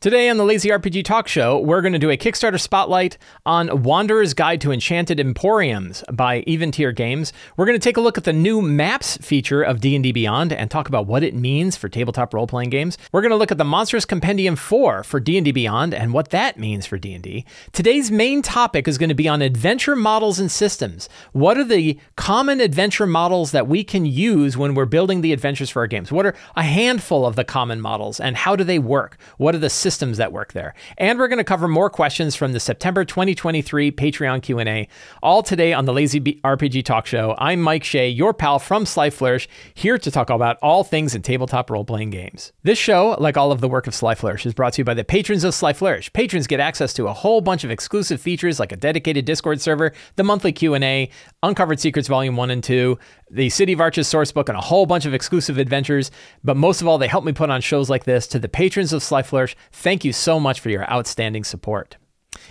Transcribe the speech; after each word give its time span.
Today 0.00 0.28
on 0.28 0.36
the 0.36 0.44
Lazy 0.44 0.68
RPG 0.68 1.04
Talk 1.04 1.26
Show, 1.26 1.58
we're 1.58 1.80
going 1.80 1.92
to 1.92 1.98
do 1.98 2.08
a 2.08 2.16
Kickstarter 2.16 2.60
spotlight 2.60 3.18
on 3.44 3.82
Wanderer's 3.82 4.32
Guide 4.32 4.60
to 4.60 4.70
Enchanted 4.70 5.18
Emporiums 5.18 6.04
by 6.12 6.42
Eventyr 6.42 6.94
Games. 6.94 7.32
We're 7.56 7.66
going 7.66 7.74
to 7.76 7.82
take 7.82 7.96
a 7.96 8.00
look 8.00 8.16
at 8.16 8.22
the 8.22 8.32
new 8.32 8.62
maps 8.62 9.16
feature 9.16 9.60
of 9.60 9.80
D&D 9.80 10.12
Beyond 10.12 10.52
and 10.52 10.70
talk 10.70 10.86
about 10.86 11.08
what 11.08 11.24
it 11.24 11.34
means 11.34 11.76
for 11.76 11.88
tabletop 11.88 12.32
role-playing 12.32 12.70
games. 12.70 12.96
We're 13.10 13.22
going 13.22 13.32
to 13.32 13.36
look 13.36 13.50
at 13.50 13.58
the 13.58 13.64
Monstrous 13.64 14.04
Compendium 14.04 14.54
4 14.54 15.02
for 15.02 15.18
D&D 15.18 15.50
Beyond 15.50 15.92
and 15.92 16.12
what 16.12 16.30
that 16.30 16.60
means 16.60 16.86
for 16.86 16.96
D&D. 16.96 17.44
Today's 17.72 18.08
main 18.12 18.40
topic 18.40 18.86
is 18.86 18.98
going 18.98 19.08
to 19.08 19.16
be 19.16 19.26
on 19.26 19.42
adventure 19.42 19.96
models 19.96 20.38
and 20.38 20.48
systems. 20.48 21.08
What 21.32 21.58
are 21.58 21.64
the 21.64 21.98
common 22.14 22.60
adventure 22.60 23.06
models 23.06 23.50
that 23.50 23.66
we 23.66 23.82
can 23.82 24.06
use 24.06 24.56
when 24.56 24.76
we're 24.76 24.84
building 24.84 25.22
the 25.22 25.32
adventures 25.32 25.70
for 25.70 25.80
our 25.80 25.88
games? 25.88 26.12
What 26.12 26.24
are 26.24 26.36
a 26.54 26.62
handful 26.62 27.26
of 27.26 27.34
the 27.34 27.42
common 27.42 27.80
models 27.80 28.20
and 28.20 28.36
how 28.36 28.54
do 28.54 28.62
they 28.62 28.78
work? 28.78 29.18
What 29.38 29.56
are 29.56 29.58
the 29.58 29.68
systems 29.88 30.18
that 30.18 30.34
work 30.34 30.52
there. 30.52 30.74
And 30.98 31.18
we're 31.18 31.28
going 31.28 31.38
to 31.38 31.44
cover 31.44 31.66
more 31.66 31.88
questions 31.88 32.36
from 32.36 32.52
the 32.52 32.60
September 32.60 33.06
2023 33.06 33.90
Patreon 33.90 34.42
Q&A, 34.42 34.86
all 35.22 35.42
today 35.42 35.72
on 35.72 35.86
the 35.86 35.94
Lazy 35.94 36.20
RPG 36.20 36.84
Talk 36.84 37.06
Show. 37.06 37.34
I'm 37.38 37.62
Mike 37.62 37.84
Shea, 37.84 38.06
your 38.06 38.34
pal 38.34 38.58
from 38.58 38.84
Sly 38.84 39.08
Flourish, 39.08 39.48
here 39.72 39.96
to 39.96 40.10
talk 40.10 40.28
about 40.28 40.58
all 40.60 40.84
things 40.84 41.14
in 41.14 41.22
tabletop 41.22 41.70
role-playing 41.70 42.10
games. 42.10 42.52
This 42.64 42.76
show, 42.76 43.16
like 43.18 43.38
all 43.38 43.50
of 43.50 43.62
the 43.62 43.68
work 43.68 43.86
of 43.86 43.94
Sly 43.94 44.14
Flourish, 44.14 44.44
is 44.44 44.52
brought 44.52 44.74
to 44.74 44.82
you 44.82 44.84
by 44.84 44.92
the 44.92 45.04
patrons 45.04 45.42
of 45.42 45.54
Sly 45.54 45.72
Flourish. 45.72 46.12
Patrons 46.12 46.46
get 46.46 46.60
access 46.60 46.92
to 46.92 47.06
a 47.06 47.14
whole 47.14 47.40
bunch 47.40 47.64
of 47.64 47.70
exclusive 47.70 48.20
features 48.20 48.60
like 48.60 48.72
a 48.72 48.76
dedicated 48.76 49.24
Discord 49.24 49.58
server, 49.58 49.94
the 50.16 50.22
monthly 50.22 50.52
Q&A, 50.52 51.08
Uncovered 51.42 51.80
Secrets 51.80 52.08
Volume 52.08 52.36
1 52.36 52.50
and 52.50 52.62
2, 52.62 52.98
the 53.30 53.50
City 53.50 53.72
of 53.72 53.80
Arches 53.80 54.08
sourcebook, 54.08 54.48
and 54.48 54.56
a 54.56 54.62
whole 54.62 54.86
bunch 54.86 55.06
of 55.06 55.14
exclusive 55.14 55.58
adventures. 55.58 56.10
But 56.42 56.56
most 56.56 56.80
of 56.80 56.88
all, 56.88 56.98
they 56.98 57.08
help 57.08 57.24
me 57.24 57.32
put 57.32 57.50
on 57.50 57.60
shows 57.60 57.90
like 57.90 58.04
this. 58.04 58.26
To 58.28 58.38
the 58.38 58.48
patrons 58.48 58.92
of 58.92 59.02
Sly 59.02 59.22
Flourish, 59.22 59.56
Thank 59.72 60.04
you 60.04 60.12
so 60.12 60.40
much 60.40 60.60
for 60.60 60.70
your 60.70 60.90
outstanding 60.90 61.44
support. 61.44 61.96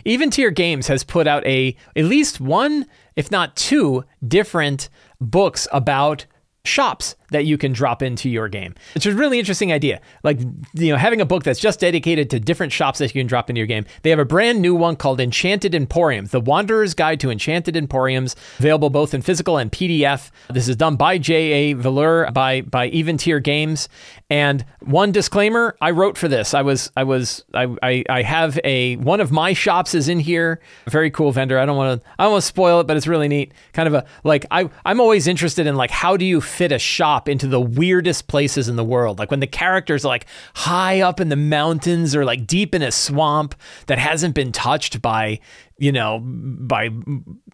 Eventyr 0.05 0.53
Games 0.53 0.87
has 0.87 1.03
put 1.03 1.27
out 1.27 1.45
a 1.45 1.75
at 1.95 2.05
least 2.05 2.39
one, 2.39 2.85
if 3.15 3.31
not 3.31 3.55
two, 3.55 4.03
different 4.25 4.89
books 5.19 5.67
about 5.71 6.25
shops 6.65 7.15
that 7.31 7.45
you 7.45 7.57
can 7.57 7.73
drop 7.73 8.01
into 8.01 8.29
your 8.29 8.47
game. 8.47 8.75
It's 8.95 9.05
a 9.05 9.13
really 9.13 9.39
interesting 9.39 9.71
idea. 9.71 10.01
Like, 10.23 10.39
you 10.73 10.91
know, 10.91 10.97
having 10.97 11.21
a 11.21 11.25
book 11.25 11.43
that's 11.43 11.59
just 11.59 11.79
dedicated 11.79 12.29
to 12.31 12.39
different 12.39 12.71
shops 12.73 12.99
that 12.99 13.13
you 13.13 13.19
can 13.19 13.27
drop 13.27 13.49
into 13.49 13.59
your 13.59 13.67
game. 13.67 13.85
They 14.03 14.09
have 14.09 14.19
a 14.19 14.25
brand 14.25 14.61
new 14.61 14.75
one 14.75 14.95
called 14.95 15.19
Enchanted 15.19 15.75
Emporiums, 15.75 16.31
The 16.31 16.41
Wanderer's 16.41 16.93
Guide 16.93 17.19
to 17.21 17.29
Enchanted 17.29 17.75
Emporiums, 17.75 18.35
available 18.59 18.89
both 18.89 19.13
in 19.13 19.21
physical 19.21 19.57
and 19.57 19.71
PDF. 19.71 20.31
This 20.49 20.67
is 20.67 20.75
done 20.75 20.95
by 20.95 21.17
J.A. 21.17 21.75
Valeur 21.75 22.33
by 22.33 22.61
by 22.61 22.89
Eventyr 22.89 23.41
Games. 23.43 23.89
And 24.29 24.65
one 24.81 25.11
disclaimer, 25.11 25.77
I 25.79 25.91
wrote 25.91 26.17
for 26.17 26.27
this. 26.27 26.53
I 26.53 26.61
was 26.61 26.91
I 26.97 27.03
was 27.03 27.45
I 27.53 27.75
I, 27.81 28.03
I 28.09 28.21
have 28.23 28.59
a 28.63 28.97
one 28.97 29.21
of 29.21 29.31
my 29.31 29.53
shops 29.53 29.95
is 29.95 30.09
in 30.09 30.19
here. 30.19 30.59
A 30.85 30.89
very 30.89 31.09
cool 31.09 31.31
vendor. 31.31 31.57
I 31.59 31.65
don't 31.65 31.77
want 31.77 32.01
to 32.01 32.09
I 32.19 32.23
don't 32.23 32.33
want 32.33 32.41
to 32.41 32.47
spoil 32.47 32.81
it, 32.81 32.87
but 32.87 32.97
it's 32.97 33.07
really 33.07 33.27
neat. 33.27 33.53
Kind 33.73 33.87
of 33.87 33.93
a 33.93 34.05
like 34.23 34.45
I 34.51 34.69
I'm 34.85 34.99
always 34.99 35.27
interested 35.27 35.65
in 35.67 35.75
like 35.75 35.91
how 35.91 36.17
do 36.17 36.25
you 36.25 36.41
fit 36.41 36.71
a 36.71 36.79
shop 36.79 37.16
into 37.27 37.47
the 37.47 37.61
weirdest 37.61 38.27
places 38.27 38.67
in 38.67 38.75
the 38.75 38.83
world. 38.83 39.17
Like 39.17 39.31
when 39.31 39.39
the 39.39 39.47
characters 39.47 40.03
are 40.03 40.09
like 40.09 40.25
high 40.55 41.01
up 41.01 41.19
in 41.19 41.29
the 41.29 41.35
mountains 41.35 42.15
or 42.15 42.25
like 42.25 42.45
deep 42.45 42.75
in 42.75 42.81
a 42.81 42.91
swamp 42.91 43.55
that 43.87 43.97
hasn't 43.97 44.35
been 44.35 44.51
touched 44.51 45.01
by 45.01 45.39
you 45.77 45.91
know, 45.91 46.19
by 46.23 46.89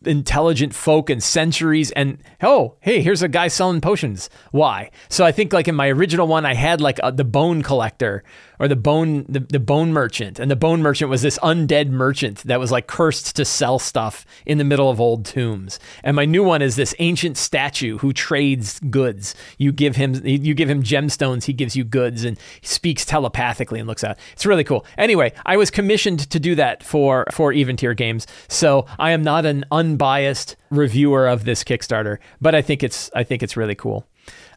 intelligent 0.05 0.73
folk 0.73 1.09
and 1.09 1.21
centuries. 1.21 1.91
And 1.91 2.17
oh, 2.41 2.75
hey, 2.81 3.01
here's 3.01 3.21
a 3.21 3.27
guy 3.27 3.47
selling 3.47 3.81
potions. 3.81 4.29
Why? 4.51 4.91
So 5.09 5.25
I 5.25 5.31
think 5.31 5.53
like 5.53 5.67
in 5.67 5.75
my 5.75 5.89
original 5.89 6.27
one, 6.27 6.45
I 6.45 6.53
had 6.53 6.81
like 6.81 6.99
a, 7.03 7.11
the 7.11 7.23
bone 7.23 7.61
collector 7.61 8.23
or 8.59 8.67
the 8.67 8.75
bone 8.75 9.25
the, 9.27 9.39
the 9.39 9.59
bone 9.59 9.91
merchant, 9.91 10.39
and 10.39 10.49
the 10.49 10.55
bone 10.55 10.81
merchant 10.81 11.09
was 11.09 11.21
this 11.21 11.37
undead 11.39 11.89
merchant 11.89 12.43
that 12.43 12.59
was 12.59 12.71
like 12.71 12.87
cursed 12.87 13.35
to 13.35 13.43
sell 13.43 13.77
stuff 13.79 14.25
in 14.45 14.57
the 14.57 14.63
middle 14.63 14.89
of 14.89 15.01
old 15.01 15.25
tombs. 15.25 15.79
And 16.03 16.15
my 16.15 16.25
new 16.25 16.43
one 16.43 16.61
is 16.61 16.75
this 16.75 16.95
ancient 16.99 17.37
statue 17.37 17.97
who 17.97 18.13
trades 18.13 18.79
goods. 18.79 19.35
You 19.57 19.71
give 19.73 19.95
him 19.95 20.21
you 20.23 20.53
give 20.53 20.69
him 20.69 20.81
gemstones, 20.81 21.43
he 21.43 21.53
gives 21.53 21.75
you 21.75 21.83
goods, 21.83 22.23
and 22.23 22.39
speaks 22.61 23.03
telepathically 23.03 23.79
and 23.79 23.87
looks 23.87 24.03
out. 24.03 24.17
It's 24.31 24.45
really 24.45 24.63
cool. 24.63 24.85
Anyway, 24.97 25.33
I 25.45 25.57
was 25.57 25.69
commissioned 25.69 26.29
to 26.29 26.39
do 26.39 26.55
that 26.55 26.83
for 26.83 27.25
for 27.31 27.51
Eventyr 27.51 27.97
Games 27.97 28.12
games. 28.13 28.27
So 28.47 28.85
I 28.99 29.11
am 29.11 29.23
not 29.23 29.45
an 29.45 29.65
unbiased 29.71 30.55
reviewer 30.69 31.27
of 31.27 31.45
this 31.45 31.63
Kickstarter, 31.63 32.17
but 32.41 32.55
I 32.55 32.61
think 32.61 32.83
it's 32.83 33.09
I 33.15 33.23
think 33.23 33.43
it's 33.43 33.57
really 33.57 33.75
cool 33.75 34.07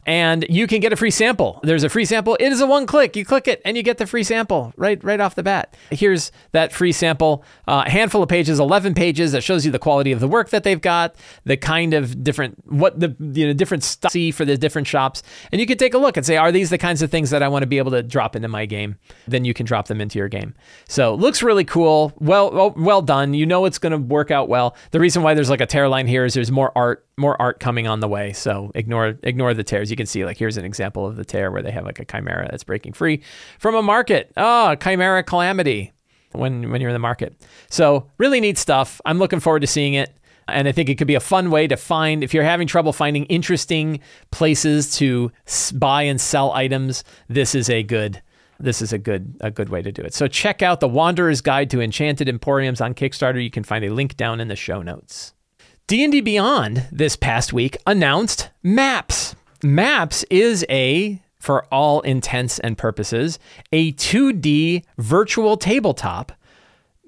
and 0.07 0.45
you 0.49 0.67
can 0.67 0.79
get 0.79 0.93
a 0.93 0.95
free 0.95 1.11
sample. 1.11 1.59
There's 1.63 1.83
a 1.83 1.89
free 1.89 2.05
sample. 2.05 2.37
It 2.39 2.51
is 2.53 2.61
a 2.61 2.65
one 2.65 2.85
click. 2.85 3.17
You 3.17 3.25
click 3.25 3.47
it 3.47 3.61
and 3.65 3.75
you 3.75 3.83
get 3.83 3.97
the 3.97 4.07
free 4.07 4.23
sample 4.23 4.73
right 4.77 5.03
right 5.03 5.19
off 5.19 5.35
the 5.35 5.43
bat. 5.43 5.75
Here's 5.91 6.31
that 6.53 6.71
free 6.71 6.93
sample. 6.93 7.43
Uh, 7.67 7.83
a 7.85 7.89
handful 7.89 8.23
of 8.23 8.29
pages, 8.29 8.59
11 8.59 8.93
pages 8.93 9.33
that 9.33 9.43
shows 9.43 9.65
you 9.65 9.71
the 9.71 9.79
quality 9.79 10.13
of 10.13 10.21
the 10.21 10.27
work 10.27 10.49
that 10.49 10.63
they've 10.63 10.79
got, 10.79 11.15
the 11.43 11.57
kind 11.57 11.93
of 11.93 12.23
different 12.23 12.57
what 12.65 12.97
the 12.97 13.15
you 13.19 13.47
know 13.47 13.53
different 13.53 13.83
stuff 13.83 14.13
see 14.13 14.31
for 14.31 14.45
the 14.45 14.57
different 14.57 14.87
shops, 14.87 15.21
and 15.51 15.59
you 15.59 15.67
can 15.67 15.77
take 15.77 15.93
a 15.93 15.97
look 15.97 16.15
and 16.15 16.25
say, 16.25 16.37
are 16.37 16.53
these 16.53 16.69
the 16.69 16.77
kinds 16.77 17.01
of 17.01 17.11
things 17.11 17.29
that 17.31 17.43
I 17.43 17.49
want 17.49 17.63
to 17.63 17.67
be 17.67 17.77
able 17.77 17.91
to 17.91 18.01
drop 18.01 18.35
into 18.35 18.47
my 18.47 18.65
game? 18.65 18.95
Then 19.27 19.43
you 19.43 19.53
can 19.53 19.65
drop 19.65 19.87
them 19.87 19.99
into 19.99 20.17
your 20.17 20.29
game. 20.29 20.55
So 20.87 21.15
looks 21.15 21.43
really 21.43 21.65
cool. 21.65 22.13
Well 22.19 22.51
well, 22.51 22.73
well 22.77 23.01
done. 23.01 23.33
You 23.33 23.45
know 23.45 23.65
it's 23.65 23.77
going 23.77 23.91
to 23.91 23.97
work 23.97 24.31
out 24.31 24.47
well. 24.47 24.77
The 24.91 25.01
reason 25.01 25.21
why 25.21 25.33
there's 25.33 25.49
like 25.49 25.61
a 25.61 25.65
tear 25.65 25.89
line 25.89 26.07
here 26.07 26.23
is 26.23 26.33
there's 26.33 26.51
more 26.51 26.71
art 26.77 27.05
more 27.17 27.39
art 27.41 27.59
coming 27.59 27.87
on 27.87 27.99
the 27.99 28.07
way. 28.07 28.31
So 28.31 28.71
ignore 28.75 29.17
ignore 29.23 29.53
the 29.53 29.63
tears. 29.63 29.89
You 29.89 29.96
can 29.97 30.05
see 30.05 30.23
like 30.23 30.37
here's 30.37 30.57
an 30.57 30.65
example 30.65 31.05
of 31.05 31.17
the 31.17 31.25
tear 31.25 31.51
where 31.51 31.61
they 31.61 31.71
have 31.71 31.85
like 31.85 31.99
a 31.99 32.05
chimera 32.05 32.47
that's 32.49 32.63
breaking 32.63 32.93
free 32.93 33.21
from 33.59 33.75
a 33.75 33.81
market. 33.81 34.31
Oh, 34.37 34.75
chimera 34.75 35.23
calamity 35.23 35.91
when 36.31 36.71
when 36.71 36.79
you're 36.81 36.89
in 36.89 36.95
the 36.95 36.99
market. 36.99 37.35
So 37.69 38.09
really 38.17 38.39
neat 38.39 38.57
stuff. 38.57 39.01
I'm 39.05 39.19
looking 39.19 39.39
forward 39.39 39.61
to 39.61 39.67
seeing 39.67 39.93
it. 39.93 40.13
And 40.49 40.65
I 40.65 40.71
think 40.71 40.87
it 40.87 40.95
could 40.95 41.07
be 41.07 41.15
a 41.15 41.19
fun 41.19 41.51
way 41.51 41.67
to 41.67 41.75
find, 41.75 42.23
if 42.23 42.33
you're 42.33 42.41
having 42.41 42.67
trouble 42.67 42.93
finding 42.93 43.25
interesting 43.25 43.99
places 44.31 44.95
to 44.95 45.29
buy 45.73 46.03
and 46.03 46.21
sell 46.21 46.53
items, 46.53 47.03
this 47.27 47.53
is 47.53 47.69
a 47.69 47.83
good 47.83 48.21
this 48.59 48.81
is 48.81 48.91
a 48.91 48.97
good 48.97 49.35
a 49.41 49.51
good 49.51 49.69
way 49.69 49.81
to 49.81 49.91
do 49.91 50.01
it. 50.01 50.13
So 50.13 50.27
check 50.27 50.61
out 50.61 50.79
the 50.79 50.87
Wanderer's 50.87 51.41
Guide 51.41 51.69
to 51.71 51.81
Enchanted 51.81 52.29
Emporiums 52.29 52.81
on 52.81 52.93
Kickstarter. 52.93 53.43
You 53.43 53.51
can 53.51 53.63
find 53.63 53.83
a 53.85 53.93
link 53.93 54.17
down 54.17 54.39
in 54.39 54.47
the 54.47 54.55
show 54.55 54.81
notes. 54.81 55.33
D&D 55.87 56.19
Beyond 56.19 56.87
this 56.91 57.15
past 57.15 57.53
week 57.53 57.77
announced 57.85 58.49
Maps. 58.61 59.36
Maps 59.63 60.23
is 60.29 60.65
a 60.69 61.21
for 61.39 61.65
all 61.65 62.01
intents 62.01 62.59
and 62.59 62.77
purposes 62.77 63.39
a 63.71 63.93
2D 63.93 64.83
virtual 64.97 65.57
tabletop 65.57 66.31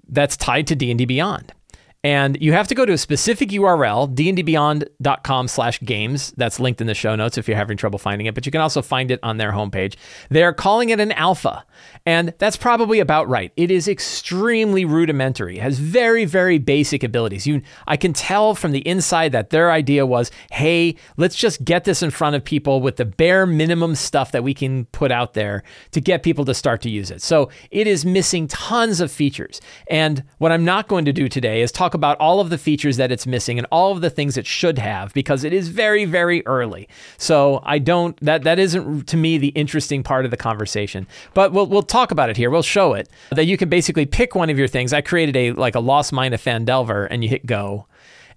that's 0.07 0.37
tied 0.37 0.67
to 0.67 0.75
D&D 0.75 1.05
Beyond. 1.05 1.53
And 2.01 2.41
you 2.41 2.53
have 2.53 2.69
to 2.69 2.75
go 2.75 2.85
to 2.85 2.93
a 2.93 2.97
specific 2.97 3.49
URL, 3.49 4.15
dndbeyond.com 4.15 5.49
slash 5.49 5.81
games. 5.81 6.31
That's 6.37 6.57
linked 6.57 6.79
in 6.79 6.87
the 6.87 6.93
show 6.93 7.13
notes 7.17 7.37
if 7.37 7.45
you're 7.45 7.57
having 7.57 7.75
trouble 7.75 7.99
finding 7.99 8.25
it, 8.25 8.33
but 8.33 8.45
you 8.45 8.53
can 8.53 8.61
also 8.61 8.81
find 8.81 9.11
it 9.11 9.19
on 9.21 9.35
their 9.35 9.51
homepage. 9.51 9.95
They're 10.29 10.53
calling 10.53 10.91
it 10.91 11.01
an 11.01 11.11
alpha, 11.11 11.65
and 12.05 12.33
that's 12.37 12.55
probably 12.55 13.01
about 13.01 13.27
right. 13.27 13.51
It 13.57 13.69
is 13.69 13.89
extremely 13.89 14.85
rudimentary, 14.85 15.57
has 15.57 15.77
very, 15.77 16.23
very 16.23 16.57
basic 16.57 17.03
abilities. 17.03 17.45
You, 17.45 17.61
I 17.85 17.97
can 17.97 18.13
tell 18.13 18.55
from 18.55 18.71
the 18.71 18.87
inside 18.87 19.33
that 19.33 19.49
their 19.49 19.69
idea 19.69 20.05
was, 20.05 20.31
hey, 20.53 20.95
let's 21.17 21.35
just 21.35 21.65
get 21.65 21.83
this 21.83 22.01
in 22.01 22.11
front 22.11 22.37
of 22.37 22.45
people 22.45 22.79
with 22.79 22.95
the 22.95 23.05
bare 23.05 23.45
minimum 23.45 23.95
stuff 23.95 24.31
that 24.31 24.43
we 24.43 24.53
can 24.53 24.85
put 24.85 25.11
out 25.11 25.33
there 25.33 25.63
to 25.91 25.99
get 25.99 26.23
people 26.23 26.45
to 26.45 26.53
start 26.53 26.81
to 26.83 26.89
use 26.89 27.11
it. 27.11 27.21
So 27.21 27.49
it 27.71 27.87
is 27.87 28.05
missing 28.05 28.47
tons 28.47 29.01
of 29.01 29.11
features. 29.11 29.59
And 29.87 30.23
what 30.37 30.53
I'm 30.53 30.63
not 30.63 30.87
going 30.87 31.03
to 31.03 31.11
do 31.11 31.27
today 31.27 31.61
is 31.61 31.73
talk 31.73 31.88
talk 31.89 31.95
about 31.95 32.17
all 32.19 32.39
of 32.39 32.49
the 32.51 32.57
features 32.57 32.97
that 32.97 33.11
it's 33.11 33.25
missing 33.25 33.57
and 33.57 33.67
all 33.71 33.91
of 33.91 34.01
the 34.01 34.09
things 34.09 34.37
it 34.37 34.45
should 34.45 34.77
have 34.77 35.11
because 35.13 35.43
it 35.43 35.53
is 35.53 35.69
very, 35.69 36.05
very 36.05 36.45
early. 36.45 36.87
So 37.17 37.61
I 37.63 37.79
don't 37.79 38.15
that 38.23 38.43
that 38.43 38.59
isn't 38.59 39.07
to 39.07 39.17
me 39.17 39.37
the 39.37 39.49
interesting 39.49 40.03
part 40.03 40.25
of 40.25 40.31
the 40.31 40.37
conversation. 40.37 41.07
But 41.33 41.51
we'll 41.51 41.65
we'll 41.65 41.81
talk 41.81 42.11
about 42.11 42.29
it 42.29 42.37
here. 42.37 42.51
We'll 42.51 42.61
show 42.61 42.93
it 42.93 43.09
that 43.31 43.45
you 43.45 43.57
can 43.57 43.69
basically 43.69 44.05
pick 44.05 44.35
one 44.35 44.49
of 44.51 44.57
your 44.59 44.67
things. 44.67 44.93
I 44.93 45.01
created 45.01 45.35
a 45.35 45.53
like 45.53 45.75
a 45.75 45.79
Lost 45.79 46.13
Mine 46.13 46.33
of 46.33 46.41
Phandelver, 46.41 47.07
and 47.09 47.23
you 47.23 47.29
hit 47.29 47.45
go 47.45 47.87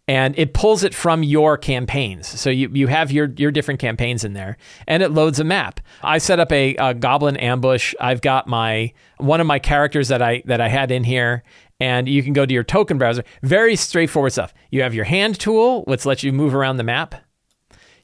and 0.09 0.37
it 0.37 0.53
pulls 0.53 0.83
it 0.83 0.95
from 0.95 1.23
your 1.23 1.57
campaigns. 1.57 2.27
So 2.27 2.51
you, 2.51 2.69
you 2.73 2.89
have 2.89 3.13
your, 3.13 3.33
your 3.37 3.53
different 3.53 3.79
campaigns 3.79 4.25
in 4.25 4.33
there 4.33 4.57
and 4.89 5.03
it 5.03 5.11
loads 5.11 5.39
a 5.39 5.45
map. 5.45 5.81
I 6.03 6.19
set 6.19 6.41
up 6.41 6.51
a, 6.51 6.75
a, 6.77 6.93
goblin 6.93 7.37
ambush. 7.37 7.95
I've 8.01 8.21
got 8.21 8.49
my 8.49 8.93
one 9.19 9.41
of 9.41 9.47
my 9.47 9.61
characters 9.61 10.09
that 10.09 10.21
I 10.21 10.43
that 10.47 10.61
I 10.61 10.69
had 10.69 10.91
in 10.91 11.05
here 11.05 11.45
and 11.83 12.09
you 12.09 12.23
can 12.23 12.33
go 12.33 12.47
to 12.47 12.55
your 12.55 12.63
token 12.63 12.97
browser. 12.97 13.25
Very 13.43 13.75
straightforward 13.75 14.31
stuff. 14.31 14.55
You 14.71 14.83
have 14.83 14.95
your 14.95 15.05
hand 15.05 15.41
tool, 15.41 15.83
which 15.83 16.07
lets 16.07 16.23
you 16.23 16.33
move 16.33 16.55
around 16.55 16.77
the 16.77 16.85
map. 16.85 17.17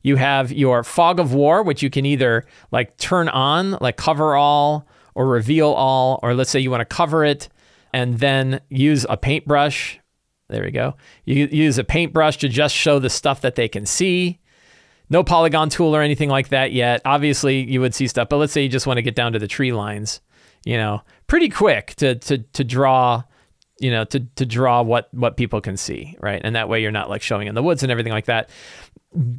You 0.02 0.16
have 0.16 0.50
your 0.50 0.82
fog 0.82 1.20
of 1.20 1.32
war, 1.32 1.62
which 1.62 1.80
you 1.80 1.88
can 1.88 2.04
either 2.04 2.44
like 2.72 2.96
turn 2.96 3.28
on, 3.28 3.78
like 3.80 3.96
cover 3.96 4.34
all 4.34 4.88
or 5.14 5.28
reveal 5.28 5.70
all, 5.70 6.18
or 6.24 6.34
let's 6.34 6.50
say 6.50 6.58
you 6.58 6.72
want 6.72 6.80
to 6.80 6.96
cover 6.96 7.24
it 7.24 7.50
and 7.92 8.18
then 8.18 8.60
use 8.68 9.06
a 9.08 9.16
paintbrush. 9.16 10.00
There 10.48 10.64
we 10.64 10.72
go. 10.72 10.96
You 11.24 11.46
use 11.46 11.78
a 11.78 11.84
paintbrush 11.84 12.38
to 12.38 12.48
just 12.48 12.74
show 12.74 12.98
the 12.98 13.10
stuff 13.10 13.42
that 13.42 13.54
they 13.54 13.68
can 13.68 13.86
see. 13.86 14.40
No 15.08 15.22
polygon 15.22 15.68
tool 15.68 15.94
or 15.94 16.02
anything 16.02 16.30
like 16.30 16.48
that 16.48 16.72
yet. 16.72 17.00
Obviously, 17.04 17.62
you 17.62 17.80
would 17.80 17.94
see 17.94 18.08
stuff, 18.08 18.28
but 18.28 18.38
let's 18.38 18.52
say 18.52 18.64
you 18.64 18.68
just 18.68 18.88
want 18.88 18.98
to 18.98 19.02
get 19.02 19.14
down 19.14 19.34
to 19.34 19.38
the 19.38 19.46
tree 19.46 19.72
lines 19.72 20.20
you 20.64 20.76
know, 20.76 21.02
pretty 21.26 21.48
quick 21.48 21.94
to 21.96 22.14
to 22.16 22.38
to 22.38 22.64
draw 22.64 23.22
you 23.80 23.90
know 23.90 24.04
to 24.04 24.20
to 24.20 24.46
draw 24.46 24.82
what 24.82 25.12
what 25.12 25.36
people 25.36 25.60
can 25.60 25.76
see 25.76 26.16
right? 26.20 26.40
And 26.42 26.56
that 26.56 26.68
way 26.68 26.82
you're 26.82 26.90
not 26.90 27.08
like 27.08 27.22
showing 27.22 27.48
in 27.48 27.54
the 27.54 27.62
woods 27.62 27.82
and 27.82 27.92
everything 27.92 28.12
like 28.12 28.26
that. 28.26 28.50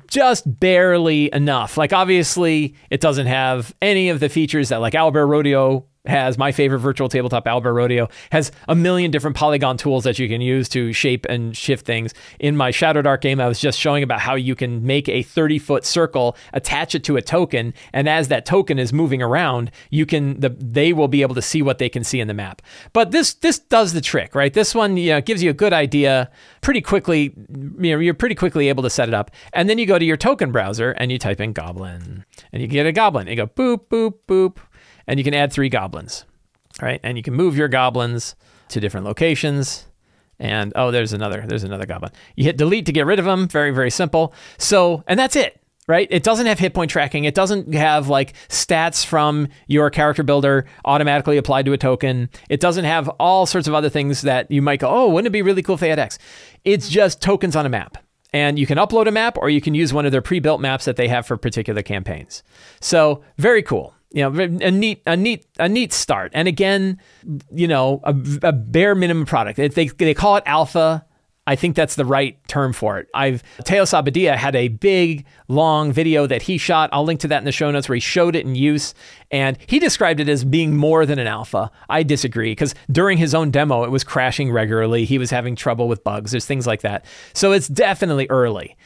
Just 0.08 0.60
barely 0.60 1.32
enough. 1.34 1.78
Like 1.78 1.94
obviously 1.94 2.76
it 2.90 3.02
doesn't 3.02 3.28
have 3.28 3.74
any 3.82 4.10
of 4.10 4.20
the 4.20 4.30
features 4.30 4.70
that 4.70 4.78
like 4.78 4.94
owlbear 4.94 5.28
rodeo 5.28 5.86
has 6.06 6.38
my 6.38 6.52
favorite 6.52 6.80
virtual 6.80 7.10
tabletop 7.10 7.46
Owlbear 7.46 7.74
Rodeo 7.74 8.08
has 8.32 8.52
a 8.68 8.76
million 8.76 9.12
different 9.12 9.36
polygon 9.36 9.78
tools 9.78 10.06
that 10.06 10.18
you 10.18 10.30
can 10.30 10.40
use 10.40 10.70
to 10.70 10.94
shape 10.94 11.26
and 11.28 11.56
shift 11.56 11.86
things. 11.86 12.14
In 12.40 12.56
my 12.56 12.72
Shadow 12.72 13.02
Dark 13.02 13.22
game, 13.22 13.42
I 13.42 13.48
was 13.48 13.60
just 13.60 13.78
showing 13.78 14.02
about 14.04 14.22
how 14.22 14.36
you 14.36 14.56
can 14.56 14.86
make 14.86 15.10
a 15.10 15.24
30 15.24 15.60
foot 15.60 15.86
circle, 15.86 16.38
attach 16.54 16.96
it 16.96 17.04
to 17.06 17.18
a 17.18 17.22
token, 17.22 17.74
and 17.94 18.08
as 18.08 18.30
that 18.30 18.46
token 18.46 18.80
is 18.80 18.94
moving 18.94 19.22
around, 19.22 19.72
you 19.90 20.06
can 20.06 20.40
the 20.40 20.50
they 20.50 20.94
will 20.94 21.08
be 21.08 21.22
able 21.22 21.36
to 21.36 21.42
see 21.42 21.62
what 21.62 21.80
they 21.80 21.90
can 21.90 22.04
see 22.04 22.20
in 22.20 22.28
the 22.28 22.34
map. 22.34 22.62
But 22.94 23.12
this 23.12 23.34
this 23.34 23.60
does 23.60 23.94
the 23.94 24.02
trick, 24.02 24.36
right? 24.36 24.54
This 24.54 24.74
one 24.74 24.96
you 24.96 25.12
know 25.12 25.22
gives 25.22 25.44
you 25.44 25.50
a 25.50 25.54
good 25.54 25.74
idea 25.74 26.32
pretty 26.62 26.82
quickly. 26.82 27.34
You 27.50 27.96
know 27.96 28.00
you're 28.00 28.14
pretty 28.14 28.36
quickly 28.36 28.70
able 28.70 28.84
to 28.84 28.90
set 28.90 29.10
it 29.10 29.14
up, 29.14 29.32
and 29.54 29.70
then 29.70 29.78
you 29.78 29.86
go 29.86 30.00
to 30.00 30.06
your 30.06 30.18
token 30.18 30.52
browser 30.52 30.92
and 30.92 31.12
you 31.12 31.20
type 31.20 31.42
in 31.42 31.52
goblin, 31.52 32.26
and 32.54 32.62
you 32.62 32.68
get 32.68 32.86
a 32.86 32.92
goblin. 32.92 33.28
You 33.28 33.36
go 33.36 33.48
boop 33.48 33.88
boop 33.90 34.14
boop 34.28 34.58
and 35.10 35.20
you 35.20 35.24
can 35.24 35.34
add 35.34 35.52
three 35.52 35.70
goblins, 35.70 36.24
right? 36.82 37.00
And 37.04 37.18
you 37.18 37.24
can 37.24 37.34
move 37.34 37.58
your 37.58 37.68
goblins 37.68 38.36
to 38.70 38.80
different 38.80 39.08
locations. 39.08 39.88
And 40.38 40.72
oh, 40.76 40.92
there's 40.92 41.14
another, 41.14 41.44
there's 41.48 41.64
another 41.64 41.88
goblin. 41.88 42.12
You 42.36 42.44
hit 42.44 42.58
delete 42.58 42.86
to 42.86 42.92
get 42.92 43.08
rid 43.08 43.18
of 43.18 43.26
them. 43.26 43.48
Very, 43.48 43.72
very 43.72 43.90
simple. 43.90 44.36
So, 44.60 45.04
and 45.08 45.20
that's 45.20 45.36
it, 45.36 45.60
right? 45.88 46.08
It 46.12 46.22
doesn't 46.22 46.46
have 46.46 46.60
hit 46.60 46.76
point 46.76 46.92
tracking. 46.92 47.24
It 47.24 47.34
doesn't 47.34 47.74
have 47.74 48.08
like 48.08 48.34
stats 48.50 49.04
from 49.04 49.48
your 49.66 49.90
character 49.90 50.22
builder 50.22 50.66
automatically 50.86 51.38
applied 51.38 51.66
to 51.66 51.74
a 51.74 51.78
token. 51.78 52.30
It 52.48 52.60
doesn't 52.60 52.86
have 52.86 53.10
all 53.20 53.48
sorts 53.48 53.68
of 53.68 53.74
other 53.74 53.90
things 53.90 54.22
that 54.22 54.52
you 54.52 54.62
might 54.62 54.80
go, 54.80 54.90
oh, 54.90 55.10
wouldn't 55.10 55.28
it 55.28 55.32
be 55.32 55.42
really 55.42 55.64
cool 55.64 55.74
if 55.76 55.82
they 55.82 55.90
had 55.90 55.98
X? 55.98 56.20
It's 56.64 56.88
just 56.88 57.20
tokens 57.20 57.56
on 57.56 57.66
a 57.66 57.70
map. 57.70 57.98
And 58.32 58.60
you 58.60 58.68
can 58.68 58.78
upload 58.78 59.08
a 59.08 59.12
map 59.12 59.40
or 59.40 59.50
you 59.50 59.60
can 59.60 59.74
use 59.74 59.92
one 59.92 60.06
of 60.06 60.12
their 60.12 60.22
pre 60.22 60.40
built 60.40 60.62
maps 60.62 60.86
that 60.86 60.98
they 60.98 61.08
have 61.08 61.26
for 61.26 61.36
particular 61.36 61.82
campaigns. 61.82 62.44
So, 62.80 63.24
very 63.40 63.64
cool 63.64 63.96
you 64.12 64.30
know 64.30 64.40
a 64.40 64.72
neat 64.72 65.02
a 65.06 65.16
neat 65.16 65.46
a 65.60 65.70
neat 65.70 65.94
start 65.94 66.32
and 66.34 66.48
again 66.48 67.00
you 67.52 67.68
know 67.68 68.02
a, 68.04 68.16
a 68.44 68.52
bare 68.52 68.96
minimum 68.96 69.26
product 69.26 69.58
they, 69.58 69.88
they 69.88 70.14
call 70.14 70.36
it 70.36 70.44
alpha 70.46 71.06
I 71.50 71.56
think 71.56 71.76
that's 71.76 71.96
the 71.96 72.06
right 72.06 72.38
term 72.48 72.74
for 72.74 73.00
it. 73.00 73.08
I've 73.12 73.42
Teos 73.66 73.90
Abadia 73.90 74.36
had 74.36 74.56
a 74.56 74.68
big, 74.68 75.26
long 75.48 75.92
video 75.92 76.28
that 76.28 76.44
he 76.44 76.60
shot. 76.60 76.92
I'll 76.94 77.04
link 77.04 77.22
to 77.22 77.28
that 77.30 77.40
in 77.40 77.46
the 77.46 77.52
show 77.52 77.72
notes 77.72 77.90
where 77.90 77.96
he 77.96 78.00
showed 78.00 78.36
it 78.36 78.46
in 78.46 78.54
use, 78.54 78.94
and 79.32 79.58
he 79.66 79.80
described 79.80 80.20
it 80.20 80.30
as 80.30 80.46
being 80.46 80.78
more 80.78 81.08
than 81.08 81.18
an 81.18 81.26
alpha. 81.26 81.72
I 81.90 82.04
disagree 82.04 82.52
because 82.52 82.76
during 82.92 83.18
his 83.18 83.34
own 83.34 83.50
demo, 83.50 83.84
it 83.84 83.90
was 83.90 84.04
crashing 84.04 84.52
regularly. 84.52 85.06
He 85.06 85.18
was 85.18 85.32
having 85.32 85.56
trouble 85.56 85.88
with 85.88 86.04
bugs. 86.04 86.30
There's 86.30 86.46
things 86.46 86.68
like 86.68 86.82
that. 86.82 87.04
So 87.34 87.52
it's 87.52 87.68
definitely 87.68 88.28
early 88.30 88.78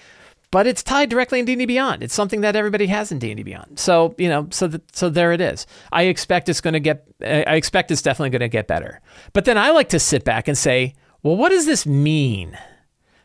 but 0.53 0.67
it's 0.67 0.83
tied 0.83 1.09
directly 1.09 1.39
in 1.39 1.45
D&D 1.45 1.65
Beyond. 1.65 2.03
It's 2.03 2.13
something 2.13 2.41
that 2.41 2.55
everybody 2.55 2.85
has 2.85 3.11
in 3.11 3.17
D&D 3.17 3.41
Beyond. 3.41 3.79
So, 3.79 4.13
you 4.19 4.29
know, 4.29 4.47
so 4.51 4.67
that, 4.67 4.95
so 4.95 5.09
there 5.09 5.33
it 5.33 5.41
is. 5.41 5.65
I 5.91 6.03
expect 6.03 6.47
it's 6.47 6.61
going 6.61 6.75
to 6.75 6.79
get 6.79 7.07
I 7.21 7.55
expect 7.55 7.89
it's 7.89 8.03
definitely 8.03 8.29
going 8.29 8.41
to 8.41 8.49
get 8.49 8.67
better. 8.67 9.01
But 9.33 9.45
then 9.45 9.57
I 9.57 9.71
like 9.71 9.89
to 9.89 9.99
sit 9.99 10.23
back 10.23 10.47
and 10.47 10.55
say, 10.55 10.93
well, 11.23 11.35
what 11.35 11.49
does 11.49 11.65
this 11.65 11.87
mean? 11.87 12.55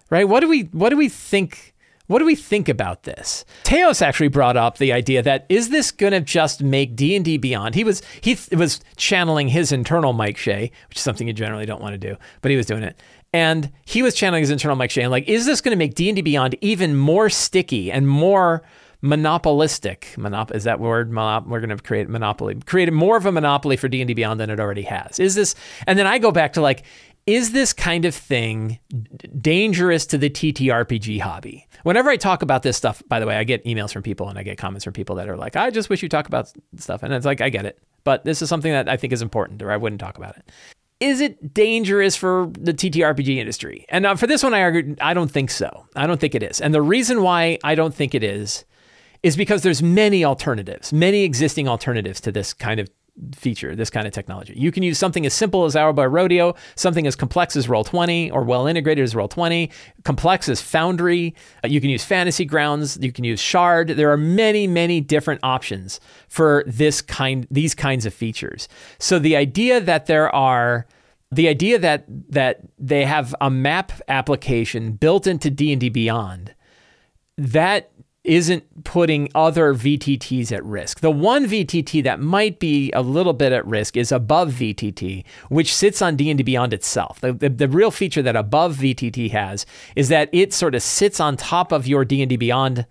Right? 0.09 0.27
What 0.27 0.41
do 0.41 0.49
we 0.49 0.63
what 0.73 0.89
do 0.89 0.97
we 0.97 1.11
think 1.11 1.75
what 2.07 2.21
do 2.21 2.25
we 2.25 2.35
think 2.35 2.71
about 2.71 3.03
this? 3.03 3.45
Teos 3.65 4.01
actually 4.01 4.29
brought 4.29 4.57
up 4.57 4.79
the 4.79 4.95
idea 4.95 5.21
that 5.21 5.45
is 5.51 5.69
this 5.69 5.91
going 5.91 6.15
to 6.15 6.23
just 6.23 6.63
make 6.63 6.97
D&D 6.97 7.37
Beyond? 7.37 7.75
He 7.75 7.85
was 7.85 8.01
he 8.23 8.37
th- 8.37 8.59
was 8.59 8.81
channeling 8.97 9.49
his 9.49 9.71
internal 9.71 10.15
Mike 10.15 10.39
Shea, 10.39 10.73
which 10.89 10.97
is 10.97 11.03
something 11.03 11.27
you 11.27 11.35
generally 11.35 11.67
don't 11.67 11.83
want 11.83 11.93
to 11.93 11.99
do, 11.99 12.17
but 12.41 12.51
he 12.51 12.57
was 12.57 12.65
doing 12.65 12.83
it. 12.83 12.99
And 13.33 13.71
he 13.85 14.03
was 14.03 14.15
channeling 14.15 14.43
his 14.43 14.51
internal 14.51 14.77
Mike 14.77 14.91
Shea, 14.91 15.07
like, 15.07 15.29
is 15.29 15.45
this 15.45 15.61
going 15.61 15.73
to 15.73 15.77
make 15.77 15.95
D&D 15.95 16.23
Beyond 16.23 16.57
even 16.61 16.97
more 16.97 17.29
sticky 17.29 17.93
and 17.93 18.09
more 18.09 18.63
monopolistic? 19.03 20.15
Monop- 20.17 20.55
is 20.55 20.65
that 20.65 20.81
word? 20.81 21.11
Monop- 21.11 21.47
we're 21.47 21.61
going 21.61 21.77
to 21.77 21.83
create 21.83 22.09
monopoly, 22.09 22.55
create 22.67 22.93
more 22.93 23.17
of 23.17 23.27
a 23.27 23.33
monopoly 23.33 23.77
for 23.77 23.89
D&D 23.89 24.15
Beyond 24.15 24.41
than 24.41 24.49
it 24.49 24.59
already 24.59 24.83
has. 24.83 25.19
Is 25.21 25.35
this, 25.35 25.55
and 25.87 25.99
then 25.99 26.07
I 26.07 26.19
go 26.19 26.33
back 26.33 26.55
to 26.55 26.63
like, 26.63 26.85
is 27.27 27.53
this 27.53 27.75
kind 27.75 28.07
of 28.07 28.15
thing 28.15 28.79
dangerous 29.39 30.07
to 30.07 30.17
the 30.17 30.31
TTRPG 30.31 31.21
hobby? 31.21 31.69
Whenever 31.83 32.09
I 32.09 32.17
talk 32.17 32.41
about 32.41 32.63
this 32.63 32.79
stuff, 32.79 33.03
by 33.07 33.21
the 33.21 33.27
way, 33.27 33.37
I 33.37 33.45
get 33.45 33.63
emails 33.67 33.93
from 33.93 34.03
people 34.03 34.31
and 34.31 34.39
I 34.39 34.43
get 34.43 34.57
comments 34.57 34.85
from 34.85 34.95
people 34.95 35.17
that 35.17 35.29
are 35.29 35.37
like, 35.37 35.55
I 35.55 35.69
just 35.69 35.91
wish 35.91 36.03
you 36.03 36.09
talk 36.09 36.27
about 36.27 36.51
stuff. 36.77 37.03
And 37.03 37.13
it's 37.13 37.27
like, 37.27 37.43
I 37.43 37.51
get 37.51 37.67
it. 37.67 37.79
But 38.05 38.25
this 38.25 38.41
is 38.41 38.49
something 38.49 38.73
that 38.73 38.89
I 38.89 38.97
think 38.97 39.13
is 39.13 39.21
important, 39.21 39.61
or 39.61 39.71
I 39.71 39.77
wouldn't 39.77 40.01
talk 40.01 40.17
about 40.17 40.39
it 40.39 40.51
is 41.01 41.21
it 41.21 41.55
dangerous 41.55 42.17
for 42.17 42.51
the 42.59 42.75
TTRPG 42.75 43.37
industry? 43.37 43.87
And 43.89 44.05
uh, 44.05 44.17
for 44.17 44.27
this 44.27 44.43
one, 44.43 44.55
I 44.55 44.63
argued, 44.63 44.99
I 45.01 45.15
don't 45.15 45.31
think 45.31 45.51
so. 45.51 45.87
I 45.95 46.07
don't 46.07 46.21
think 46.21 46.35
it 46.35 46.43
is. 46.43 46.61
And 46.61 46.75
the 46.75 46.83
reason 46.83 47.23
why 47.23 47.59
I 47.63 47.75
don't 47.75 47.95
think 47.95 48.15
it 48.15 48.25
is, 48.25 48.65
is 49.23 49.37
because 49.37 49.63
there's 49.63 49.83
many 49.83 50.25
alternatives, 50.25 50.93
many 50.93 51.25
existing 51.25 51.69
alternatives 51.69 52.21
to 52.23 52.33
this 52.33 52.53
kind 52.55 52.79
of 52.81 52.89
feature, 53.35 53.75
this 53.75 53.91
kind 53.91 54.07
of 54.07 54.13
technology. 54.13 54.55
You 54.57 54.73
can 54.73 54.83
use 54.83 54.99
something 54.99 55.27
as 55.27 55.35
simple 55.35 55.65
as 55.65 55.75
Owlbear 55.75 56.11
Rodeo, 56.11 56.55
something 56.77 57.07
as 57.07 57.17
complex 57.17 57.57
as 57.57 57.67
Roll20 57.67 58.33
or 58.33 58.43
well 58.43 58.67
integrated 58.67 59.05
as 59.05 59.15
Roll20, 59.15 59.71
complex 60.05 60.49
as 60.49 60.61
Foundry. 60.61 61.35
Uh, 61.65 61.69
you 61.69 61.81
can 61.81 61.91
use 61.91 62.05
Fantasy 62.05 62.45
Grounds, 62.45 62.99
you 63.01 63.13
can 63.13 63.25
use 63.25 63.41
Shard. 63.41 63.89
There 63.89 64.11
are 64.11 64.17
many, 64.17 64.67
many 64.67 65.01
different 65.01 65.41
options 65.43 66.01
for 66.29 66.65
this 66.67 67.03
kind 67.03 67.47
these 67.51 67.75
kinds 67.75 68.07
of 68.07 68.15
features. 68.15 68.69
So 68.99 69.19
the 69.19 69.37
idea 69.37 69.81
that 69.81 70.07
there 70.07 70.35
are 70.35 70.87
the 71.31 71.49
idea 71.49 71.79
that 71.79 72.05
that 72.31 72.61
they 72.79 73.05
have 73.05 73.35
a 73.41 73.51
map 73.51 73.93
application 74.09 74.93
built 74.93 75.27
into 75.27 75.51
D&D 75.51 75.89
Beyond 75.91 76.55
that 77.37 77.91
isn't 78.29 78.85
putting 78.85 79.31
other 79.35 79.75
VTTs 79.75 80.53
at 80.53 80.65
risk. 80.65 81.01
The 81.01 81.11
one 81.11 81.47
VTT 81.47 82.05
that 82.05 82.21
might 82.21 82.59
be 82.59 82.93
a 82.93 83.01
little 83.01 83.33
bit 83.33 83.53
at 83.53 83.67
risk 83.67 83.97
is 83.97 84.13
above 84.13 84.51
VTT, 84.51 85.25
which 85.49 85.75
sits 85.75 86.03
on 86.03 86.15
D&D 86.15 86.43
Beyond 86.43 86.75
itself. 86.75 87.21
The, 87.21 87.33
the, 87.33 87.49
the, 87.49 87.69
real 87.69 87.91
feature 87.91 88.23
that 88.23 88.37
above 88.37 88.77
VTT 88.77 89.31
has 89.31 89.65
is 89.97 90.09
that 90.11 90.29
it 90.33 90.53
sort 90.53 90.75
of 90.75 90.83
sits 90.83 91.21
on 91.21 91.37
top 91.37 91.73
of 91.73 91.87
your 91.87 92.05
D&D 92.05 92.37
Beyond 92.37 92.87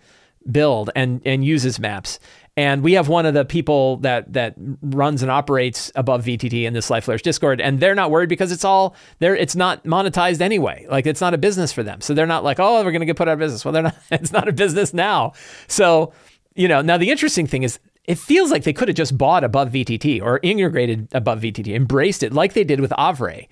build 0.52 0.90
and, 0.96 1.22
and 1.24 1.46
uses 1.46 1.80
maps. 1.80 2.20
And 2.58 2.82
we 2.84 2.94
have 2.94 3.08
one 3.08 3.28
of 3.28 3.36
the 3.36 3.46
people 3.46 3.98
that 3.98 4.34
that 4.34 4.56
runs 4.82 5.22
and 5.22 5.32
operates 5.32 5.92
above 5.96 6.26
VTT 6.26 6.64
in 6.64 6.74
the 6.74 6.82
Sly 6.82 7.02
Flourish 7.02 7.22
Discord, 7.22 7.62
and 7.62 7.80
they're 7.80 7.96
not 7.96 8.10
worried 8.10 8.30
because 8.30 8.52
it's 8.52 8.66
all 8.66 8.96
there. 9.20 9.36
It's 9.36 9.56
not 9.56 9.84
monetized 9.84 10.42
anyway. 10.42 10.88
Like 10.90 11.06
it's 11.06 11.22
not 11.22 11.36
a 11.36 11.38
business 11.38 11.72
for 11.72 11.84
them, 11.84 12.02
so 12.02 12.16
they're 12.16 12.26
not 12.26 12.44
like, 12.44 12.60
oh, 12.60 12.84
we're 12.84 12.92
going 12.92 13.02
to 13.02 13.06
get 13.06 13.16
put 13.16 13.28
out 13.28 13.34
of 13.34 13.40
business. 13.40 13.64
Well, 13.64 13.72
they're 13.72 13.84
not. 13.84 13.96
It's 14.12 14.32
not 14.32 14.48
a 14.48 14.54
business 14.54 14.94
now. 14.94 15.34
So 15.68 16.12
you 16.56 16.68
know, 16.68 16.82
now 16.82 16.98
the 16.98 17.12
interesting 17.12 17.46
thing 17.46 17.62
is 17.62 17.80
it 18.06 18.18
feels 18.18 18.52
like 18.52 18.64
they 18.64 18.74
could 18.74 18.88
have 18.88 18.98
just 18.98 19.18
bought 19.18 19.44
above 19.44 19.70
VTT 19.70 20.22
or 20.22 20.40
integrated 20.42 21.08
above 21.12 21.42
VTT, 21.42 21.76
embraced 21.76 22.24
it 22.24 22.34
like 22.34 22.54
they 22.54 22.64
did 22.64 22.80
with 22.80 22.92
Avrae. 22.92 23.48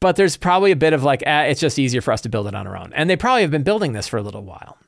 But 0.00 0.16
there's 0.16 0.36
probably 0.36 0.70
a 0.70 0.76
bit 0.76 0.92
of 0.92 1.02
like, 1.02 1.22
eh, 1.26 1.42
it's 1.44 1.60
just 1.60 1.78
easier 1.78 2.00
for 2.00 2.12
us 2.12 2.20
to 2.22 2.28
build 2.28 2.46
it 2.46 2.54
on 2.54 2.66
our 2.66 2.76
own. 2.76 2.92
And 2.94 3.10
they 3.10 3.16
probably 3.16 3.42
have 3.42 3.50
been 3.50 3.64
building 3.64 3.92
this 3.92 4.06
for 4.06 4.16
a 4.16 4.22
little 4.22 4.44
while. 4.44 4.78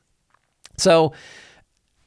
So 0.77 1.11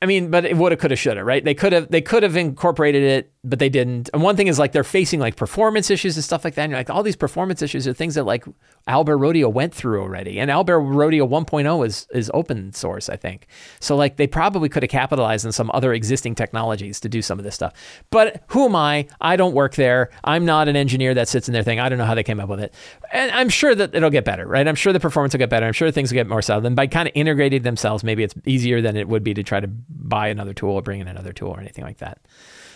I 0.04 0.06
mean, 0.06 0.30
but 0.30 0.44
it 0.44 0.58
woulda, 0.58 0.76
coulda, 0.76 0.96
shoulda, 0.96 1.24
right? 1.24 1.42
They 1.42 1.54
could 1.54 1.72
have 1.72 1.90
they 1.90 2.02
could 2.02 2.22
have 2.24 2.36
incorporated 2.36 3.02
it, 3.02 3.32
but 3.42 3.58
they 3.58 3.70
didn't. 3.70 4.10
And 4.12 4.22
one 4.22 4.36
thing 4.36 4.48
is 4.48 4.58
like 4.58 4.72
they're 4.72 4.84
facing 4.84 5.18
like 5.18 5.34
performance 5.34 5.88
issues 5.90 6.14
and 6.14 6.22
stuff 6.22 6.44
like 6.44 6.56
that. 6.56 6.64
And 6.64 6.72
you're 6.72 6.78
like, 6.78 6.90
all 6.90 7.02
these 7.02 7.16
performance 7.16 7.62
issues 7.62 7.88
are 7.88 7.94
things 7.94 8.14
that 8.16 8.24
like 8.24 8.44
Owlbear 8.86 9.18
Rodeo 9.18 9.48
went 9.48 9.74
through 9.74 10.02
already. 10.02 10.38
And 10.38 10.50
Owlbear 10.50 10.94
Rodeo 10.94 11.26
1.0 11.26 11.86
is 11.86 12.06
is 12.12 12.30
open 12.34 12.74
source, 12.74 13.08
I 13.08 13.16
think. 13.16 13.46
So 13.80 13.96
like 13.96 14.16
they 14.18 14.26
probably 14.26 14.68
could 14.68 14.82
have 14.82 14.90
capitalized 14.90 15.46
on 15.46 15.52
some 15.52 15.70
other 15.72 15.94
existing 15.94 16.34
technologies 16.34 17.00
to 17.00 17.08
do 17.08 17.22
some 17.22 17.38
of 17.38 17.44
this 17.46 17.54
stuff. 17.54 17.72
But 18.10 18.44
who 18.48 18.66
am 18.66 18.76
I? 18.76 19.08
I 19.22 19.36
don't 19.36 19.54
work 19.54 19.74
there. 19.74 20.10
I'm 20.22 20.44
not 20.44 20.68
an 20.68 20.76
engineer 20.76 21.14
that 21.14 21.28
sits 21.28 21.48
in 21.48 21.54
their 21.54 21.62
thing. 21.62 21.80
I 21.80 21.88
don't 21.88 21.96
know 21.96 22.04
how 22.04 22.14
they 22.14 22.22
came 22.22 22.40
up 22.40 22.50
with 22.50 22.60
it. 22.60 22.74
And 23.10 23.30
I'm 23.30 23.48
sure 23.48 23.74
that 23.74 23.94
it'll 23.94 24.10
get 24.10 24.26
better, 24.26 24.46
right? 24.46 24.68
I'm 24.68 24.74
sure 24.74 24.92
the 24.92 25.00
performance 25.00 25.32
will 25.32 25.38
get 25.38 25.48
better. 25.48 25.64
I'm 25.64 25.72
sure 25.72 25.90
things 25.90 26.10
will 26.10 26.16
get 26.16 26.26
more 26.26 26.42
solid. 26.42 26.66
And 26.66 26.76
by 26.76 26.88
kind 26.88 27.08
of 27.08 27.12
integrating 27.14 27.62
themselves, 27.62 28.04
maybe 28.04 28.22
it's 28.22 28.34
easier 28.44 28.82
than 28.82 28.98
it 28.98 29.08
would 29.08 29.24
be 29.24 29.32
to 29.32 29.42
try 29.42 29.60
to 29.60 29.70
buy 29.94 30.28
another 30.28 30.52
tool 30.52 30.72
or 30.72 30.82
bring 30.82 31.00
in 31.00 31.08
another 31.08 31.32
tool 31.32 31.50
or 31.50 31.60
anything 31.60 31.84
like 31.84 31.98
that. 31.98 32.18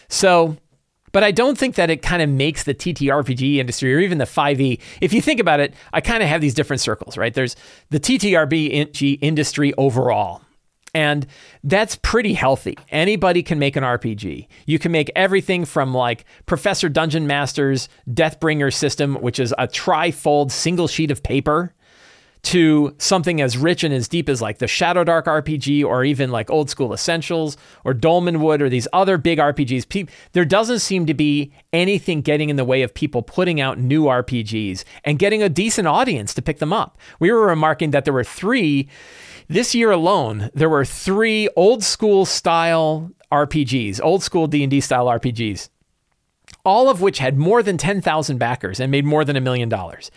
So, 0.09 0.57
but 1.13 1.25
I 1.25 1.31
don't 1.31 1.59
think 1.59 1.75
that 1.77 1.91
it 1.91 2.03
kind 2.03 2.23
of 2.23 2.29
makes 2.29 2.65
the 2.65 2.75
TTRPG 2.75 3.57
industry 3.57 3.95
or 3.95 3.99
even 3.99 4.19
the 4.19 4.25
5e. 4.25 4.81
If 5.01 5.13
you 5.13 5.21
think 5.21 5.41
about 5.41 5.61
it, 5.61 5.75
I 5.93 6.01
kind 6.01 6.23
of 6.23 6.29
have 6.29 6.41
these 6.41 6.55
different 6.55 6.81
circles, 6.81 7.17
right? 7.17 7.33
There's 7.33 7.57
the 7.91 8.01
TTRPG 8.01 9.19
industry 9.21 9.73
overall. 9.79 10.43
And 10.95 11.27
that's 11.65 11.97
pretty 11.97 12.33
healthy. 12.33 12.77
Anybody 12.89 13.43
can 13.43 13.59
make 13.59 13.77
an 13.77 13.85
RPG. 13.85 14.49
You 14.67 14.79
can 14.79 14.91
make 14.91 15.11
everything 15.15 15.65
from 15.65 15.95
like 15.95 16.25
Professor 16.47 16.89
Dungeon 16.89 17.27
Master's 17.27 17.89
Deathbringer 18.09 18.73
system, 18.73 19.17
which 19.17 19.39
is 19.39 19.55
a 19.59 19.69
trifold 19.69 20.51
single 20.51 20.89
sheet 20.89 21.11
of 21.11 21.23
paper 21.23 21.75
to 22.49 22.95
something 22.97 23.43
as 23.43 23.59
rich 23.59 23.85
and 23.85 23.93
as 23.93 24.09
deep 24.09 24.26
as 24.26 24.40
like 24.40 24.57
the 24.57 24.67
Shadow 24.67 25.05
Dark 25.05 25.26
RPG 25.26 25.85
or 25.85 26.02
even 26.02 26.31
like 26.31 26.49
Old 26.49 26.71
School 26.71 26.95
Essentials 26.95 27.59
or 27.85 27.93
Dolmenwood 27.93 28.62
or 28.62 28.71
these 28.71 28.88
other 28.90 29.19
big 29.19 29.38
RPGs. 29.38 29.87
Pe- 29.87 30.07
there 30.33 30.47
doesn't 30.47 30.78
seem 30.78 31.05
to 31.05 31.12
be 31.12 31.52
anything 31.75 32.23
getting 32.23 32.49
in 32.49 32.57
the 32.57 32.64
way 32.64 32.81
of 32.81 32.95
people 32.95 33.21
putting 33.21 33.61
out 33.61 33.78
new 33.78 34.05
RPGs 34.05 34.85
and 35.05 35.19
getting 35.19 35.43
a 35.43 35.50
decent 35.50 35.87
audience 35.87 36.33
to 36.33 36.40
pick 36.40 36.59
them 36.59 36.73
up. 36.73 36.97
We 37.21 37.31
were 37.31 37.47
remarking 37.47 37.90
that 37.90 38.07
there 38.07 38.14
were 38.14 38.25
three 38.25 38.88
this 39.49 39.75
year 39.75 39.90
alone. 39.90 40.49
There 40.55 40.71
were 40.71 40.87
three 40.87 41.50
old 41.55 41.85
school 41.85 42.25
style 42.25 43.11
RPGs, 43.31 44.00
old 44.02 44.23
school 44.23 44.47
D&D 44.47 44.81
style 44.81 45.05
RPGs, 45.05 45.69
all 46.64 46.88
of 46.88 47.02
which 47.02 47.19
had 47.19 47.37
more 47.37 47.62
than 47.62 47.76
10,000 47.76 48.38
backers 48.38 48.81
and 48.81 48.90
made 48.90 49.05
more 49.05 49.26
than 49.26 49.37
a 49.37 49.40
million 49.43 49.69
dollars. 49.69 50.11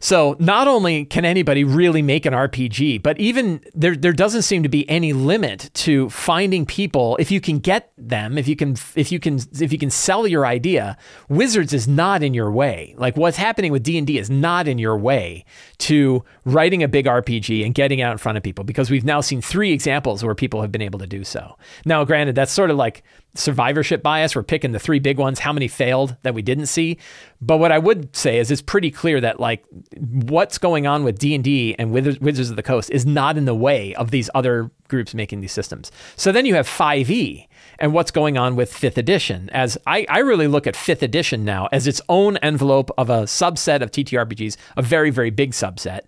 So 0.00 0.36
not 0.38 0.68
only 0.68 1.04
can 1.04 1.24
anybody 1.24 1.64
really 1.64 2.02
make 2.02 2.26
an 2.26 2.34
RPG, 2.34 3.02
but 3.02 3.18
even 3.18 3.60
there 3.74 3.96
there 3.96 4.12
doesn't 4.12 4.42
seem 4.42 4.62
to 4.62 4.68
be 4.68 4.88
any 4.88 5.12
limit 5.12 5.70
to 5.74 6.08
finding 6.10 6.66
people 6.66 7.16
if 7.18 7.30
you 7.30 7.40
can 7.40 7.58
get 7.58 7.92
them, 7.96 8.38
if 8.38 8.46
you 8.48 8.56
can 8.56 8.76
if 8.94 9.10
you 9.10 9.18
can 9.18 9.40
if 9.60 9.72
you 9.72 9.78
can 9.78 9.90
sell 9.90 10.26
your 10.26 10.46
idea, 10.46 10.96
Wizards 11.28 11.72
is 11.72 11.88
not 11.88 12.22
in 12.22 12.34
your 12.34 12.50
way. 12.50 12.94
Like 12.96 13.16
what's 13.16 13.36
happening 13.36 13.72
with 13.72 13.82
D&D 13.82 14.18
is 14.18 14.30
not 14.30 14.68
in 14.68 14.78
your 14.78 14.96
way 14.96 15.44
to 15.78 16.24
writing 16.44 16.82
a 16.82 16.88
big 16.88 17.06
RPG 17.06 17.64
and 17.64 17.74
getting 17.74 18.00
out 18.00 18.12
in 18.12 18.18
front 18.18 18.38
of 18.38 18.44
people 18.44 18.64
because 18.64 18.90
we've 18.90 19.04
now 19.04 19.20
seen 19.20 19.40
3 19.40 19.72
examples 19.72 20.24
where 20.24 20.34
people 20.34 20.60
have 20.62 20.72
been 20.72 20.82
able 20.82 20.98
to 20.98 21.06
do 21.06 21.24
so. 21.24 21.56
Now 21.84 22.04
granted 22.04 22.34
that's 22.34 22.52
sort 22.52 22.70
of 22.70 22.76
like 22.76 23.02
survivorship 23.34 24.02
bias. 24.02 24.34
We're 24.34 24.42
picking 24.42 24.72
the 24.72 24.78
three 24.78 24.98
big 24.98 25.18
ones. 25.18 25.38
How 25.38 25.52
many 25.52 25.68
failed 25.68 26.16
that 26.22 26.34
we 26.34 26.42
didn't 26.42 26.66
see? 26.66 26.98
But 27.40 27.58
what 27.58 27.72
I 27.72 27.78
would 27.78 28.14
say 28.16 28.38
is 28.38 28.50
it's 28.50 28.62
pretty 28.62 28.90
clear 28.90 29.20
that 29.20 29.38
like 29.38 29.64
what's 29.96 30.58
going 30.58 30.86
on 30.86 31.04
with 31.04 31.18
D 31.18 31.76
and 31.78 31.92
Wizards 31.92 32.50
of 32.50 32.56
the 32.56 32.62
Coast 32.62 32.90
is 32.90 33.06
not 33.06 33.36
in 33.36 33.44
the 33.44 33.54
way 33.54 33.94
of 33.94 34.10
these 34.10 34.28
other 34.34 34.70
groups 34.88 35.14
making 35.14 35.40
these 35.40 35.52
systems. 35.52 35.92
So 36.16 36.32
then 36.32 36.46
you 36.46 36.54
have 36.54 36.66
5e 36.66 37.46
and 37.78 37.92
what's 37.92 38.10
going 38.10 38.38
on 38.38 38.56
with 38.56 38.72
fifth 38.72 38.98
edition. 38.98 39.50
As 39.50 39.78
I, 39.86 40.06
I 40.08 40.20
really 40.20 40.48
look 40.48 40.66
at 40.66 40.74
fifth 40.74 41.02
edition 41.02 41.44
now 41.44 41.68
as 41.70 41.86
its 41.86 42.00
own 42.08 42.38
envelope 42.38 42.90
of 42.98 43.10
a 43.10 43.22
subset 43.22 43.82
of 43.82 43.90
TTRPGs, 43.90 44.56
a 44.76 44.82
very 44.82 45.10
very 45.10 45.30
big 45.30 45.52
subset, 45.52 46.00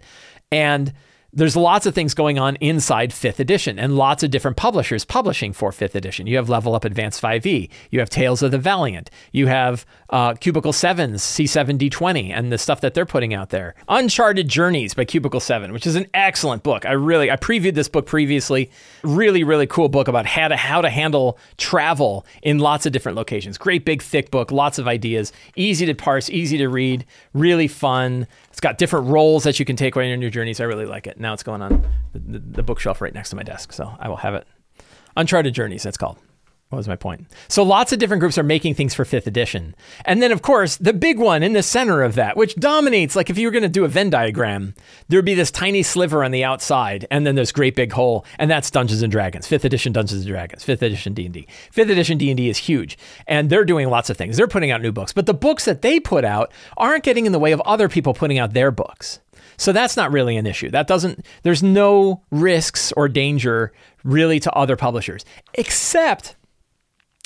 and 0.51 0.93
there's 1.33 1.57
lots 1.57 1.87
of 1.87 1.95
things 1.95 2.13
going 2.13 2.39
on 2.39 2.57
inside 2.57 3.11
5th 3.11 3.39
edition 3.39 3.79
and 3.79 3.97
lots 3.97 4.23
of 4.23 4.31
different 4.31 4.57
publishers 4.57 5.05
publishing 5.05 5.53
for 5.53 5.71
5th 5.71 5.95
edition. 5.95 6.27
You 6.27 6.37
have 6.37 6.49
Level 6.49 6.75
Up 6.75 6.85
Advanced 6.85 7.23
5e, 7.23 7.71
you 7.91 8.01
have 8.01 8.11
Tales 8.11 8.43
of 8.43 8.51
the 8.51 8.59
Valiant, 8.59 9.11
you 9.33 9.47
have 9.47 9.87
uh, 10.11 10.35
Cubicle 10.35 10.73
7's 10.73 11.23
C7D20 11.23 12.31
and 12.31 12.51
the 12.51 12.59
stuff 12.59 12.81
that 12.81 12.95
they're 12.95 13.07
putting 13.07 13.33
out 13.33 13.51
there. 13.51 13.75
Uncharted 13.89 14.49
Journeys 14.49 14.93
by 14.95 15.05
Cubicle 15.05 15.41
7, 15.41 15.73
which 15.73 15.87
is 15.87 15.95
an 15.95 16.07
excellent 16.15 16.65
book. 16.65 16.85
I 16.85 16.93
really 16.93 17.31
I 17.31 17.37
previewed 17.37 17.75
this 17.75 17.89
book 17.89 18.07
previously. 18.07 18.71
Really 19.05 19.45
really 19.45 19.67
cool 19.67 19.89
book 19.89 20.09
about 20.09 20.27
how 20.27 20.49
to 20.49 20.57
how 20.57 20.81
to 20.81 20.91
handle 20.91 21.39
travel 21.59 22.27
in 22.43 22.59
lots 22.59 22.87
of 22.87 22.93
different 22.93 23.17
locations. 23.17 23.57
Great 23.57 23.85
big 23.85 24.03
thick 24.03 24.31
book, 24.33 24.51
lots 24.51 24.79
of 24.79 24.89
ideas, 24.89 25.33
easy 25.55 25.87
to 25.87 25.95
parse, 25.95 26.29
easy 26.29 26.59
to 26.59 26.69
read, 26.69 27.07
really 27.35 27.69
fun. 27.69 28.27
It's 28.51 28.61
got 28.61 28.79
different 28.79 29.07
roles 29.07 29.45
that 29.45 29.59
you 29.61 29.65
can 29.65 29.77
take 29.77 29.95
when 29.95 30.07
you're 30.07 30.17
on 30.17 30.23
your 30.23 30.31
journeys. 30.31 30.61
I 30.61 30.65
really 30.65 30.87
like 30.87 31.07
it. 31.07 31.20
Now 31.21 31.33
it's 31.33 31.43
going 31.43 31.63
on 31.63 31.87
the, 32.13 32.19
the, 32.19 32.39
the 32.39 32.63
bookshelf 32.63 33.01
right 33.01 33.15
next 33.15 33.31
to 33.31 33.37
my 33.37 33.43
desk, 33.43 33.73
so 33.73 33.95
I 33.99 34.09
will 34.09 34.17
have 34.17 34.35
it. 34.35 34.47
Uncharted 35.17 35.55
Journeys, 35.55 35.83
that's 35.83 35.97
called. 35.97 36.19
What 36.71 36.77
was 36.77 36.87
my 36.87 36.95
point? 36.95 37.27
So 37.49 37.65
lots 37.65 37.93
of 37.93 37.99
different 37.99 38.21
groups 38.21 38.39
are 38.39 38.45
making 38.45 38.75
things 38.75 38.95
for 38.95 39.05
fifth 39.05 39.27
edition. 39.27 39.75
And 40.05 40.23
then, 40.23 40.31
of 40.31 40.41
course, 40.41 40.77
the 40.77 40.93
big 40.93 41.19
one 41.19 41.43
in 41.43 41.53
the 41.53 41.65
center 41.65 42.05
of 42.05 42.15
that, 42.15 42.37
which 42.37 42.55
dominates, 42.55 43.17
like 43.17 43.29
if 43.29 43.37
you 43.37 43.49
were 43.49 43.51
going 43.51 43.65
to 43.65 43.69
do 43.69 43.85
a 43.85 43.89
Venn 43.89 44.09
diagram, 44.09 44.75
there'd 45.09 45.25
be 45.25 45.35
this 45.35 45.51
tiny 45.51 45.83
sliver 45.83 46.23
on 46.23 46.31
the 46.31 46.45
outside, 46.45 47.09
and 47.11 47.27
then 47.27 47.35
this 47.35 47.51
great 47.51 47.75
big 47.75 47.93
hole, 47.93 48.25
and 48.39 48.49
that's 48.49 48.71
Dungeons 48.71 49.03
and 49.03 49.11
Dragons, 49.11 49.49
fifth 49.49 49.65
edition 49.65 49.93
Dungeons 49.93 50.21
and 50.21 50.31
Dragons, 50.31 50.63
fifth 50.63 50.83
edition 50.83 51.13
D&D. 51.13 51.49
Fifth 51.73 51.91
edition 51.91 52.19
D&D 52.19 52.49
is 52.49 52.59
huge, 52.59 52.97
and 53.27 53.51
they're 53.51 53.65
doing 53.65 53.91
lots 53.91 54.09
of 54.09 54.17
things. 54.17 54.37
They're 54.37 54.47
putting 54.47 54.71
out 54.71 54.81
new 54.81 54.93
books, 54.93 55.13
but 55.13 55.27
the 55.27 55.35
books 55.35 55.65
that 55.65 55.83
they 55.83 55.99
put 55.99 56.25
out 56.25 56.53
aren't 56.77 57.03
getting 57.03 57.27
in 57.27 57.33
the 57.33 57.41
way 57.41 57.51
of 57.51 57.61
other 57.63 57.89
people 57.89 58.15
putting 58.15 58.39
out 58.39 58.53
their 58.53 58.71
books. 58.71 59.19
So 59.61 59.73
that's 59.73 59.95
not 59.95 60.11
really 60.11 60.39
an 60.39 60.47
issue. 60.47 60.71
That 60.71 60.87
doesn't, 60.87 61.27
there's 61.43 61.63
no 61.63 62.23
risks 62.31 62.93
or 62.93 63.09
danger 63.09 63.73
really 64.03 64.41
to 64.41 64.51
other 64.55 64.75
publishers, 64.75 65.27
except 65.53 66.35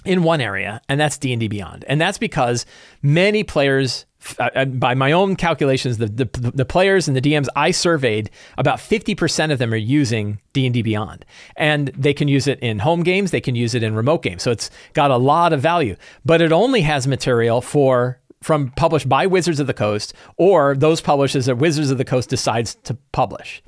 in 0.04 0.24
one 0.24 0.40
area, 0.40 0.82
and 0.88 1.00
that's 1.00 1.16
D&D 1.16 1.46
Beyond. 1.46 1.84
And 1.86 2.00
that's 2.00 2.18
because 2.18 2.66
many 3.02 3.44
players 3.44 4.04
uh, 4.38 4.64
by 4.64 4.94
my 4.94 5.12
own 5.12 5.36
calculations, 5.36 5.98
the, 5.98 6.06
the, 6.06 6.24
the 6.54 6.64
players 6.64 7.06
and 7.06 7.16
the 7.16 7.20
DMs 7.20 7.46
I 7.54 7.70
surveyed, 7.70 8.30
about 8.58 8.78
50% 8.78 9.52
of 9.52 9.60
them 9.60 9.72
are 9.72 9.76
using 9.76 10.40
D&D 10.54 10.82
Beyond. 10.82 11.24
And 11.56 11.88
they 11.88 12.14
can 12.14 12.26
use 12.26 12.48
it 12.48 12.58
in 12.58 12.80
home 12.80 13.04
games, 13.04 13.30
they 13.30 13.40
can 13.40 13.54
use 13.54 13.76
it 13.76 13.84
in 13.84 13.94
remote 13.94 14.22
games. 14.22 14.42
So 14.42 14.50
it's 14.50 14.70
got 14.92 15.12
a 15.12 15.18
lot 15.18 15.52
of 15.52 15.60
value. 15.60 15.94
But 16.24 16.42
it 16.42 16.50
only 16.50 16.80
has 16.80 17.06
material 17.06 17.60
for 17.60 18.20
from 18.44 18.70
published 18.72 19.08
by 19.08 19.26
Wizards 19.26 19.58
of 19.58 19.66
the 19.66 19.74
Coast 19.74 20.12
or 20.36 20.76
those 20.76 21.00
publishers 21.00 21.46
that 21.46 21.56
Wizards 21.56 21.90
of 21.90 21.98
the 21.98 22.04
Coast 22.04 22.28
decides 22.28 22.74
to 22.76 22.94
publish. 23.10 23.62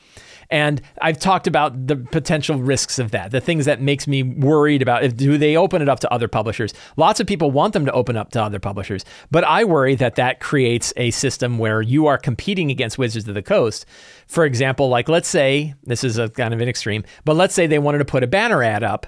And 0.51 0.81
I've 1.01 1.19
talked 1.19 1.47
about 1.47 1.87
the 1.87 1.97
potential 1.97 2.57
risks 2.57 2.99
of 2.99 3.11
that, 3.11 3.31
the 3.31 3.41
things 3.41 3.65
that 3.65 3.81
makes 3.81 4.07
me 4.07 4.23
worried 4.23 4.83
about 4.83 5.03
if 5.03 5.17
do 5.17 5.39
they 5.39 5.57
open 5.57 5.83
it 5.83 5.89
up 5.89 6.01
to 6.01 6.13
other 6.13 6.29
publishers. 6.29 6.73
Lots 6.97 7.19
of 7.19 7.27
people 7.27 7.51
want 7.51 7.73
them 7.73 7.85
to 7.87 7.93
open 7.93 8.17
up 8.17 8.31
to 8.33 8.43
other 8.43 8.61
publishers, 8.61 9.05
but 9.31 9.45
I 9.45 9.65
worry 9.65 9.95
that 9.97 10.15
that 10.17 10.41
creates 10.41 10.93
a 10.97 11.11
system 11.11 11.59
where 11.59 11.83
you 11.83 12.07
are 12.07 12.19
competing 12.19 12.71
against 12.71 12.99
Wizards 12.99 13.27
of 13.27 13.35
the 13.35 13.43
Coast. 13.43 13.87
For 14.29 14.45
example, 14.45 14.89
like 14.89 15.09
let's 15.09 15.29
say 15.29 15.75
this 15.85 16.05
is 16.05 16.19
a 16.19 16.29
kind 16.29 16.55
of 16.55 16.61
an 16.61 16.69
extreme, 16.69 17.05
but 17.25 17.35
let's 17.35 17.55
say 17.55 17.67
they 17.67 17.79
wanted 17.79 17.99
to 17.99 18.05
put 18.05 18.23
a 18.23 18.29
banner 18.29 18.63
ad 18.63 18.85
up 18.85 19.07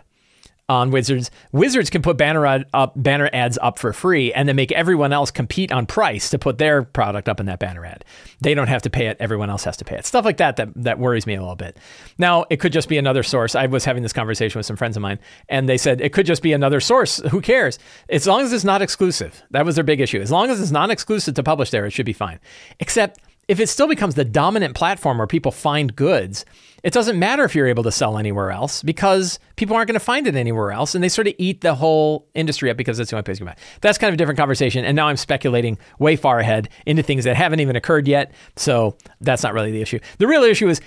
on 0.68 0.90
Wizards. 0.90 1.30
Wizards 1.52 1.88
can 1.88 2.02
put 2.02 2.16
banner 2.16 2.44
ad 2.44 2.66
up 2.74 2.92
banner 2.96 3.30
ads 3.32 3.58
up 3.62 3.78
for 3.78 3.92
free 3.92 4.32
and 4.32 4.48
then 4.48 4.56
make 4.56 4.70
everyone 4.72 5.12
else 5.12 5.30
compete 5.30 5.72
on 5.72 5.86
price 5.86 6.30
to 6.30 6.38
put 6.38 6.58
their 6.58 6.82
product 6.82 7.28
up 7.28 7.40
in 7.40 7.46
that 7.46 7.58
banner 7.58 7.84
ad. 7.86 8.04
They 8.40 8.54
don't 8.54 8.68
have 8.68 8.82
to 8.82 8.90
pay 8.90 9.06
it, 9.06 9.16
everyone 9.20 9.50
else 9.50 9.64
has 9.64 9.76
to 9.78 9.84
pay 9.84 9.96
it. 9.96 10.04
Stuff 10.06 10.24
like 10.24 10.36
that 10.36 10.56
that 10.56 10.68
that 10.76 10.98
worries 10.98 11.26
me 11.26 11.34
a 11.34 11.40
little 11.40 11.56
bit. 11.56 11.78
Now, 12.18 12.44
it 12.50 12.58
could 12.58 12.72
just 12.72 12.88
be 12.88 12.98
another 12.98 13.22
source. 13.22 13.54
I 13.54 13.66
was 13.66 13.84
having 13.84 14.02
this 14.02 14.12
conversation 14.12 14.58
with 14.58 14.66
some 14.66 14.76
friends 14.76 14.96
of 14.96 15.02
mine 15.02 15.18
and 15.48 15.68
they 15.68 15.78
said 15.78 16.00
it 16.00 16.12
could 16.12 16.26
just 16.26 16.42
be 16.42 16.52
another 16.52 16.80
source. 16.80 17.16
Who 17.30 17.40
cares? 17.40 17.78
As 18.10 18.26
long 18.26 18.42
as 18.42 18.52
it's 18.52 18.64
not 18.64 18.82
exclusive. 18.82 19.42
That 19.50 19.64
was 19.64 19.74
their 19.76 19.84
big 19.84 20.00
issue. 20.00 20.20
As 20.20 20.30
long 20.30 20.50
as 20.50 20.60
it's 20.60 20.70
not 20.70 20.90
exclusive 20.90 21.34
to 21.34 21.42
publish 21.42 21.70
there, 21.70 21.86
it 21.86 21.90
should 21.92 22.06
be 22.06 22.12
fine. 22.12 22.40
Except 22.80 23.18
if 23.48 23.60
it 23.60 23.68
still 23.68 23.88
becomes 23.88 24.14
the 24.14 24.24
dominant 24.24 24.74
platform 24.74 25.18
where 25.18 25.26
people 25.26 25.50
find 25.50 25.96
goods, 25.96 26.44
it 26.84 26.92
doesn't 26.92 27.18
matter 27.18 27.44
if 27.44 27.54
you're 27.54 27.66
able 27.66 27.82
to 27.82 27.90
sell 27.90 28.18
anywhere 28.18 28.50
else 28.50 28.82
because 28.82 29.38
people 29.56 29.74
aren't 29.74 29.88
going 29.88 29.98
to 29.98 30.04
find 30.04 30.26
it 30.26 30.36
anywhere 30.36 30.70
else. 30.70 30.94
And 30.94 31.02
they 31.02 31.08
sort 31.08 31.26
of 31.26 31.34
eat 31.38 31.62
the 31.62 31.74
whole 31.74 32.28
industry 32.34 32.70
up 32.70 32.76
because 32.76 32.98
that's 32.98 33.10
the 33.10 33.16
only 33.16 33.24
place 33.24 33.40
you 33.40 33.46
can 33.46 33.54
buy. 33.54 33.60
That's 33.80 33.98
kind 33.98 34.10
of 34.10 34.14
a 34.14 34.16
different 34.18 34.38
conversation. 34.38 34.84
And 34.84 34.94
now 34.94 35.08
I'm 35.08 35.16
speculating 35.16 35.78
way 35.98 36.14
far 36.14 36.38
ahead 36.38 36.68
into 36.86 37.02
things 37.02 37.24
that 37.24 37.36
haven't 37.36 37.60
even 37.60 37.74
occurred 37.74 38.06
yet. 38.06 38.32
So 38.56 38.96
that's 39.20 39.42
not 39.42 39.54
really 39.54 39.72
the 39.72 39.82
issue. 39.82 39.98
The 40.18 40.26
real 40.26 40.44
issue 40.44 40.68
is 40.68 40.80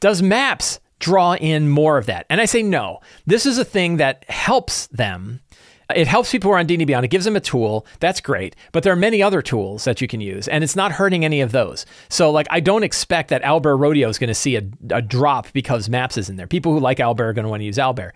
does 0.00 0.22
maps 0.22 0.80
draw 1.00 1.34
in 1.34 1.68
more 1.68 1.98
of 1.98 2.06
that? 2.06 2.26
And 2.30 2.40
I 2.40 2.44
say 2.44 2.62
no. 2.62 3.00
This 3.26 3.44
is 3.44 3.58
a 3.58 3.64
thing 3.64 3.96
that 3.98 4.24
helps 4.30 4.86
them 4.86 5.40
it 5.94 6.06
helps 6.06 6.32
people 6.32 6.50
who 6.50 6.54
are 6.54 6.58
on 6.58 6.66
D&D 6.66 6.84
Beyond. 6.84 7.04
It 7.04 7.08
gives 7.08 7.24
them 7.24 7.36
a 7.36 7.40
tool. 7.40 7.86
That's 8.00 8.20
great. 8.20 8.56
But 8.72 8.82
there 8.82 8.92
are 8.92 8.96
many 8.96 9.22
other 9.22 9.42
tools 9.42 9.84
that 9.84 10.00
you 10.00 10.08
can 10.08 10.20
use, 10.20 10.48
and 10.48 10.64
it's 10.64 10.76
not 10.76 10.92
hurting 10.92 11.24
any 11.24 11.40
of 11.40 11.52
those. 11.52 11.86
So, 12.08 12.30
like, 12.30 12.46
I 12.50 12.60
don't 12.60 12.82
expect 12.82 13.30
that 13.30 13.42
Owlbear 13.42 13.78
Rodeo 13.78 14.08
is 14.08 14.18
going 14.18 14.28
to 14.28 14.34
see 14.34 14.56
a, 14.56 14.62
a 14.90 15.02
drop 15.02 15.52
because 15.52 15.88
Maps 15.88 16.16
is 16.16 16.28
in 16.28 16.36
there. 16.36 16.46
People 16.46 16.72
who 16.72 16.80
like 16.80 16.98
Owlbear 16.98 17.20
are 17.20 17.32
going 17.32 17.44
to 17.44 17.50
want 17.50 17.60
to 17.60 17.66
use 17.66 17.76
Owlbear. 17.76 18.12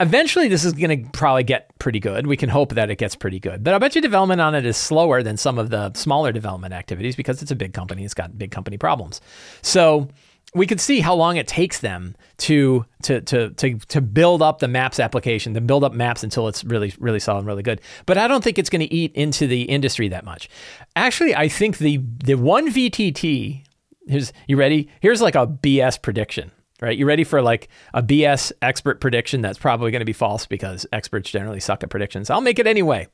Eventually, 0.00 0.48
this 0.48 0.64
is 0.64 0.72
going 0.72 1.04
to 1.04 1.10
probably 1.12 1.44
get 1.44 1.78
pretty 1.78 2.00
good. 2.00 2.26
We 2.26 2.36
can 2.36 2.48
hope 2.48 2.74
that 2.74 2.90
it 2.90 2.96
gets 2.96 3.14
pretty 3.14 3.38
good. 3.38 3.62
But 3.62 3.74
I 3.74 3.78
bet 3.78 3.94
you 3.94 4.00
development 4.00 4.40
on 4.40 4.54
it 4.56 4.66
is 4.66 4.76
slower 4.76 5.22
than 5.22 5.36
some 5.36 5.56
of 5.56 5.70
the 5.70 5.92
smaller 5.92 6.32
development 6.32 6.74
activities 6.74 7.14
because 7.14 7.40
it's 7.42 7.52
a 7.52 7.56
big 7.56 7.72
company. 7.72 8.04
It's 8.04 8.14
got 8.14 8.36
big 8.36 8.50
company 8.50 8.76
problems. 8.76 9.20
So, 9.62 10.08
we 10.54 10.66
could 10.66 10.80
see 10.80 11.00
how 11.00 11.14
long 11.14 11.36
it 11.36 11.48
takes 11.48 11.80
them 11.80 12.14
to 12.38 12.84
to 13.02 13.20
to 13.22 13.50
to 13.50 13.78
to 13.78 14.00
build 14.00 14.40
up 14.40 14.60
the 14.60 14.68
maps 14.68 15.00
application, 15.00 15.54
to 15.54 15.60
build 15.60 15.82
up 15.82 15.92
maps 15.92 16.22
until 16.22 16.48
it's 16.48 16.64
really 16.64 16.94
really 16.98 17.18
solid 17.18 17.40
and 17.40 17.46
really 17.46 17.62
good. 17.62 17.80
But 18.06 18.18
I 18.18 18.28
don't 18.28 18.42
think 18.42 18.58
it's 18.58 18.70
going 18.70 18.86
to 18.86 18.94
eat 18.94 19.12
into 19.14 19.46
the 19.46 19.62
industry 19.62 20.08
that 20.08 20.24
much. 20.24 20.48
Actually, 20.94 21.34
I 21.34 21.48
think 21.48 21.78
the 21.78 21.98
the 22.24 22.36
one 22.36 22.70
VTT. 22.70 23.64
Here's 24.06 24.32
you 24.46 24.56
ready? 24.56 24.88
Here's 25.00 25.20
like 25.20 25.34
a 25.34 25.46
BS 25.46 26.00
prediction. 26.00 26.52
Right, 26.80 26.98
you 26.98 27.06
ready 27.06 27.24
for 27.24 27.40
like 27.40 27.68
a 27.94 28.02
BS 28.02 28.52
expert 28.60 29.00
prediction 29.00 29.40
that's 29.40 29.58
probably 29.58 29.90
going 29.90 30.00
to 30.00 30.06
be 30.06 30.12
false 30.12 30.44
because 30.44 30.86
experts 30.92 31.30
generally 31.30 31.60
suck 31.60 31.82
at 31.82 31.88
predictions. 31.88 32.30
I'll 32.30 32.40
make 32.40 32.58
it 32.58 32.66
anyway, 32.66 33.06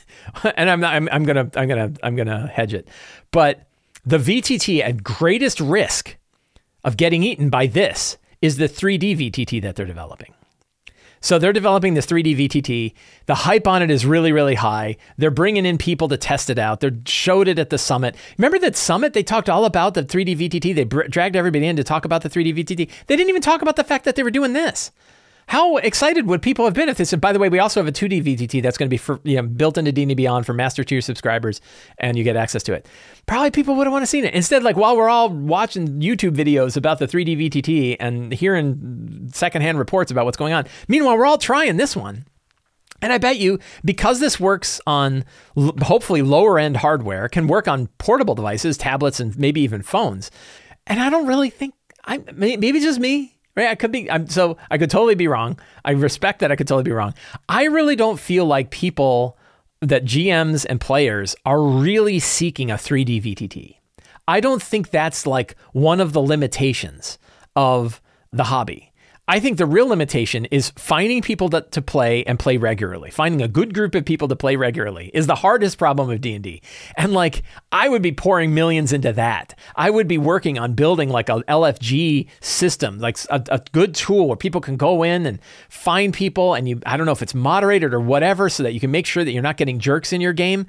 and 0.56 0.70
I'm, 0.70 0.80
not, 0.80 0.94
I'm 0.94 1.08
I'm 1.10 1.24
gonna 1.24 1.50
I'm 1.54 1.68
gonna 1.68 1.92
I'm 2.02 2.16
gonna 2.16 2.46
hedge 2.46 2.74
it. 2.74 2.88
But 3.30 3.66
the 4.06 4.18
VTT 4.18 4.82
at 4.82 5.02
greatest 5.02 5.60
risk 5.60 6.16
of 6.88 6.96
getting 6.96 7.22
eaten 7.22 7.50
by 7.50 7.66
this 7.66 8.16
is 8.40 8.56
the 8.56 8.66
3D 8.66 9.30
VTT 9.30 9.60
that 9.60 9.76
they're 9.76 9.84
developing. 9.84 10.32
So 11.20 11.38
they're 11.38 11.52
developing 11.52 11.92
this 11.92 12.06
3D 12.06 12.48
VTT. 12.48 12.94
The 13.26 13.34
hype 13.34 13.66
on 13.66 13.82
it 13.82 13.90
is 13.90 14.06
really, 14.06 14.32
really 14.32 14.54
high. 14.54 14.96
They're 15.18 15.30
bringing 15.30 15.66
in 15.66 15.76
people 15.76 16.08
to 16.08 16.16
test 16.16 16.48
it 16.48 16.58
out. 16.58 16.80
They 16.80 16.92
showed 17.04 17.46
it 17.46 17.58
at 17.58 17.68
the 17.68 17.76
summit. 17.76 18.16
Remember 18.38 18.58
that 18.60 18.74
summit? 18.74 19.12
They 19.12 19.22
talked 19.22 19.50
all 19.50 19.66
about 19.66 19.92
the 19.92 20.02
3D 20.02 20.38
VTT. 20.38 20.74
They 20.74 20.84
br- 20.84 21.02
dragged 21.02 21.36
everybody 21.36 21.66
in 21.66 21.76
to 21.76 21.84
talk 21.84 22.06
about 22.06 22.22
the 22.22 22.30
3D 22.30 22.56
VTT. 22.56 22.88
They 23.06 23.16
didn't 23.16 23.28
even 23.28 23.42
talk 23.42 23.60
about 23.60 23.76
the 23.76 23.84
fact 23.84 24.06
that 24.06 24.16
they 24.16 24.22
were 24.22 24.30
doing 24.30 24.54
this. 24.54 24.90
How 25.48 25.78
excited 25.78 26.26
would 26.26 26.42
people 26.42 26.66
have 26.66 26.74
been 26.74 26.90
if 26.90 26.98
this? 26.98 27.14
And 27.14 27.22
by 27.22 27.32
the 27.32 27.38
way, 27.38 27.48
we 27.48 27.58
also 27.58 27.80
have 27.80 27.88
a 27.88 27.92
2D 27.92 28.22
VTT 28.22 28.62
that's 28.62 28.76
going 28.76 28.86
to 28.86 28.90
be 28.90 28.98
for, 28.98 29.18
you 29.24 29.36
know, 29.36 29.42
built 29.42 29.78
into 29.78 29.90
D&D 29.92 30.12
Beyond 30.12 30.44
for 30.44 30.52
master 30.52 30.84
tier 30.84 31.00
subscribers 31.00 31.62
and 31.96 32.18
you 32.18 32.22
get 32.22 32.36
access 32.36 32.62
to 32.64 32.74
it. 32.74 32.86
Probably 33.24 33.50
people 33.50 33.74
would 33.76 33.86
have 33.86 33.92
want 33.92 34.02
to 34.02 34.06
seen 34.06 34.26
it. 34.26 34.34
Instead, 34.34 34.62
like 34.62 34.76
while 34.76 34.94
we're 34.94 35.08
all 35.08 35.30
watching 35.30 36.00
YouTube 36.00 36.36
videos 36.36 36.76
about 36.76 36.98
the 36.98 37.06
3D 37.06 37.48
VTT 37.48 37.96
and 37.98 38.30
hearing 38.30 39.30
secondhand 39.32 39.78
reports 39.78 40.10
about 40.10 40.26
what's 40.26 40.36
going 40.36 40.52
on, 40.52 40.66
meanwhile, 40.86 41.16
we're 41.16 41.24
all 41.24 41.38
trying 41.38 41.78
this 41.78 41.96
one. 41.96 42.26
And 43.00 43.10
I 43.10 43.16
bet 43.16 43.38
you, 43.38 43.58
because 43.82 44.20
this 44.20 44.38
works 44.38 44.82
on 44.86 45.24
l- 45.56 45.72
hopefully 45.80 46.20
lower 46.20 46.58
end 46.58 46.76
hardware, 46.76 47.26
can 47.26 47.46
work 47.46 47.66
on 47.66 47.86
portable 47.96 48.34
devices, 48.34 48.76
tablets, 48.76 49.18
and 49.18 49.38
maybe 49.38 49.62
even 49.62 49.80
phones. 49.80 50.30
And 50.86 51.00
I 51.00 51.08
don't 51.08 51.26
really 51.26 51.48
think, 51.48 51.74
I 52.04 52.18
maybe 52.34 52.80
just 52.80 53.00
me, 53.00 53.37
Right? 53.58 53.70
I 53.70 53.74
could 53.74 53.90
be. 53.90 54.08
I'm 54.08 54.28
so 54.28 54.56
I 54.70 54.78
could 54.78 54.88
totally 54.88 55.16
be 55.16 55.26
wrong. 55.26 55.58
I 55.84 55.90
respect 55.90 56.38
that. 56.38 56.52
I 56.52 56.54
could 56.54 56.68
totally 56.68 56.84
be 56.84 56.92
wrong. 56.92 57.12
I 57.48 57.64
really 57.64 57.96
don't 57.96 58.20
feel 58.20 58.46
like 58.46 58.70
people 58.70 59.36
that 59.80 60.04
GMs 60.04 60.64
and 60.68 60.80
players 60.80 61.34
are 61.44 61.60
really 61.60 62.20
seeking 62.20 62.70
a 62.70 62.74
3D 62.74 63.20
VTT. 63.20 63.74
I 64.28 64.38
don't 64.38 64.62
think 64.62 64.90
that's 64.90 65.26
like 65.26 65.56
one 65.72 65.98
of 65.98 66.12
the 66.12 66.22
limitations 66.22 67.18
of 67.56 68.00
the 68.30 68.44
hobby. 68.44 68.87
I 69.30 69.40
think 69.40 69.58
the 69.58 69.66
real 69.66 69.86
limitation 69.86 70.46
is 70.46 70.70
finding 70.70 71.20
people 71.20 71.50
that, 71.50 71.70
to 71.72 71.82
play 71.82 72.24
and 72.24 72.38
play 72.38 72.56
regularly. 72.56 73.10
Finding 73.10 73.42
a 73.42 73.48
good 73.48 73.74
group 73.74 73.94
of 73.94 74.06
people 74.06 74.26
to 74.26 74.36
play 74.36 74.56
regularly 74.56 75.10
is 75.12 75.26
the 75.26 75.34
hardest 75.34 75.76
problem 75.76 76.08
of 76.08 76.22
D&D. 76.22 76.62
And 76.96 77.12
like 77.12 77.42
I 77.70 77.90
would 77.90 78.00
be 78.00 78.12
pouring 78.12 78.54
millions 78.54 78.90
into 78.90 79.12
that. 79.12 79.54
I 79.76 79.90
would 79.90 80.08
be 80.08 80.16
working 80.16 80.58
on 80.58 80.72
building 80.72 81.10
like 81.10 81.28
a 81.28 81.42
LFG 81.42 82.26
system, 82.40 83.00
like 83.00 83.18
a, 83.28 83.44
a 83.50 83.62
good 83.72 83.94
tool 83.94 84.28
where 84.28 84.36
people 84.36 84.62
can 84.62 84.78
go 84.78 85.02
in 85.02 85.26
and 85.26 85.40
find 85.68 86.14
people 86.14 86.54
and 86.54 86.66
you 86.66 86.80
I 86.86 86.96
don't 86.96 87.04
know 87.04 87.12
if 87.12 87.22
it's 87.22 87.34
moderated 87.34 87.92
or 87.92 88.00
whatever 88.00 88.48
so 88.48 88.62
that 88.62 88.72
you 88.72 88.80
can 88.80 88.90
make 88.90 89.04
sure 89.04 89.24
that 89.24 89.32
you're 89.32 89.42
not 89.42 89.58
getting 89.58 89.78
jerks 89.78 90.14
in 90.14 90.22
your 90.22 90.32
game 90.32 90.66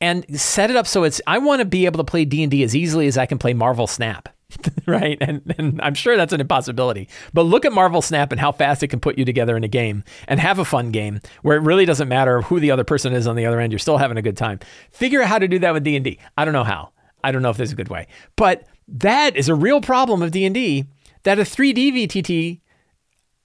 and 0.00 0.40
set 0.40 0.68
it 0.68 0.74
up 0.74 0.88
so 0.88 1.04
it's 1.04 1.20
I 1.28 1.38
want 1.38 1.60
to 1.60 1.64
be 1.64 1.86
able 1.86 1.98
to 1.98 2.04
play 2.04 2.24
D&D 2.24 2.64
as 2.64 2.74
easily 2.74 3.06
as 3.06 3.16
I 3.16 3.26
can 3.26 3.38
play 3.38 3.54
Marvel 3.54 3.86
Snap. 3.86 4.28
right? 4.86 5.18
And, 5.20 5.54
and 5.58 5.80
I'm 5.82 5.94
sure 5.94 6.16
that's 6.16 6.32
an 6.32 6.40
impossibility. 6.40 7.08
But 7.32 7.42
look 7.42 7.64
at 7.64 7.72
Marvel 7.72 8.02
Snap 8.02 8.32
and 8.32 8.40
how 8.40 8.52
fast 8.52 8.82
it 8.82 8.88
can 8.88 9.00
put 9.00 9.18
you 9.18 9.24
together 9.24 9.56
in 9.56 9.64
a 9.64 9.68
game 9.68 10.04
and 10.28 10.40
have 10.40 10.58
a 10.58 10.64
fun 10.64 10.90
game 10.90 11.20
where 11.42 11.56
it 11.56 11.62
really 11.62 11.84
doesn't 11.84 12.08
matter 12.08 12.42
who 12.42 12.60
the 12.60 12.70
other 12.70 12.84
person 12.84 13.12
is 13.12 13.26
on 13.26 13.36
the 13.36 13.46
other 13.46 13.60
end. 13.60 13.72
You're 13.72 13.78
still 13.78 13.98
having 13.98 14.16
a 14.16 14.22
good 14.22 14.36
time. 14.36 14.60
Figure 14.90 15.22
out 15.22 15.28
how 15.28 15.38
to 15.38 15.48
do 15.48 15.58
that 15.60 15.72
with 15.72 15.84
D&D. 15.84 16.18
I 16.36 16.44
don't 16.44 16.54
know 16.54 16.64
how. 16.64 16.92
I 17.22 17.32
don't 17.32 17.42
know 17.42 17.50
if 17.50 17.56
there's 17.56 17.72
a 17.72 17.76
good 17.76 17.88
way. 17.88 18.06
But 18.36 18.66
that 18.88 19.36
is 19.36 19.48
a 19.48 19.54
real 19.54 19.80
problem 19.80 20.22
of 20.22 20.30
D&D 20.30 20.86
that 21.22 21.38
a 21.38 21.42
3D 21.42 21.92
VTT 21.92 22.60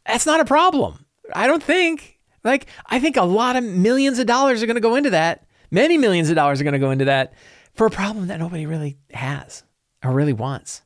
that's 0.06 0.26
not 0.26 0.40
a 0.40 0.46
problem. 0.46 1.06
I 1.34 1.48
don't 1.48 1.64
think. 1.64 2.20
Like 2.44 2.68
I 2.86 3.00
think 3.00 3.18
a 3.18 3.24
lot 3.24 3.56
of 3.56 3.64
millions 3.64 4.20
of 4.20 4.28
dollars 4.28 4.62
are 4.62 4.68
going 4.68 4.76
to 4.76 4.82
go 4.82 4.96
into 4.96 5.10
that. 5.10 5.46
Many 5.72 5.98
millions 5.98 6.30
of 6.30 6.36
dollars 6.36 6.62
are 6.62 6.64
going 6.64 6.74
to 6.74 6.80
go 6.80 6.92
into 6.92 7.06
that 7.06 7.34
for 7.74 7.88
a 7.88 7.92
problem 7.92 8.28
that 8.28 8.40
nobody 8.40 8.66
really 8.66 8.98
has 9.14 9.64
or 10.04 10.12
really 10.12 10.34
wants. 10.34 10.84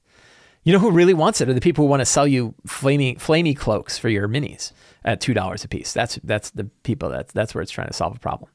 You 0.63 0.73
know 0.73 0.79
who 0.79 0.91
really 0.91 1.13
wants 1.13 1.41
it 1.41 1.49
are 1.49 1.53
the 1.53 1.61
people 1.61 1.85
who 1.85 1.89
want 1.89 2.01
to 2.01 2.05
sell 2.05 2.27
you 2.27 2.53
flamey, 2.67 3.17
flamey 3.17 3.55
cloaks 3.55 3.97
for 3.97 4.09
your 4.09 4.27
minis 4.27 4.71
at 5.05 5.21
two 5.21 5.33
dollars 5.33 5.63
a 5.63 5.67
piece. 5.67 5.93
That's 5.93 6.19
that's 6.23 6.51
the 6.51 6.65
people 6.83 7.09
that's 7.09 7.31
that's 7.33 7.55
where 7.55 7.61
it's 7.61 7.71
trying 7.71 7.87
to 7.87 7.93
solve 7.93 8.15
a 8.15 8.19
problem. 8.19 8.49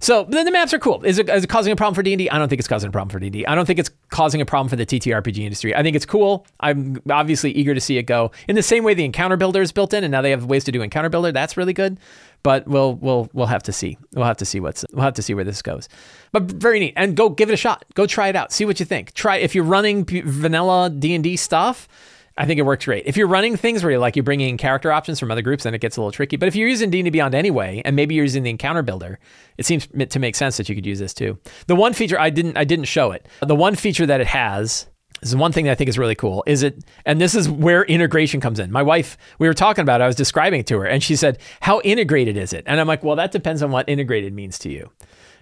So 0.00 0.24
the, 0.24 0.44
the 0.44 0.50
maps 0.50 0.74
are 0.74 0.78
cool. 0.78 1.02
Is 1.02 1.18
it, 1.18 1.30
is 1.30 1.44
it 1.44 1.46
causing 1.46 1.72
a 1.72 1.76
problem 1.76 1.94
for 1.94 2.02
D&D? 2.02 2.28
I 2.28 2.38
don't 2.38 2.48
think 2.48 2.58
it's 2.58 2.68
causing 2.68 2.88
a 2.88 2.92
problem 2.92 3.08
for 3.08 3.18
D&D. 3.18 3.46
I 3.46 3.54
don't 3.54 3.64
think 3.64 3.78
it's 3.78 3.90
causing 4.10 4.42
a 4.42 4.44
problem 4.44 4.68
for 4.68 4.76
the 4.76 4.84
TTRPG 4.84 5.38
industry. 5.38 5.74
I 5.74 5.82
think 5.82 5.96
it's 5.96 6.04
cool. 6.04 6.46
I'm 6.60 7.00
obviously 7.10 7.52
eager 7.52 7.72
to 7.72 7.80
see 7.80 7.96
it 7.96 8.02
go. 8.02 8.30
In 8.46 8.54
the 8.54 8.62
same 8.62 8.84
way 8.84 8.92
the 8.92 9.04
encounter 9.04 9.38
builder 9.38 9.62
is 9.62 9.72
built 9.72 9.94
in 9.94 10.04
and 10.04 10.12
now 10.12 10.20
they 10.20 10.30
have 10.30 10.44
ways 10.44 10.64
to 10.64 10.72
do 10.72 10.82
encounter 10.82 11.08
builder. 11.08 11.32
That's 11.32 11.56
really 11.56 11.72
good. 11.72 11.98
But 12.44 12.68
we'll 12.68 12.94
we'll 12.94 13.28
we'll 13.32 13.48
have 13.48 13.64
to 13.64 13.72
see. 13.72 13.98
We'll 14.12 14.26
have 14.26 14.36
to 14.36 14.44
see 14.44 14.60
what's 14.60 14.84
we'll 14.92 15.02
have 15.02 15.14
to 15.14 15.22
see 15.22 15.34
where 15.34 15.44
this 15.44 15.62
goes. 15.62 15.88
But 16.30 16.44
very 16.44 16.78
neat. 16.78 16.92
And 16.94 17.16
go 17.16 17.28
give 17.30 17.48
it 17.48 17.54
a 17.54 17.56
shot. 17.56 17.84
Go 17.94 18.06
try 18.06 18.28
it 18.28 18.36
out. 18.36 18.52
See 18.52 18.64
what 18.64 18.78
you 18.78 18.86
think. 18.86 19.14
Try 19.14 19.38
if 19.38 19.54
you're 19.54 19.64
running 19.64 20.04
vanilla 20.04 20.90
D&D 20.90 21.36
stuff, 21.36 21.88
I 22.36 22.46
think 22.46 22.58
it 22.58 22.62
works 22.62 22.84
great. 22.84 23.04
If 23.06 23.16
you're 23.16 23.28
running 23.28 23.56
things 23.56 23.82
where 23.82 23.92
you're 23.92 24.00
like 24.00 24.14
you're 24.14 24.24
bringing 24.24 24.50
in 24.50 24.56
character 24.58 24.92
options 24.92 25.18
from 25.18 25.30
other 25.30 25.40
groups, 25.42 25.64
then 25.64 25.74
it 25.74 25.80
gets 25.80 25.96
a 25.96 26.00
little 26.00 26.12
tricky. 26.12 26.36
But 26.36 26.48
if 26.48 26.54
you're 26.54 26.68
using 26.68 26.90
D&D 26.90 27.10
Beyond 27.10 27.34
anyway, 27.34 27.80
and 27.84 27.96
maybe 27.96 28.14
you're 28.14 28.24
using 28.24 28.42
the 28.42 28.50
encounter 28.50 28.82
builder, 28.82 29.18
it 29.56 29.64
seems 29.64 29.86
to 29.86 30.18
make 30.18 30.34
sense 30.34 30.56
that 30.56 30.68
you 30.68 30.74
could 30.74 30.86
use 30.86 30.98
this 30.98 31.14
too. 31.14 31.38
The 31.66 31.76
one 31.76 31.92
feature 31.92 32.18
I 32.18 32.30
didn't 32.30 32.56
I 32.56 32.64
didn't 32.64 32.86
show 32.86 33.12
it. 33.12 33.26
The 33.40 33.54
one 33.54 33.74
feature 33.74 34.04
that 34.06 34.20
it 34.20 34.26
has 34.26 34.86
is 35.28 35.36
one 35.36 35.52
thing 35.52 35.64
that 35.66 35.72
I 35.72 35.74
think 35.74 35.88
is 35.88 35.98
really 35.98 36.14
cool. 36.14 36.42
Is 36.46 36.62
it 36.62 36.84
and 37.04 37.20
this 37.20 37.34
is 37.34 37.48
where 37.48 37.84
integration 37.84 38.40
comes 38.40 38.58
in. 38.58 38.70
My 38.70 38.82
wife, 38.82 39.16
we 39.38 39.46
were 39.46 39.54
talking 39.54 39.82
about 39.82 40.00
it, 40.00 40.04
I 40.04 40.06
was 40.06 40.16
describing 40.16 40.60
it 40.60 40.66
to 40.68 40.78
her, 40.78 40.86
and 40.86 41.02
she 41.02 41.16
said, 41.16 41.38
How 41.60 41.80
integrated 41.80 42.36
is 42.36 42.52
it? 42.52 42.64
And 42.66 42.80
I'm 42.80 42.86
like, 42.86 43.02
Well, 43.02 43.16
that 43.16 43.32
depends 43.32 43.62
on 43.62 43.70
what 43.70 43.88
integrated 43.88 44.32
means 44.32 44.58
to 44.60 44.70
you. 44.70 44.90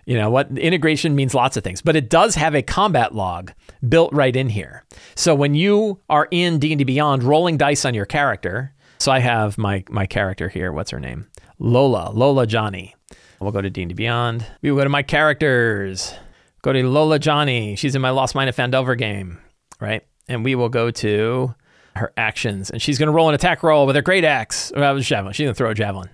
You 0.04 0.16
know 0.16 0.30
what? 0.30 0.56
Integration 0.58 1.14
means 1.14 1.32
lots 1.32 1.56
of 1.56 1.62
things, 1.62 1.80
but 1.80 1.94
it 1.94 2.10
does 2.10 2.34
have 2.34 2.54
a 2.54 2.62
combat 2.62 3.14
log 3.14 3.52
built 3.88 4.12
right 4.12 4.34
in 4.34 4.48
here. 4.48 4.84
So 5.14 5.34
when 5.34 5.54
you 5.54 6.00
are 6.08 6.26
in 6.30 6.58
D&D 6.58 6.82
Beyond 6.84 7.22
rolling 7.22 7.56
dice 7.56 7.84
on 7.84 7.94
your 7.94 8.06
character, 8.06 8.74
so 8.98 9.12
I 9.12 9.20
have 9.20 9.58
my 9.58 9.84
my 9.88 10.06
character 10.06 10.48
here, 10.48 10.72
what's 10.72 10.90
her 10.90 11.00
name? 11.00 11.28
Lola, 11.58 12.10
Lola 12.12 12.46
Johnny. 12.46 12.94
We'll 13.40 13.52
go 13.52 13.60
to 13.60 13.70
D&D 13.70 13.94
Beyond. 13.94 14.46
We 14.62 14.70
will 14.70 14.78
go 14.78 14.84
to 14.84 14.90
my 14.90 15.02
characters. 15.02 16.14
Go 16.62 16.72
to 16.72 16.88
Lola 16.88 17.18
Johnny. 17.18 17.74
She's 17.74 17.96
in 17.96 18.02
my 18.02 18.10
Lost 18.10 18.36
Mine 18.36 18.48
of 18.48 18.54
Phandelver 18.54 18.96
game, 18.96 19.38
right? 19.82 20.06
And 20.28 20.44
we 20.44 20.54
will 20.54 20.68
go 20.68 20.90
to 20.90 21.54
her 21.96 22.12
actions, 22.16 22.70
and 22.70 22.80
she's 22.80 22.98
going 22.98 23.08
to 23.08 23.12
roll 23.12 23.28
an 23.28 23.34
attack 23.34 23.62
roll 23.62 23.86
with 23.86 23.96
her 23.96 24.02
great 24.02 24.24
axe. 24.24 24.72
Well, 24.74 24.98
javelin. 25.00 25.34
She's 25.34 25.44
going 25.44 25.52
to 25.52 25.58
throw 25.58 25.70
a 25.70 25.74
javelin. 25.74 26.08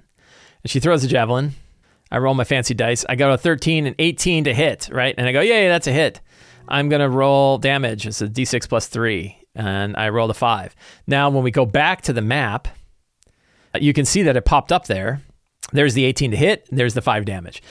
And 0.65 0.71
she 0.71 0.81
throws 0.81 1.05
a 1.05 1.09
javelin. 1.09 1.53
I 2.11 2.19
roll 2.19 2.35
my 2.35 2.45
fancy 2.45 2.75
dice. 2.75 3.05
I 3.09 3.15
got 3.15 3.33
a 3.33 3.39
13 3.39 3.87
and 3.87 3.95
18 3.99 4.45
to 4.45 4.55
hit, 4.55 4.89
right? 4.91 5.15
And 5.17 5.29
I 5.29 5.33
go, 5.33 5.41
yay, 5.41 5.69
that's 5.69 5.87
a 5.87 5.93
hit. 5.93 6.21
I'm 6.67 6.89
going 6.89 7.01
to 7.01 7.09
roll 7.09 7.59
damage. 7.59 8.07
It's 8.07 8.23
a 8.23 8.29
d6 8.29 8.69
plus 8.69 8.89
3. 8.89 9.37
And 9.55 9.97
I 9.97 10.09
rolled 10.09 10.31
a 10.31 10.35
5. 10.35 10.75
Now, 11.07 11.29
when 11.31 11.45
we 11.45 11.51
go 11.51 11.67
back 11.67 12.03
to 12.03 12.13
the 12.13 12.23
map, 12.23 12.69
you 13.79 13.93
can 13.93 14.05
see 14.05 14.23
that 14.23 14.37
it 14.37 14.45
popped 14.45 14.73
up 14.73 14.87
there. 14.87 15.21
There's 15.73 15.95
the 15.95 16.05
18 16.05 16.31
to 16.31 16.37
hit, 16.37 16.67
there's 16.71 16.95
the 16.95 17.03
5 17.03 17.27
damage. 17.27 17.63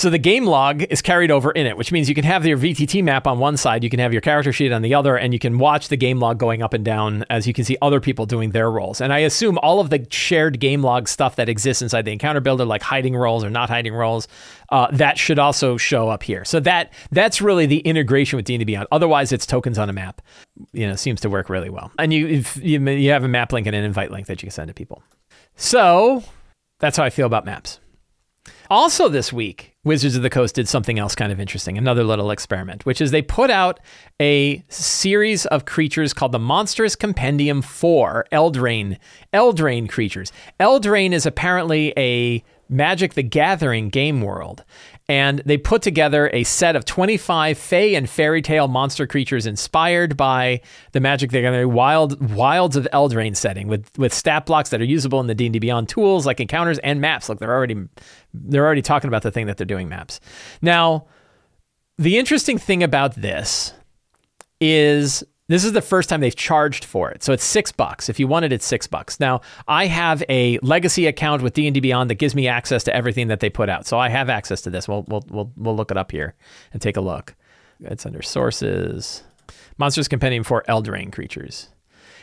So 0.00 0.08
the 0.08 0.16
game 0.16 0.46
log 0.46 0.82
is 0.84 1.02
carried 1.02 1.30
over 1.30 1.50
in 1.50 1.66
it, 1.66 1.76
which 1.76 1.92
means 1.92 2.08
you 2.08 2.14
can 2.14 2.24
have 2.24 2.46
your 2.46 2.56
VTT 2.56 3.04
map 3.04 3.26
on 3.26 3.38
one 3.38 3.58
side, 3.58 3.84
you 3.84 3.90
can 3.90 4.00
have 4.00 4.14
your 4.14 4.22
character 4.22 4.50
sheet 4.50 4.72
on 4.72 4.80
the 4.80 4.94
other, 4.94 5.14
and 5.14 5.34
you 5.34 5.38
can 5.38 5.58
watch 5.58 5.88
the 5.88 5.96
game 5.98 6.18
log 6.18 6.38
going 6.38 6.62
up 6.62 6.72
and 6.72 6.82
down 6.82 7.22
as 7.28 7.46
you 7.46 7.52
can 7.52 7.66
see 7.66 7.76
other 7.82 8.00
people 8.00 8.24
doing 8.24 8.52
their 8.52 8.70
rolls. 8.70 9.02
And 9.02 9.12
I 9.12 9.18
assume 9.18 9.58
all 9.58 9.78
of 9.78 9.90
the 9.90 10.06
shared 10.10 10.58
game 10.58 10.80
log 10.80 11.06
stuff 11.06 11.36
that 11.36 11.50
exists 11.50 11.82
inside 11.82 12.06
the 12.06 12.12
encounter 12.12 12.40
builder, 12.40 12.64
like 12.64 12.80
hiding 12.80 13.14
rolls 13.14 13.44
or 13.44 13.50
not 13.50 13.68
hiding 13.68 13.92
rolls, 13.92 14.26
uh, 14.70 14.86
that 14.90 15.18
should 15.18 15.38
also 15.38 15.76
show 15.76 16.08
up 16.08 16.22
here. 16.22 16.46
So 16.46 16.60
that 16.60 16.94
that's 17.10 17.42
really 17.42 17.66
the 17.66 17.80
integration 17.80 18.38
with 18.38 18.46
D&D 18.46 18.64
Beyond. 18.64 18.88
Otherwise, 18.90 19.32
it's 19.32 19.44
tokens 19.44 19.76
on 19.76 19.90
a 19.90 19.92
map. 19.92 20.22
You 20.72 20.88
know, 20.88 20.96
seems 20.96 21.20
to 21.20 21.28
work 21.28 21.50
really 21.50 21.68
well. 21.68 21.92
And 21.98 22.10
you 22.10 22.42
you, 22.56 22.80
you 22.88 23.10
have 23.10 23.24
a 23.24 23.28
map 23.28 23.52
link 23.52 23.66
and 23.66 23.76
an 23.76 23.84
invite 23.84 24.10
link 24.10 24.28
that 24.28 24.40
you 24.40 24.46
can 24.46 24.52
send 24.52 24.68
to 24.68 24.74
people. 24.74 25.02
So 25.56 26.24
that's 26.78 26.96
how 26.96 27.04
I 27.04 27.10
feel 27.10 27.26
about 27.26 27.44
maps. 27.44 27.80
Also, 28.70 29.06
this 29.10 29.30
week, 29.30 29.69
Wizards 29.82 30.14
of 30.14 30.22
the 30.22 30.28
Coast 30.28 30.54
did 30.56 30.68
something 30.68 30.98
else 30.98 31.14
kind 31.14 31.32
of 31.32 31.40
interesting, 31.40 31.78
another 31.78 32.04
little 32.04 32.30
experiment, 32.30 32.84
which 32.84 33.00
is 33.00 33.12
they 33.12 33.22
put 33.22 33.50
out 33.50 33.80
a 34.20 34.62
series 34.68 35.46
of 35.46 35.64
creatures 35.64 36.12
called 36.12 36.32
the 36.32 36.38
Monstrous 36.38 36.94
Compendium 36.94 37.62
4 37.62 38.26
Eldraine, 38.30 38.98
Eldraine 39.32 39.88
creatures. 39.88 40.32
Eldraine 40.58 41.12
is 41.12 41.24
apparently 41.24 41.94
a 41.96 42.44
Magic 42.68 43.14
the 43.14 43.22
Gathering 43.22 43.88
game 43.88 44.20
world. 44.20 44.64
And 45.10 45.42
they 45.44 45.58
put 45.58 45.82
together 45.82 46.30
a 46.32 46.44
set 46.44 46.76
of 46.76 46.84
25 46.84 47.58
Fey 47.58 47.96
and 47.96 48.08
fairy 48.08 48.40
tale 48.40 48.68
monster 48.68 49.08
creatures 49.08 49.44
inspired 49.44 50.16
by 50.16 50.60
the 50.92 51.00
Magic 51.00 51.32
they're 51.32 51.42
the 51.42 51.48
Gathering 51.48 51.72
Wild 51.72 52.32
Wilds 52.32 52.76
of 52.76 52.86
Eldraine 52.92 53.36
setting 53.36 53.66
with, 53.66 53.90
with 53.98 54.14
stat 54.14 54.46
blocks 54.46 54.70
that 54.70 54.80
are 54.80 54.84
usable 54.84 55.18
in 55.18 55.26
the 55.26 55.34
D&D 55.34 55.58
Beyond 55.58 55.88
tools 55.88 56.26
like 56.26 56.38
encounters 56.38 56.78
and 56.78 57.00
maps. 57.00 57.28
Look, 57.28 57.40
they're 57.40 57.52
already 57.52 57.88
they're 58.32 58.64
already 58.64 58.82
talking 58.82 59.08
about 59.08 59.22
the 59.22 59.32
thing 59.32 59.48
that 59.48 59.56
they're 59.56 59.66
doing 59.66 59.88
maps. 59.88 60.20
Now, 60.62 61.06
the 61.98 62.16
interesting 62.16 62.56
thing 62.56 62.84
about 62.84 63.16
this 63.16 63.74
is 64.60 65.24
this 65.50 65.64
is 65.64 65.72
the 65.72 65.82
first 65.82 66.08
time 66.08 66.20
they've 66.20 66.36
charged 66.36 66.84
for 66.84 67.10
it. 67.10 67.22
So 67.22 67.32
it's 67.32 67.44
six 67.44 67.72
bucks. 67.72 68.08
If 68.08 68.20
you 68.20 68.28
want 68.28 68.44
it, 68.44 68.52
it's 68.52 68.64
six 68.64 68.86
bucks. 68.86 69.18
Now, 69.18 69.40
I 69.66 69.86
have 69.86 70.22
a 70.28 70.58
legacy 70.58 71.06
account 71.06 71.42
with 71.42 71.54
D&D 71.54 71.80
Beyond 71.80 72.08
that 72.10 72.16
gives 72.16 72.34
me 72.34 72.46
access 72.46 72.84
to 72.84 72.94
everything 72.94 73.28
that 73.28 73.40
they 73.40 73.50
put 73.50 73.68
out. 73.68 73.86
So 73.86 73.98
I 73.98 74.08
have 74.08 74.30
access 74.30 74.60
to 74.62 74.70
this. 74.70 74.86
We'll, 74.86 75.04
we'll, 75.08 75.24
we'll, 75.28 75.52
we'll 75.56 75.76
look 75.76 75.90
it 75.90 75.96
up 75.96 76.12
here 76.12 76.34
and 76.72 76.80
take 76.80 76.96
a 76.96 77.00
look. 77.00 77.34
It's 77.80 78.06
under 78.06 78.22
sources. 78.22 79.24
Monsters 79.76 80.08
Compendium 80.08 80.44
for 80.44 80.62
Eldraine 80.68 81.12
creatures. 81.12 81.70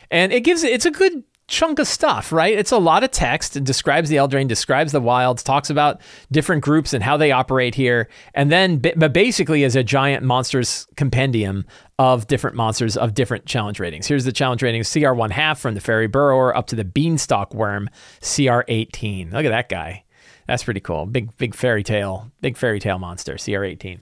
And 0.09 0.31
it 0.31 0.41
gives 0.41 0.63
it's 0.63 0.85
a 0.85 0.91
good 0.91 1.23
chunk 1.47 1.79
of 1.79 1.87
stuff, 1.87 2.31
right? 2.31 2.57
It's 2.57 2.71
a 2.71 2.77
lot 2.77 3.03
of 3.03 3.11
text. 3.11 3.55
It 3.55 3.63
describes 3.63 4.09
the 4.09 4.17
Eldraine, 4.17 4.47
describes 4.47 4.91
the 4.91 4.99
wilds, 4.99 5.43
talks 5.43 5.69
about 5.69 6.01
different 6.31 6.63
groups 6.63 6.93
and 6.93 7.03
how 7.03 7.15
they 7.17 7.31
operate 7.31 7.75
here, 7.75 8.09
and 8.33 8.51
then 8.51 8.79
but 8.79 9.13
basically 9.13 9.63
is 9.63 9.75
a 9.75 9.83
giant 9.83 10.23
monsters 10.23 10.87
compendium 10.97 11.65
of 11.99 12.27
different 12.27 12.55
monsters 12.55 12.97
of 12.97 13.13
different 13.13 13.45
challenge 13.45 13.79
ratings. 13.79 14.07
Here's 14.07 14.25
the 14.25 14.31
challenge 14.31 14.61
ratings: 14.61 14.91
CR 14.91 15.13
one 15.13 15.31
half 15.31 15.59
from 15.59 15.73
the 15.73 15.81
Fairy 15.81 16.07
Burrower 16.07 16.55
up 16.55 16.67
to 16.67 16.75
the 16.75 16.85
Beanstalk 16.85 17.53
Worm, 17.53 17.89
CR 18.21 18.61
eighteen. 18.67 19.31
Look 19.31 19.45
at 19.45 19.49
that 19.49 19.69
guy. 19.69 20.03
That's 20.47 20.63
pretty 20.63 20.79
cool. 20.79 21.05
Big 21.05 21.35
big 21.37 21.55
fairy 21.55 21.83
tale, 21.83 22.31
big 22.41 22.57
fairy 22.57 22.79
tale 22.79 22.99
monster, 22.99 23.37
CR 23.37 23.63
eighteen. 23.63 24.01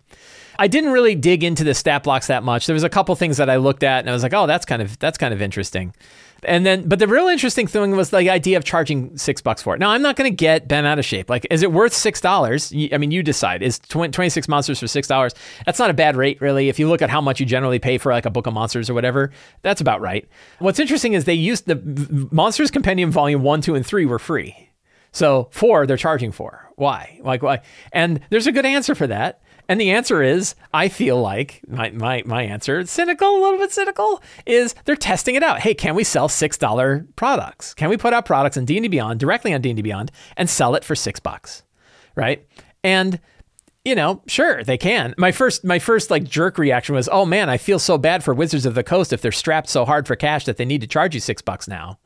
I 0.58 0.68
didn't 0.68 0.92
really 0.92 1.16
dig 1.16 1.44
into 1.44 1.64
the 1.64 1.74
stat 1.74 2.04
blocks 2.04 2.28
that 2.28 2.44
much. 2.44 2.66
There 2.66 2.74
was 2.74 2.84
a 2.84 2.90
couple 2.90 3.14
things 3.16 3.38
that 3.38 3.50
I 3.50 3.58
looked 3.58 3.84
at 3.84 4.00
and 4.00 4.10
I 4.10 4.14
was 4.14 4.24
like, 4.24 4.34
oh, 4.34 4.48
that's 4.48 4.66
kind 4.66 4.82
of 4.82 4.98
that's 5.00 5.18
kind 5.18 5.34
of 5.34 5.42
interesting. 5.42 5.94
And 6.48 6.66
then, 6.66 6.88
but 6.88 7.00
the 7.00 7.08
real 7.08 7.28
interesting 7.28 7.68
thing 7.68 7.96
was 7.96 8.10
the 8.10 8.30
idea 8.30 8.58
of 8.58 8.64
charging 8.64 9.18
six 9.18 9.42
bucks 9.42 9.62
for 9.62 9.76
it. 9.76 9.80
Now, 9.80 9.90
I'm 9.90 10.02
not 10.02 10.16
going 10.16 10.30
to 10.30 10.36
get 10.36 10.68
Ben 10.68 10.86
out 10.86 11.00
of 11.00 11.06
shape. 11.06 11.30
Like, 11.30 11.46
is 11.50 11.64
it 11.64 11.72
worth 11.72 11.94
six 11.94 12.22
dollars? 12.22 12.74
I 12.92 12.98
mean, 12.98 13.12
you 13.12 13.24
decide. 13.24 13.62
Is 13.62 13.80
26 13.80 14.48
monsters 14.48 14.80
for 14.80 14.88
six 14.88 15.08
dollars? 15.08 15.34
That's 15.66 15.80
not 15.80 15.90
a 15.90 15.94
bad 15.94 16.16
rate, 16.16 16.40
really. 16.42 16.70
If 16.70 16.80
you 16.80 16.88
look 16.88 17.02
at 17.02 17.10
how 17.10 17.22
much 17.22 17.40
you 17.40 17.46
generally 17.46 17.80
pay 17.80 17.98
for 17.98 18.12
like 18.12 18.26
a 18.26 18.30
book 18.30 18.48
of 18.48 18.54
monsters 18.54 18.90
or 18.90 18.94
whatever, 18.94 19.32
that's 19.62 19.82
about 19.82 20.02
right. 20.02 20.28
What's 20.60 20.80
interesting 20.80 21.14
is 21.14 21.26
they 21.26 21.34
used 21.34 21.66
the 21.66 22.28
Monsters 22.32 22.72
Compendium 22.72 23.12
Volume 23.12 23.42
One, 23.44 23.62
Two, 23.62 23.76
and 23.76 23.86
Three 23.86 24.06
were 24.06 24.20
free. 24.20 24.70
So 25.12 25.48
four, 25.52 25.88
they're 25.88 25.96
charging 25.98 26.32
for. 26.32 26.70
Why? 26.76 27.20
Like 27.24 27.42
why? 27.42 27.62
And 27.94 28.20
there's 28.30 28.48
a 28.48 28.52
good 28.52 28.66
answer 28.66 28.96
for 28.96 29.08
that. 29.08 29.42
And 29.68 29.82
the 29.82 29.92
answer 29.92 30.22
is, 30.22 30.56
I 30.74 30.90
feel 30.90 31.20
like 31.20 31.62
my, 31.68 31.90
my, 31.92 32.24
my 32.26 32.44
answer, 32.44 32.86
cynical, 32.86 33.38
a 33.38 33.42
little 33.42 33.60
bit 33.60 33.72
cynical, 33.72 34.22
is 34.46 34.76
they're 34.86 34.96
testing 34.96 35.36
it 35.36 35.44
out. 35.44 35.60
Hey, 35.60 35.74
can 35.74 35.96
we 35.96 36.04
sell 36.04 36.28
$6 36.28 37.08
products? 37.16 37.74
Can 37.74 37.90
we 37.90 37.98
put 37.98 38.14
out 38.14 38.26
products 38.26 38.58
on 38.58 38.66
D&D 38.66 38.88
Beyond, 38.88 39.20
directly 39.20 39.54
on 39.54 39.62
D&D 39.62 39.82
Beyond, 39.82 40.12
and 40.38 40.50
sell 40.50 40.76
it 40.76 40.84
for 40.84 40.96
six 40.96 41.20
bucks? 41.20 41.64
Right? 42.16 42.48
And 42.84 43.20
you 43.84 43.94
know, 43.94 44.24
sure, 44.26 44.64
they 44.64 44.80
can. 44.80 45.14
My 45.16 45.32
first 45.32 45.64
my 45.64 45.78
first 45.78 46.10
like 46.10 46.24
jerk 46.24 46.58
reaction 46.58 46.96
was, 46.96 47.08
"Oh 47.12 47.24
man, 47.24 47.52
I 47.52 47.58
feel 47.58 47.78
so 47.78 48.00
bad 48.00 48.24
for 48.24 48.34
Wizards 48.34 48.66
of 48.66 48.74
the 48.74 48.84
Coast 48.84 49.14
if 49.14 49.22
they're 49.22 49.32
strapped 49.32 49.70
so 49.70 49.86
hard 49.86 50.08
for 50.08 50.16
cash 50.16 50.46
that 50.46 50.58
they 50.58 50.66
need 50.66 50.82
to 50.82 50.88
charge 50.88 51.14
you 51.14 51.22
6 51.22 51.44
bucks 51.44 51.68
now." 51.68 52.00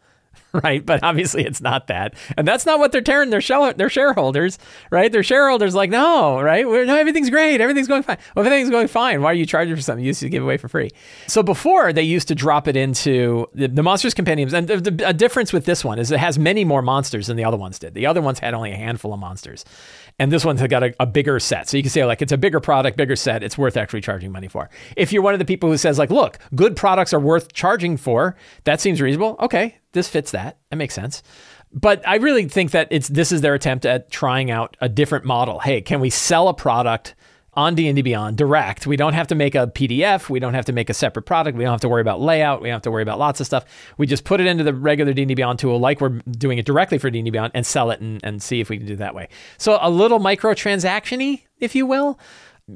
right? 0.64 0.86
But 0.86 1.04
obviously 1.04 1.46
it's 1.46 1.62
not 1.62 1.88
that. 1.88 2.16
And 2.38 2.48
that's 2.48 2.66
not 2.66 2.80
what 2.80 2.92
they're 2.92 3.02
tearing 3.02 3.30
their, 3.30 3.42
shell, 3.42 3.74
their 3.74 3.90
shareholders, 3.90 4.58
right? 4.92 5.12
Their 5.12 5.24
shareholders 5.24 5.76
like, 5.76 5.90
no, 5.90 6.42
right? 6.42 6.68
We're, 6.68 6.86
no, 6.86 6.96
everything's 6.96 7.30
great. 7.30 7.62
Everything's 7.62 7.88
going 7.88 8.04
fine. 8.04 8.18
Well, 8.36 8.46
everything's 8.46 8.70
going 8.70 8.88
fine. 8.88 9.22
Why 9.22 9.32
are 9.32 9.36
you 9.36 9.46
charging 9.46 9.76
for 9.76 9.82
something 9.82 10.04
you 10.04 10.10
used 10.10 10.22
to 10.22 10.30
give 10.30 10.44
away 10.44 10.58
for 10.58 10.68
free? 10.68 10.90
So 11.28 11.44
before 11.44 11.94
they 11.94 12.04
used 12.04 12.28
to 12.30 12.36
drop 12.36 12.68
it 12.68 12.76
into 12.76 13.48
the, 13.54 13.68
the 13.68 13.84
Monsters 13.84 14.14
Compendiums. 14.14 14.54
And 14.54 14.68
the, 14.68 14.78
the, 14.78 15.08
a 15.08 15.14
difference 15.14 15.54
with 15.54 15.66
this 15.66 15.84
one 15.84 16.00
is 16.00 16.12
it 16.12 16.20
has 16.20 16.40
many 16.40 16.66
more 16.66 16.82
monsters 16.82 17.28
than 17.28 17.38
the 17.38 17.44
other 17.44 17.58
ones 17.58 17.80
did. 17.80 17.94
The 17.94 18.06
other 18.06 18.22
ones 18.22 18.40
had 18.40 18.54
only 18.54 18.72
a 18.72 18.76
handful 18.76 19.14
of 19.14 19.20
monsters. 19.20 19.66
And 20.18 20.32
this 20.32 20.44
one's 20.44 20.62
got 20.62 20.84
a, 20.84 20.94
a 21.00 21.06
bigger 21.06 21.40
set. 21.40 21.70
So 21.70 21.78
you 21.78 21.84
can 21.84 21.90
say 21.90 22.06
like, 22.06 22.22
it's 22.22 22.32
a 22.32 22.38
bigger 22.38 22.60
product, 22.60 22.98
bigger 22.98 23.16
set. 23.16 23.44
It's 23.44 23.58
worth 23.58 23.78
actually 23.78 24.02
charging 24.02 24.32
money 24.32 24.48
for. 24.48 24.70
If 24.96 25.14
you're 25.14 25.22
one 25.22 25.34
of 25.34 25.40
the 25.40 25.46
people 25.46 25.70
who 25.70 25.78
says 25.78 25.98
like, 25.98 26.10
look, 26.10 26.40
good 26.56 26.76
products 26.76 27.14
are 27.14 27.20
worth 27.20 27.54
charging 27.54 27.98
for, 27.98 28.36
that 28.66 28.82
seems 28.82 29.02
reasonable. 29.02 29.38
Okay, 29.40 29.79
this 29.94 30.08
fits 30.08 30.32
that. 30.32 30.58
That 30.70 30.76
makes 30.78 30.94
sense. 30.94 31.24
But 31.72 32.08
I 32.08 32.16
really 32.16 32.48
think 32.48 32.72
that 32.72 32.88
it's 32.90 33.08
this 33.08 33.32
is 33.32 33.42
their 33.42 33.54
attempt 33.54 33.86
at 33.86 34.10
trying 34.10 34.50
out 34.50 34.76
a 34.82 34.90
different 34.90 35.26
model. 35.26 35.60
Hey, 35.60 35.82
can 35.82 36.00
we 36.00 36.10
sell 36.10 36.48
a 36.48 36.54
product 36.54 37.16
on 37.54 37.76
D&D 37.76 38.02
Beyond 38.02 38.38
direct? 38.38 38.88
We 38.88 38.96
don't 38.96 39.14
have 39.14 39.28
to 39.28 39.36
make 39.36 39.54
a 39.54 39.68
PDF, 39.68 40.30
we 40.30 40.40
don't 40.40 40.54
have 40.54 40.66
to 40.66 40.74
make 40.74 40.90
a 40.90 40.94
separate 40.94 41.24
product, 41.24 41.58
we 41.58 41.64
don't 41.64 41.74
have 41.74 41.82
to 41.82 41.90
worry 41.90 42.02
about 42.02 42.22
layout, 42.22 42.62
we 42.62 42.70
don't 42.70 42.76
have 42.76 42.82
to 42.84 42.92
worry 42.92 43.04
about 43.04 43.20
lots 43.20 43.40
of 43.40 43.46
stuff. 43.46 43.66
We 43.98 44.08
just 44.08 44.24
put 44.24 44.40
it 44.40 44.48
into 44.48 44.64
the 44.64 44.74
regular 44.74 45.14
D&D 45.14 45.36
Beyond 45.36 45.60
tool 45.60 45.80
like 45.80 46.02
we're 46.02 46.22
doing 46.32 46.58
it 46.58 46.66
directly 46.66 46.98
for 46.98 47.10
D&D 47.10 47.30
Beyond 47.30 47.52
and 47.54 47.66
sell 47.66 47.92
it 47.92 48.00
and, 48.00 48.20
and 48.24 48.42
see 48.42 48.62
if 48.62 48.70
we 48.70 48.78
can 48.78 48.88
do 48.88 48.96
that 48.96 49.14
way. 49.14 49.30
So 49.58 49.78
a 49.82 49.90
little 49.90 50.20
microtransaction-y, 50.20 51.44
if 51.60 51.76
you 51.76 51.86
will, 51.86 52.20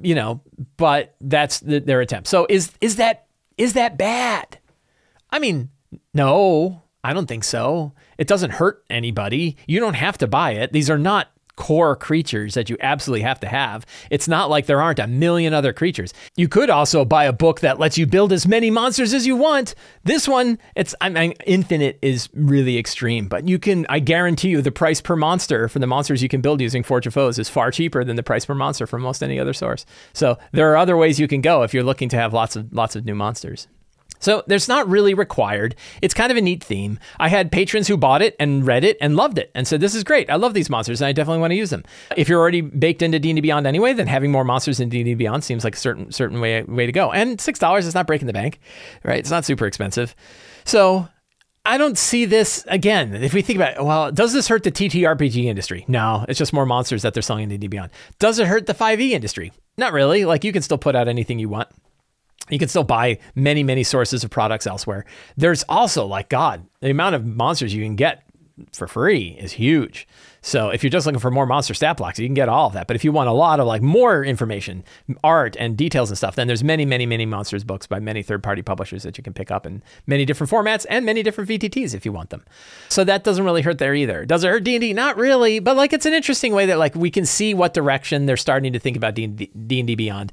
you 0.01 0.15
know, 0.15 0.41
but 0.77 1.15
that's 1.21 1.59
the, 1.61 1.79
their 1.79 2.01
attempt. 2.01 2.27
So 2.27 2.45
is 2.49 2.71
is 2.81 2.97
that 2.97 3.27
is 3.57 3.73
that 3.73 3.97
bad? 3.97 4.59
I 5.29 5.39
mean, 5.39 5.69
no, 6.13 6.82
I 7.03 7.13
don't 7.13 7.27
think 7.27 7.43
so. 7.43 7.93
It 8.17 8.27
doesn't 8.27 8.51
hurt 8.51 8.83
anybody. 8.89 9.57
You 9.67 9.79
don't 9.79 9.95
have 9.95 10.17
to 10.19 10.27
buy 10.27 10.51
it. 10.51 10.71
These 10.71 10.89
are 10.89 10.97
not 10.97 11.29
core 11.55 11.95
creatures 11.95 12.55
that 12.55 12.69
you 12.69 12.77
absolutely 12.81 13.21
have 13.21 13.39
to 13.39 13.47
have. 13.47 13.85
It's 14.09 14.27
not 14.27 14.49
like 14.49 14.65
there 14.65 14.81
aren't 14.81 14.99
a 14.99 15.07
million 15.07 15.53
other 15.53 15.73
creatures. 15.73 16.13
You 16.35 16.47
could 16.47 16.69
also 16.69 17.05
buy 17.05 17.25
a 17.25 17.33
book 17.33 17.59
that 17.59 17.79
lets 17.79 17.97
you 17.97 18.07
build 18.07 18.33
as 18.33 18.47
many 18.47 18.71
monsters 18.71 19.13
as 19.13 19.27
you 19.27 19.35
want. 19.35 19.75
This 20.03 20.27
one, 20.27 20.57
it's 20.75 20.95
I 20.99 21.09
mean 21.09 21.33
infinite 21.45 21.99
is 22.01 22.29
really 22.33 22.77
extreme, 22.77 23.27
but 23.27 23.47
you 23.47 23.59
can 23.59 23.85
I 23.89 23.99
guarantee 23.99 24.49
you 24.49 24.61
the 24.61 24.71
price 24.71 25.01
per 25.01 25.15
monster 25.15 25.67
for 25.67 25.79
the 25.79 25.87
monsters 25.87 26.23
you 26.23 26.29
can 26.29 26.41
build 26.41 26.61
using 26.61 26.83
Forge 26.83 27.07
of 27.07 27.13
Foes 27.13 27.37
is 27.37 27.49
far 27.49 27.71
cheaper 27.71 28.03
than 28.03 28.15
the 28.15 28.23
price 28.23 28.45
per 28.45 28.55
monster 28.55 28.87
from 28.87 29.01
most 29.01 29.21
any 29.21 29.39
other 29.39 29.53
source. 29.53 29.85
So 30.13 30.37
there 30.51 30.71
are 30.71 30.77
other 30.77 30.97
ways 30.97 31.19
you 31.19 31.27
can 31.27 31.41
go 31.41 31.63
if 31.63 31.73
you're 31.73 31.83
looking 31.83 32.09
to 32.09 32.17
have 32.17 32.33
lots 32.33 32.55
of 32.55 32.73
lots 32.73 32.95
of 32.95 33.05
new 33.05 33.15
monsters. 33.15 33.67
So 34.23 34.41
there's 34.47 34.69
not 34.69 34.87
really 34.87 35.13
required. 35.13 35.75
It's 36.01 36.13
kind 36.13 36.31
of 36.31 36.37
a 36.37 36.41
neat 36.41 36.63
theme. 36.63 36.97
I 37.19 37.27
had 37.27 37.51
patrons 37.51 37.89
who 37.89 37.97
bought 37.97 38.21
it 38.21 38.37
and 38.39 38.65
read 38.65 38.85
it 38.85 38.97
and 39.01 39.17
loved 39.17 39.37
it 39.37 39.51
and 39.53 39.67
said, 39.67 39.81
"This 39.81 39.93
is 39.93 40.03
great. 40.05 40.29
I 40.29 40.37
love 40.37 40.53
these 40.53 40.69
monsters 40.69 41.01
and 41.01 41.07
I 41.07 41.11
definitely 41.11 41.41
want 41.41 41.51
to 41.51 41.57
use 41.57 41.71
them." 41.71 41.83
If 42.15 42.29
you're 42.29 42.39
already 42.39 42.61
baked 42.61 43.01
into 43.01 43.19
D&D 43.19 43.41
Beyond 43.41 43.67
anyway, 43.67 43.91
then 43.91 44.07
having 44.07 44.31
more 44.31 44.45
monsters 44.45 44.79
in 44.79 44.87
D&D 44.87 45.15
Beyond 45.15 45.43
seems 45.43 45.65
like 45.65 45.75
a 45.75 45.79
certain 45.79 46.11
certain 46.13 46.39
way 46.39 46.63
way 46.63 46.85
to 46.85 46.93
go. 46.93 47.11
And 47.11 47.41
six 47.41 47.59
dollars 47.59 47.85
is 47.85 47.93
not 47.93 48.07
breaking 48.07 48.27
the 48.27 48.33
bank, 48.33 48.59
right? 49.03 49.19
It's 49.19 49.31
not 49.31 49.43
super 49.43 49.65
expensive. 49.65 50.15
So 50.63 51.09
I 51.65 51.77
don't 51.77 51.97
see 51.97 52.23
this 52.23 52.63
again. 52.69 53.13
If 53.15 53.33
we 53.33 53.41
think 53.41 53.57
about 53.57 53.75
it, 53.75 53.83
well, 53.83 54.11
does 54.11 54.31
this 54.31 54.47
hurt 54.47 54.63
the 54.63 54.71
TTRPG 54.71 55.45
industry? 55.45 55.83
No, 55.89 56.25
it's 56.29 56.39
just 56.39 56.53
more 56.53 56.65
monsters 56.65 57.01
that 57.01 57.13
they're 57.13 57.23
selling 57.23 57.43
in 57.43 57.49
D&D 57.49 57.67
Beyond. 57.67 57.91
Does 58.19 58.39
it 58.39 58.47
hurt 58.47 58.67
the 58.67 58.73
5e 58.73 59.11
industry? 59.11 59.51
Not 59.77 59.91
really. 59.91 60.23
Like 60.23 60.43
you 60.43 60.53
can 60.53 60.61
still 60.61 60.77
put 60.77 60.95
out 60.95 61.07
anything 61.07 61.39
you 61.39 61.49
want. 61.49 61.67
You 62.49 62.59
can 62.59 62.67
still 62.67 62.83
buy 62.83 63.19
many, 63.35 63.63
many 63.63 63.83
sources 63.83 64.23
of 64.23 64.29
products 64.29 64.67
elsewhere. 64.67 65.05
There's 65.37 65.63
also, 65.69 66.05
like 66.05 66.29
God, 66.29 66.65
the 66.81 66.89
amount 66.89 67.15
of 67.15 67.25
monsters 67.25 67.73
you 67.73 67.83
can 67.83 67.95
get 67.95 68.23
for 68.71 68.87
free 68.87 69.35
is 69.39 69.53
huge. 69.53 70.07
So 70.41 70.69
if 70.69 70.83
you're 70.83 70.91
just 70.91 71.05
looking 71.05 71.21
for 71.21 71.31
more 71.31 71.45
monster 71.45 71.73
stat 71.73 71.97
blocks, 71.97 72.19
you 72.19 72.27
can 72.27 72.33
get 72.33 72.49
all 72.49 72.67
of 72.67 72.73
that. 72.73 72.85
But 72.85 72.95
if 72.95 73.05
you 73.05 73.11
want 73.11 73.29
a 73.29 73.33
lot 73.33 73.59
of 73.59 73.65
like 73.65 73.81
more 73.81 74.23
information, 74.23 74.83
art 75.23 75.55
and 75.57 75.77
details 75.77 76.11
and 76.11 76.17
stuff, 76.17 76.35
then 76.35 76.47
there's 76.47 76.63
many, 76.63 76.85
many, 76.85 77.05
many 77.05 77.25
monsters 77.25 77.63
books 77.63 77.87
by 77.87 77.99
many 77.99 78.21
third-party 78.21 78.61
publishers 78.61 79.03
that 79.03 79.17
you 79.17 79.23
can 79.23 79.33
pick 79.33 79.49
up 79.49 79.65
in 79.65 79.81
many 80.05 80.25
different 80.25 80.51
formats 80.51 80.85
and 80.89 81.05
many 81.05 81.23
different 81.23 81.49
VTTs 81.49 81.95
if 81.95 82.05
you 82.05 82.11
want 82.11 82.29
them. 82.29 82.43
So 82.89 83.03
that 83.05 83.23
doesn't 83.23 83.45
really 83.45 83.61
hurt 83.61 83.77
there 83.77 83.95
either. 83.95 84.25
Does 84.25 84.43
it 84.43 84.49
hurt 84.49 84.65
D&D? 84.65 84.93
Not 84.93 85.17
really, 85.17 85.59
but 85.59 85.77
like 85.77 85.93
it's 85.93 86.05
an 86.05 86.13
interesting 86.13 86.53
way 86.53 86.65
that 86.65 86.77
like 86.77 86.93
we 86.93 87.09
can 87.09 87.25
see 87.25 87.53
what 87.53 87.73
direction 87.73 88.25
they're 88.25 88.37
starting 88.37 88.73
to 88.73 88.79
think 88.79 88.97
about 88.97 89.15
D&D, 89.15 89.49
D&D 89.65 89.95
Beyond. 89.95 90.31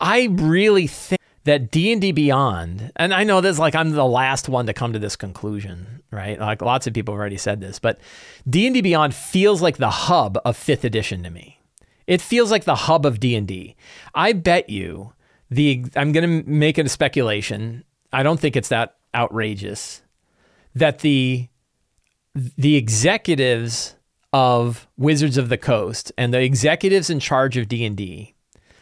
I 0.00 0.28
really 0.32 0.88
think 0.88 1.20
that 1.44 1.70
D&D 1.70 2.12
Beyond, 2.12 2.92
and 2.96 3.12
I 3.12 3.24
know 3.24 3.40
this 3.40 3.58
like 3.58 3.74
I'm 3.74 3.90
the 3.90 4.04
last 4.04 4.48
one 4.48 4.66
to 4.66 4.72
come 4.72 4.92
to 4.92 4.98
this 4.98 5.16
conclusion, 5.16 6.02
right? 6.10 6.38
Like 6.38 6.62
lots 6.62 6.86
of 6.86 6.94
people 6.94 7.14
have 7.14 7.20
already 7.20 7.36
said 7.36 7.60
this, 7.60 7.78
but 7.78 8.00
D&D 8.48 8.80
Beyond 8.80 9.14
feels 9.14 9.60
like 9.62 9.76
the 9.76 9.90
hub 9.90 10.38
of 10.44 10.56
5th 10.56 10.84
edition 10.84 11.22
to 11.24 11.30
me. 11.30 11.58
It 12.06 12.20
feels 12.20 12.50
like 12.50 12.64
the 12.64 12.74
hub 12.74 13.06
of 13.06 13.20
D&D. 13.20 13.76
I 14.14 14.32
bet 14.32 14.70
you 14.70 15.12
the 15.50 15.84
I'm 15.96 16.12
going 16.12 16.44
to 16.44 16.50
make 16.50 16.78
it 16.78 16.86
a 16.86 16.88
speculation. 16.88 17.84
I 18.12 18.22
don't 18.22 18.40
think 18.40 18.56
it's 18.56 18.68
that 18.68 18.96
outrageous 19.14 20.02
that 20.74 21.00
the 21.00 21.48
the 22.34 22.76
executives 22.76 23.94
of 24.32 24.88
Wizards 24.96 25.36
of 25.36 25.50
the 25.50 25.58
Coast 25.58 26.12
and 26.16 26.32
the 26.32 26.40
executives 26.40 27.10
in 27.10 27.20
charge 27.20 27.58
of 27.58 27.68
D&D 27.68 28.34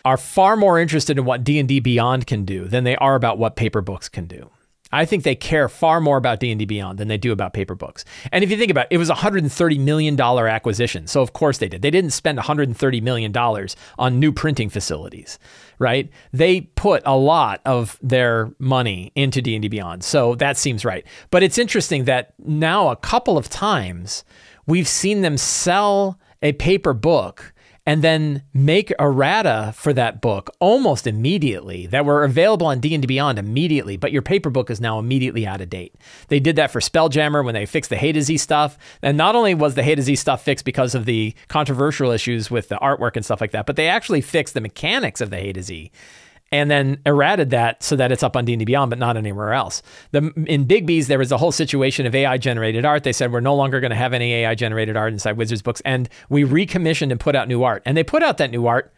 are 0.04 0.16
far 0.16 0.56
more 0.56 0.78
interested 0.78 1.18
in 1.18 1.24
what 1.24 1.44
D&D 1.44 1.80
Beyond 1.80 2.26
can 2.26 2.44
do 2.44 2.66
than 2.66 2.84
they 2.84 2.96
are 2.96 3.14
about 3.14 3.38
what 3.38 3.56
paper 3.56 3.80
books 3.80 4.08
can 4.08 4.26
do. 4.26 4.50
I 4.92 5.04
think 5.04 5.22
they 5.22 5.36
care 5.36 5.68
far 5.68 6.00
more 6.00 6.16
about 6.16 6.40
D&D 6.40 6.64
Beyond 6.64 6.98
than 6.98 7.08
they 7.08 7.16
do 7.16 7.30
about 7.30 7.52
paper 7.52 7.76
books. 7.76 8.04
And 8.32 8.42
if 8.42 8.50
you 8.50 8.56
think 8.56 8.72
about 8.72 8.86
it, 8.90 8.96
it 8.96 8.98
was 8.98 9.10
a 9.10 9.14
$130 9.14 9.78
million 9.78 10.20
acquisition. 10.20 11.06
So 11.06 11.22
of 11.22 11.32
course 11.32 11.58
they 11.58 11.68
did. 11.68 11.82
They 11.82 11.92
didn't 11.92 12.10
spend 12.10 12.38
$130 12.38 13.02
million 13.02 13.36
on 13.98 14.18
new 14.18 14.32
printing 14.32 14.68
facilities, 14.68 15.38
right? 15.78 16.10
They 16.32 16.62
put 16.62 17.02
a 17.06 17.16
lot 17.16 17.60
of 17.64 17.98
their 18.02 18.50
money 18.58 19.12
into 19.14 19.40
D&D 19.40 19.68
Beyond. 19.68 20.02
So 20.02 20.34
that 20.36 20.56
seems 20.56 20.84
right. 20.84 21.06
But 21.30 21.44
it's 21.44 21.58
interesting 21.58 22.04
that 22.04 22.34
now 22.44 22.88
a 22.88 22.96
couple 22.96 23.38
of 23.38 23.48
times 23.48 24.24
we've 24.66 24.88
seen 24.88 25.20
them 25.20 25.36
sell 25.36 26.18
a 26.42 26.52
paper 26.54 26.94
book 26.94 27.52
and 27.86 28.02
then 28.02 28.42
make 28.52 28.92
errata 28.98 29.72
for 29.74 29.92
that 29.92 30.20
book 30.20 30.50
almost 30.60 31.06
immediately 31.06 31.86
that 31.86 32.04
were 32.04 32.24
available 32.24 32.66
on 32.66 32.80
D&D 32.80 33.06
Beyond 33.06 33.38
immediately, 33.38 33.96
but 33.96 34.12
your 34.12 34.22
paper 34.22 34.50
book 34.50 34.70
is 34.70 34.80
now 34.80 34.98
immediately 34.98 35.46
out 35.46 35.60
of 35.60 35.70
date. 35.70 35.94
They 36.28 36.40
did 36.40 36.56
that 36.56 36.70
for 36.70 36.80
Spelljammer 36.80 37.44
when 37.44 37.54
they 37.54 37.66
fixed 37.66 37.90
the 37.90 37.96
Hadozee 37.96 38.38
stuff. 38.38 38.78
And 39.02 39.16
not 39.16 39.34
only 39.34 39.54
was 39.54 39.74
the 39.74 39.82
Hadozee 39.82 40.18
stuff 40.18 40.44
fixed 40.44 40.64
because 40.64 40.94
of 40.94 41.04
the 41.06 41.34
controversial 41.48 42.10
issues 42.10 42.50
with 42.50 42.68
the 42.68 42.76
artwork 42.76 43.16
and 43.16 43.24
stuff 43.24 43.40
like 43.40 43.52
that, 43.52 43.66
but 43.66 43.76
they 43.76 43.88
actually 43.88 44.20
fixed 44.20 44.54
the 44.54 44.60
mechanics 44.60 45.20
of 45.20 45.30
the 45.30 45.36
Hadozee 45.36 45.90
and 46.52 46.70
then 46.70 47.00
errated 47.06 47.50
that 47.50 47.82
so 47.82 47.94
that 47.96 48.10
it's 48.10 48.22
up 48.22 48.36
on 48.36 48.44
D&D 48.44 48.64
Beyond, 48.64 48.90
but 48.90 48.98
not 48.98 49.16
anywhere 49.16 49.52
else. 49.52 49.82
The, 50.10 50.32
in 50.46 50.66
Bigby's, 50.66 51.06
there 51.06 51.18
was 51.18 51.30
a 51.30 51.38
whole 51.38 51.52
situation 51.52 52.06
of 52.06 52.14
AI 52.14 52.38
generated 52.38 52.84
art. 52.84 53.04
They 53.04 53.12
said 53.12 53.32
we're 53.32 53.40
no 53.40 53.54
longer 53.54 53.80
going 53.80 53.90
to 53.90 53.96
have 53.96 54.12
any 54.12 54.34
AI 54.34 54.54
generated 54.54 54.96
art 54.96 55.12
inside 55.12 55.36
Wizards 55.36 55.62
books, 55.62 55.80
and 55.84 56.08
we 56.28 56.44
recommissioned 56.44 57.12
and 57.12 57.20
put 57.20 57.36
out 57.36 57.46
new 57.46 57.62
art. 57.62 57.82
And 57.86 57.96
they 57.96 58.02
put 58.02 58.22
out 58.22 58.38
that 58.38 58.50
new 58.50 58.66
art 58.66 58.92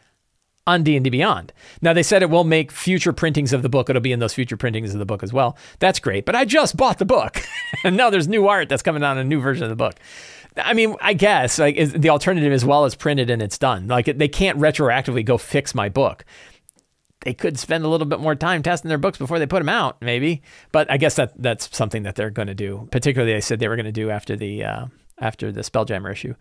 on 0.66 0.82
D&D 0.82 1.10
Beyond. 1.10 1.52
Now 1.82 1.92
they 1.92 2.02
said 2.02 2.22
it 2.22 2.30
will 2.30 2.44
make 2.44 2.72
future 2.72 3.12
printings 3.12 3.52
of 3.52 3.62
the 3.62 3.68
book. 3.68 3.90
It'll 3.90 4.00
be 4.00 4.12
in 4.12 4.20
those 4.20 4.32
future 4.32 4.56
printings 4.56 4.94
of 4.94 4.98
the 4.98 5.04
book 5.04 5.22
as 5.22 5.32
well. 5.32 5.58
That's 5.78 5.98
great. 5.98 6.24
But 6.24 6.36
I 6.36 6.44
just 6.44 6.76
bought 6.76 6.98
the 6.98 7.04
book, 7.04 7.42
and 7.84 7.96
now 7.96 8.08
there's 8.08 8.28
new 8.28 8.48
art 8.48 8.68
that's 8.68 8.82
coming 8.82 9.02
out, 9.02 9.18
a 9.18 9.24
new 9.24 9.40
version 9.40 9.64
of 9.64 9.70
the 9.70 9.76
book. 9.76 9.96
I 10.56 10.74
mean, 10.74 10.96
I 11.00 11.14
guess 11.14 11.58
like 11.58 11.76
the 11.76 12.10
alternative 12.10 12.52
as 12.52 12.64
well 12.64 12.84
as 12.84 12.94
printed 12.94 13.30
and 13.30 13.42
it's 13.42 13.58
done. 13.58 13.88
Like 13.88 14.06
they 14.06 14.28
can't 14.28 14.58
retroactively 14.58 15.24
go 15.24 15.38
fix 15.38 15.74
my 15.74 15.88
book 15.88 16.24
they 17.22 17.34
could 17.34 17.58
spend 17.58 17.84
a 17.84 17.88
little 17.88 18.06
bit 18.06 18.20
more 18.20 18.34
time 18.34 18.62
testing 18.62 18.88
their 18.88 18.98
books 18.98 19.18
before 19.18 19.38
they 19.38 19.46
put 19.46 19.60
them 19.60 19.68
out, 19.68 20.00
maybe. 20.00 20.42
But 20.70 20.90
I 20.90 20.96
guess 20.96 21.16
that 21.16 21.40
that's 21.40 21.74
something 21.76 22.02
that 22.02 22.16
they're 22.16 22.30
going 22.30 22.48
to 22.48 22.54
do. 22.54 22.88
Particularly, 22.90 23.32
they 23.32 23.40
said 23.40 23.58
they 23.58 23.68
were 23.68 23.76
going 23.76 23.86
to 23.86 23.92
do 23.92 24.10
after 24.10 24.36
the 24.36 24.64
uh, 24.64 24.86
after 25.18 25.50
the 25.50 25.62
Spelljammer 25.62 26.12
issue. 26.12 26.34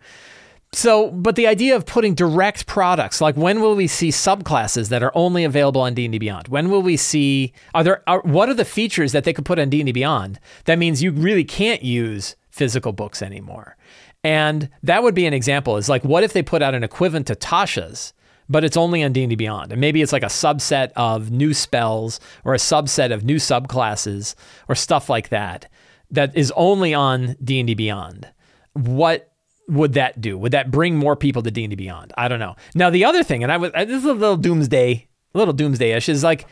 So, 0.74 1.10
but 1.10 1.36
the 1.36 1.46
idea 1.46 1.76
of 1.76 1.84
putting 1.84 2.14
direct 2.14 2.66
products, 2.66 3.20
like 3.20 3.36
when 3.36 3.60
will 3.60 3.76
we 3.76 3.86
see 3.86 4.08
subclasses 4.08 4.88
that 4.88 5.02
are 5.02 5.12
only 5.14 5.44
available 5.44 5.82
on 5.82 5.92
D&D 5.92 6.18
Beyond? 6.18 6.48
When 6.48 6.70
will 6.70 6.80
we 6.80 6.96
see 6.96 7.52
are 7.74 7.84
there 7.84 8.02
are, 8.08 8.20
what 8.22 8.48
are 8.48 8.54
the 8.54 8.64
features 8.64 9.12
that 9.12 9.24
they 9.24 9.34
could 9.34 9.44
put 9.44 9.58
on 9.58 9.68
D&D 9.68 9.92
Beyond? 9.92 10.40
That 10.64 10.78
means 10.78 11.02
you 11.02 11.12
really 11.12 11.44
can't 11.44 11.82
use 11.82 12.36
physical 12.50 12.92
books 12.92 13.20
anymore. 13.20 13.76
And 14.24 14.70
that 14.82 15.02
would 15.02 15.14
be 15.14 15.26
an 15.26 15.34
example 15.34 15.76
is 15.76 15.90
like 15.90 16.04
what 16.04 16.24
if 16.24 16.32
they 16.32 16.42
put 16.42 16.62
out 16.62 16.74
an 16.74 16.84
equivalent 16.84 17.26
to 17.26 17.34
Tasha's 17.34 18.14
but 18.48 18.64
it's 18.64 18.76
only 18.76 19.02
on 19.02 19.12
D&D 19.12 19.34
Beyond. 19.36 19.72
And 19.72 19.80
maybe 19.80 20.02
it's 20.02 20.12
like 20.12 20.22
a 20.22 20.26
subset 20.26 20.92
of 20.96 21.30
new 21.30 21.54
spells 21.54 22.20
or 22.44 22.54
a 22.54 22.58
subset 22.58 23.12
of 23.12 23.24
new 23.24 23.36
subclasses 23.36 24.34
or 24.68 24.74
stuff 24.74 25.08
like 25.08 25.28
that 25.30 25.70
that 26.10 26.36
is 26.36 26.52
only 26.56 26.94
on 26.94 27.36
D&D 27.42 27.74
Beyond. 27.74 28.28
What 28.74 29.32
would 29.68 29.94
that 29.94 30.20
do? 30.20 30.36
Would 30.38 30.52
that 30.52 30.70
bring 30.70 30.96
more 30.96 31.16
people 31.16 31.42
to 31.42 31.50
D&D 31.50 31.76
Beyond? 31.76 32.12
I 32.16 32.28
don't 32.28 32.40
know. 32.40 32.56
Now 32.74 32.90
the 32.90 33.04
other 33.04 33.22
thing, 33.22 33.42
and 33.42 33.50
I 33.50 33.56
was 33.56 33.72
this 33.72 33.90
is 33.90 34.04
a 34.04 34.12
little 34.12 34.36
doomsday, 34.36 35.08
a 35.34 35.38
little 35.38 35.54
doomsday-ish, 35.54 36.08
is 36.08 36.22
like 36.22 36.46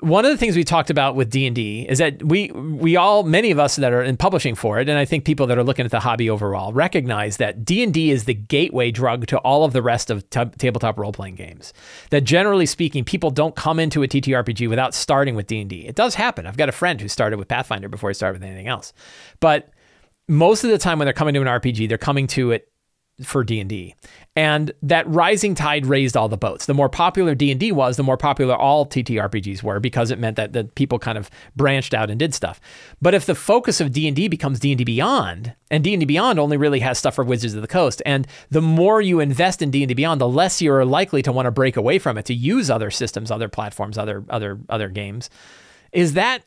one 0.00 0.26
of 0.26 0.30
the 0.30 0.36
things 0.36 0.56
we 0.56 0.64
talked 0.64 0.90
about 0.90 1.16
with 1.16 1.30
D&D 1.30 1.86
is 1.88 1.98
that 1.98 2.22
we 2.22 2.50
we 2.50 2.96
all 2.96 3.22
many 3.22 3.50
of 3.50 3.58
us 3.58 3.76
that 3.76 3.94
are 3.94 4.02
in 4.02 4.18
publishing 4.18 4.54
for 4.54 4.78
it 4.78 4.90
and 4.90 4.98
I 4.98 5.06
think 5.06 5.24
people 5.24 5.46
that 5.46 5.56
are 5.56 5.64
looking 5.64 5.86
at 5.86 5.90
the 5.90 6.00
hobby 6.00 6.28
overall 6.28 6.72
recognize 6.74 7.38
that 7.38 7.64
D&D 7.64 8.10
is 8.10 8.24
the 8.24 8.34
gateway 8.34 8.90
drug 8.90 9.26
to 9.28 9.38
all 9.38 9.64
of 9.64 9.72
the 9.72 9.80
rest 9.80 10.10
of 10.10 10.28
t- 10.28 10.44
tabletop 10.58 10.98
role-playing 10.98 11.36
games. 11.36 11.72
That 12.10 12.24
generally 12.24 12.66
speaking 12.66 13.04
people 13.04 13.30
don't 13.30 13.56
come 13.56 13.80
into 13.80 14.02
a 14.02 14.08
TTRPG 14.08 14.68
without 14.68 14.94
starting 14.94 15.34
with 15.34 15.46
D&D. 15.46 15.86
It 15.86 15.94
does 15.94 16.14
happen. 16.14 16.46
I've 16.46 16.58
got 16.58 16.68
a 16.68 16.72
friend 16.72 17.00
who 17.00 17.08
started 17.08 17.38
with 17.38 17.48
Pathfinder 17.48 17.88
before 17.88 18.10
he 18.10 18.14
started 18.14 18.40
with 18.40 18.48
anything 18.48 18.68
else. 18.68 18.92
But 19.40 19.70
most 20.28 20.62
of 20.62 20.70
the 20.70 20.78
time 20.78 20.98
when 20.98 21.06
they're 21.06 21.14
coming 21.14 21.34
to 21.34 21.40
an 21.40 21.46
RPG, 21.46 21.88
they're 21.88 21.96
coming 21.96 22.26
to 22.28 22.50
it 22.50 22.70
for 23.22 23.44
D&D. 23.44 23.94
And 24.34 24.72
that 24.82 25.08
rising 25.08 25.54
tide 25.54 25.86
raised 25.86 26.16
all 26.16 26.28
the 26.28 26.36
boats. 26.36 26.66
The 26.66 26.74
more 26.74 26.90
popular 26.90 27.34
D&D 27.34 27.72
was, 27.72 27.96
the 27.96 28.02
more 28.02 28.18
popular 28.18 28.54
all 28.54 28.84
TTRPGs 28.84 29.62
were 29.62 29.80
because 29.80 30.10
it 30.10 30.18
meant 30.18 30.36
that 30.36 30.52
the 30.52 30.64
people 30.64 30.98
kind 30.98 31.16
of 31.16 31.30
branched 31.54 31.94
out 31.94 32.10
and 32.10 32.18
did 32.18 32.34
stuff. 32.34 32.60
But 33.00 33.14
if 33.14 33.24
the 33.24 33.34
focus 33.34 33.80
of 33.80 33.92
D&D 33.92 34.28
becomes 34.28 34.60
D&D 34.60 34.84
Beyond, 34.84 35.54
and 35.70 35.82
D&D 35.82 36.04
Beyond 36.04 36.38
only 36.38 36.58
really 36.58 36.80
has 36.80 36.98
stuff 36.98 37.14
for 37.14 37.24
Wizards 37.24 37.54
of 37.54 37.62
the 37.62 37.68
Coast, 37.68 38.02
and 38.04 38.26
the 38.50 38.62
more 38.62 39.00
you 39.00 39.20
invest 39.20 39.62
in 39.62 39.70
D&D 39.70 39.94
Beyond, 39.94 40.20
the 40.20 40.28
less 40.28 40.60
you're 40.60 40.84
likely 40.84 41.22
to 41.22 41.32
want 41.32 41.46
to 41.46 41.50
break 41.50 41.78
away 41.78 41.98
from 41.98 42.18
it 42.18 42.26
to 42.26 42.34
use 42.34 42.70
other 42.70 42.90
systems, 42.90 43.30
other 43.30 43.48
platforms, 43.48 43.96
other 43.96 44.24
other 44.28 44.58
other 44.68 44.88
games. 44.88 45.30
Is 45.92 46.14
that 46.14 46.42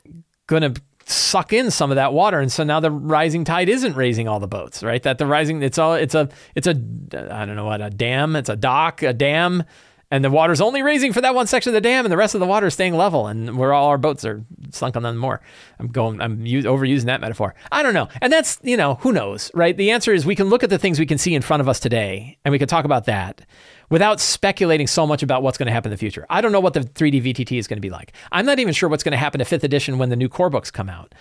going 0.46 0.62
to 0.74 0.80
suck 1.10 1.52
in 1.52 1.70
some 1.70 1.90
of 1.90 1.96
that 1.96 2.12
water. 2.12 2.40
And 2.40 2.50
so 2.50 2.64
now 2.64 2.80
the 2.80 2.90
rising 2.90 3.44
tide 3.44 3.68
isn't 3.68 3.94
raising 3.94 4.28
all 4.28 4.40
the 4.40 4.48
boats 4.48 4.82
right? 4.82 5.02
That 5.02 5.18
the 5.18 5.26
rising 5.26 5.62
it's 5.62 5.78
all 5.78 5.94
it's 5.94 6.14
a 6.14 6.28
it's 6.54 6.66
a 6.66 6.70
i 6.70 7.44
don't 7.44 7.56
know 7.56 7.66
what 7.66 7.80
a 7.80 7.90
dam? 7.90 8.36
It's 8.36 8.48
a 8.48 8.56
dock 8.56 9.02
a 9.02 9.12
dam. 9.12 9.64
And 10.12 10.24
the 10.24 10.30
water's 10.30 10.60
only 10.60 10.82
raising 10.82 11.12
for 11.12 11.20
that 11.20 11.36
one 11.36 11.46
section 11.46 11.70
of 11.70 11.74
the 11.74 11.80
dam 11.80 12.04
and 12.04 12.10
the 12.10 12.16
rest 12.16 12.34
of 12.34 12.40
the 12.40 12.46
water 12.46 12.66
is 12.66 12.74
staying 12.74 12.94
level 12.94 13.28
and 13.28 13.56
where 13.56 13.72
all 13.72 13.88
our 13.88 13.98
boats 13.98 14.24
are 14.24 14.44
sunk 14.70 14.96
on 14.96 15.04
them 15.04 15.16
more. 15.16 15.40
I'm 15.78 15.86
going 15.86 16.20
i'm 16.20 16.44
use, 16.44 16.64
overusing 16.64 17.04
that 17.04 17.20
metaphor. 17.20 17.54
I 17.70 17.82
don't 17.82 17.94
know. 17.94 18.08
And 18.20 18.32
that's 18.32 18.58
you 18.62 18.76
know 18.76 18.94
who 18.96 19.12
knows 19.12 19.50
right? 19.54 19.76
The 19.76 19.92
answer 19.92 20.12
is 20.12 20.26
we 20.26 20.36
can 20.36 20.48
look 20.48 20.64
at 20.64 20.70
the 20.70 20.78
things 20.78 20.98
we 20.98 21.06
can 21.06 21.18
see 21.18 21.34
in 21.34 21.42
front 21.42 21.60
of 21.60 21.68
us 21.68 21.78
today 21.78 22.38
and 22.44 22.52
we 22.52 22.58
can 22.58 22.68
talk 22.68 22.84
about 22.84 23.04
that 23.04 23.42
without 23.90 24.20
speculating 24.20 24.86
so 24.86 25.06
much 25.06 25.22
about 25.22 25.42
what's 25.42 25.58
going 25.58 25.66
to 25.66 25.72
happen 25.72 25.90
in 25.90 25.94
the 25.94 25.98
future. 25.98 26.24
I 26.30 26.40
don't 26.40 26.52
know 26.52 26.60
what 26.60 26.74
the 26.74 26.80
3D 26.80 27.22
VTT 27.22 27.58
is 27.58 27.66
going 27.66 27.76
to 27.76 27.82
be 27.82 27.90
like. 27.90 28.12
I'm 28.32 28.46
not 28.46 28.58
even 28.58 28.72
sure 28.72 28.88
what's 28.88 29.02
going 29.02 29.12
to 29.12 29.18
happen 29.18 29.40
to 29.40 29.44
fifth 29.44 29.64
edition 29.64 29.98
when 29.98 30.08
the 30.08 30.16
new 30.16 30.28
core 30.28 30.50
books 30.50 30.70
come 30.70 30.88
out. 30.88 31.14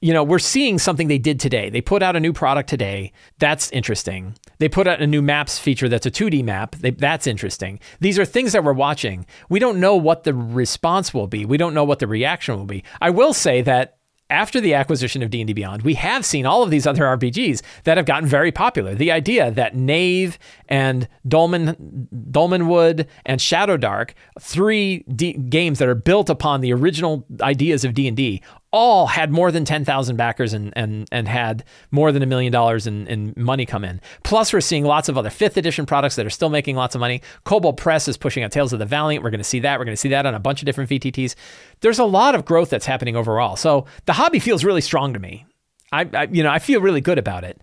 You 0.00 0.12
know, 0.12 0.24
we're 0.24 0.40
seeing 0.40 0.80
something 0.80 1.06
they 1.06 1.18
did 1.18 1.38
today. 1.38 1.70
They 1.70 1.80
put 1.80 2.02
out 2.02 2.16
a 2.16 2.20
new 2.20 2.32
product 2.32 2.68
today. 2.68 3.12
That's 3.38 3.70
interesting. 3.70 4.34
They 4.58 4.68
put 4.68 4.88
out 4.88 5.00
a 5.00 5.06
new 5.06 5.22
maps 5.22 5.60
feature 5.60 5.88
that's 5.88 6.06
a 6.06 6.10
2D 6.10 6.42
map. 6.42 6.74
They, 6.74 6.90
that's 6.90 7.28
interesting. 7.28 7.78
These 8.00 8.18
are 8.18 8.24
things 8.24 8.50
that 8.52 8.64
we're 8.64 8.72
watching. 8.72 9.26
We 9.48 9.60
don't 9.60 9.78
know 9.78 9.94
what 9.94 10.24
the 10.24 10.34
response 10.34 11.14
will 11.14 11.28
be. 11.28 11.44
We 11.44 11.56
don't 11.56 11.74
know 11.74 11.84
what 11.84 12.00
the 12.00 12.08
reaction 12.08 12.56
will 12.56 12.64
be. 12.64 12.82
I 13.00 13.10
will 13.10 13.32
say 13.32 13.62
that 13.62 13.98
after 14.32 14.60
the 14.60 14.74
acquisition 14.74 15.22
of 15.22 15.30
D&D 15.30 15.52
Beyond, 15.52 15.82
we 15.82 15.94
have 15.94 16.24
seen 16.24 16.46
all 16.46 16.62
of 16.62 16.70
these 16.70 16.86
other 16.86 17.02
RPGs 17.02 17.60
that 17.84 17.98
have 17.98 18.06
gotten 18.06 18.26
very 18.26 18.50
popular. 18.50 18.94
The 18.94 19.12
idea 19.12 19.50
that 19.50 19.76
Knave 19.76 20.38
and 20.68 21.06
Dolmen, 21.28 22.08
Dolmenwood 22.30 23.06
and 23.26 23.40
Shadowdark, 23.40 24.12
three 24.40 25.04
D- 25.14 25.34
games 25.34 25.78
that 25.78 25.88
are 25.88 25.94
built 25.94 26.30
upon 26.30 26.62
the 26.62 26.72
original 26.72 27.26
ideas 27.42 27.84
of 27.84 27.92
D&D, 27.92 28.42
all 28.72 29.06
had 29.06 29.30
more 29.30 29.52
than 29.52 29.64
10,000 29.64 30.16
backers 30.16 30.54
and, 30.54 30.72
and, 30.74 31.06
and 31.12 31.28
had 31.28 31.62
more 31.90 32.10
than 32.10 32.22
a 32.22 32.26
million 32.26 32.50
dollars 32.50 32.86
in, 32.86 33.06
in 33.06 33.34
money 33.36 33.66
come 33.66 33.84
in. 33.84 34.00
Plus, 34.24 34.52
we're 34.52 34.60
seeing 34.60 34.84
lots 34.84 35.08
of 35.08 35.18
other 35.18 35.30
fifth 35.30 35.56
edition 35.56 35.84
products 35.84 36.16
that 36.16 36.24
are 36.24 36.30
still 36.30 36.48
making 36.48 36.74
lots 36.74 36.94
of 36.94 37.00
money. 37.00 37.20
Kobold 37.44 37.76
Press 37.76 38.08
is 38.08 38.16
pushing 38.16 38.42
out 38.42 38.50
Tales 38.50 38.72
of 38.72 38.78
the 38.78 38.86
Valiant. 38.86 39.22
We're 39.22 39.30
going 39.30 39.38
to 39.38 39.44
see 39.44 39.60
that. 39.60 39.78
We're 39.78 39.84
going 39.84 39.94
to 39.94 40.00
see 40.00 40.08
that 40.08 40.24
on 40.24 40.34
a 40.34 40.40
bunch 40.40 40.62
of 40.62 40.66
different 40.66 40.90
VTTs. 40.90 41.34
There's 41.80 41.98
a 41.98 42.04
lot 42.04 42.34
of 42.34 42.44
growth 42.44 42.70
that's 42.70 42.86
happening 42.86 43.14
overall. 43.14 43.56
So 43.56 43.86
the 44.06 44.14
hobby 44.14 44.38
feels 44.38 44.64
really 44.64 44.80
strong 44.80 45.12
to 45.12 45.20
me. 45.20 45.44
I, 45.92 46.08
I 46.14 46.28
you 46.30 46.42
know, 46.42 46.50
I 46.50 46.58
feel 46.58 46.80
really 46.80 47.02
good 47.02 47.18
about 47.18 47.44
it. 47.44 47.60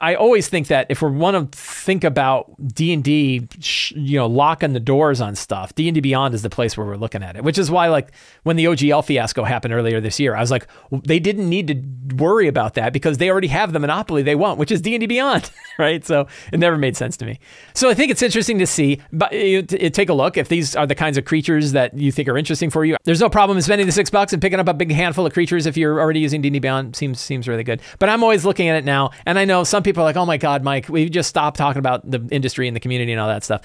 I 0.00 0.14
always 0.14 0.48
think 0.48 0.68
that 0.68 0.86
if 0.88 1.02
we 1.02 1.10
want 1.10 1.52
to 1.52 1.58
think 1.58 2.04
about 2.04 2.54
D 2.72 2.92
and 2.92 3.02
D, 3.02 3.48
you 3.94 4.18
know, 4.18 4.26
locking 4.26 4.72
the 4.72 4.80
doors 4.80 5.20
on 5.20 5.34
stuff, 5.34 5.74
D 5.74 5.88
and 5.88 5.94
D 5.94 6.00
Beyond 6.00 6.34
is 6.34 6.42
the 6.42 6.50
place 6.50 6.76
where 6.76 6.86
we're 6.86 6.96
looking 6.96 7.22
at 7.22 7.36
it. 7.36 7.42
Which 7.42 7.58
is 7.58 7.70
why, 7.70 7.88
like, 7.88 8.12
when 8.44 8.56
the 8.56 8.66
OGL 8.66 9.04
fiasco 9.04 9.42
happened 9.42 9.74
earlier 9.74 10.00
this 10.00 10.20
year, 10.20 10.36
I 10.36 10.40
was 10.40 10.50
like, 10.50 10.68
they 11.04 11.18
didn't 11.18 11.48
need 11.48 11.68
to 11.68 12.16
worry 12.16 12.46
about 12.46 12.74
that 12.74 12.92
because 12.92 13.18
they 13.18 13.28
already 13.28 13.48
have 13.48 13.72
the 13.72 13.80
monopoly 13.80 14.22
they 14.22 14.36
want, 14.36 14.58
which 14.58 14.70
is 14.70 14.80
D 14.80 14.94
and 14.94 15.00
D 15.00 15.06
Beyond, 15.06 15.50
right? 15.78 16.04
So 16.04 16.28
it 16.52 16.60
never 16.60 16.78
made 16.78 16.96
sense 16.96 17.16
to 17.16 17.26
me. 17.26 17.40
So 17.74 17.90
I 17.90 17.94
think 17.94 18.12
it's 18.12 18.22
interesting 18.22 18.58
to 18.60 18.66
see. 18.66 19.00
But 19.12 19.32
you, 19.32 19.62
take 19.62 20.08
a 20.08 20.14
look 20.14 20.36
if 20.36 20.48
these 20.48 20.76
are 20.76 20.86
the 20.86 20.94
kinds 20.94 21.18
of 21.18 21.24
creatures 21.24 21.72
that 21.72 21.96
you 21.98 22.12
think 22.12 22.28
are 22.28 22.38
interesting 22.38 22.70
for 22.70 22.84
you. 22.84 22.96
There's 23.02 23.20
no 23.20 23.28
problem 23.28 23.58
in 23.58 23.62
spending 23.62 23.86
the 23.86 23.92
six 23.92 24.10
bucks 24.10 24.32
and 24.32 24.40
picking 24.40 24.60
up 24.60 24.68
a 24.68 24.74
big 24.74 24.92
handful 24.92 25.26
of 25.26 25.32
creatures 25.32 25.66
if 25.66 25.76
you're 25.76 26.00
already 26.00 26.20
using 26.20 26.40
D 26.40 26.48
and 26.48 26.54
D 26.54 26.58
Beyond. 26.60 26.94
Seems 26.94 27.18
seems 27.18 27.48
really 27.48 27.64
good. 27.64 27.80
But 27.98 28.10
I'm 28.10 28.22
always 28.22 28.44
looking 28.44 28.68
at 28.68 28.76
it 28.76 28.84
now, 28.84 29.10
and 29.26 29.38
I 29.38 29.44
know 29.44 29.64
some 29.64 29.82
people 29.82 29.87
are 29.96 30.04
like, 30.04 30.16
oh 30.16 30.26
my 30.26 30.36
God, 30.36 30.62
Mike, 30.62 30.88
we 30.88 31.08
just 31.08 31.28
stopped 31.28 31.56
talking 31.56 31.78
about 31.78 32.08
the 32.08 32.26
industry 32.30 32.66
and 32.66 32.76
the 32.76 32.80
community 32.80 33.12
and 33.12 33.20
all 33.20 33.28
that 33.28 33.44
stuff. 33.44 33.62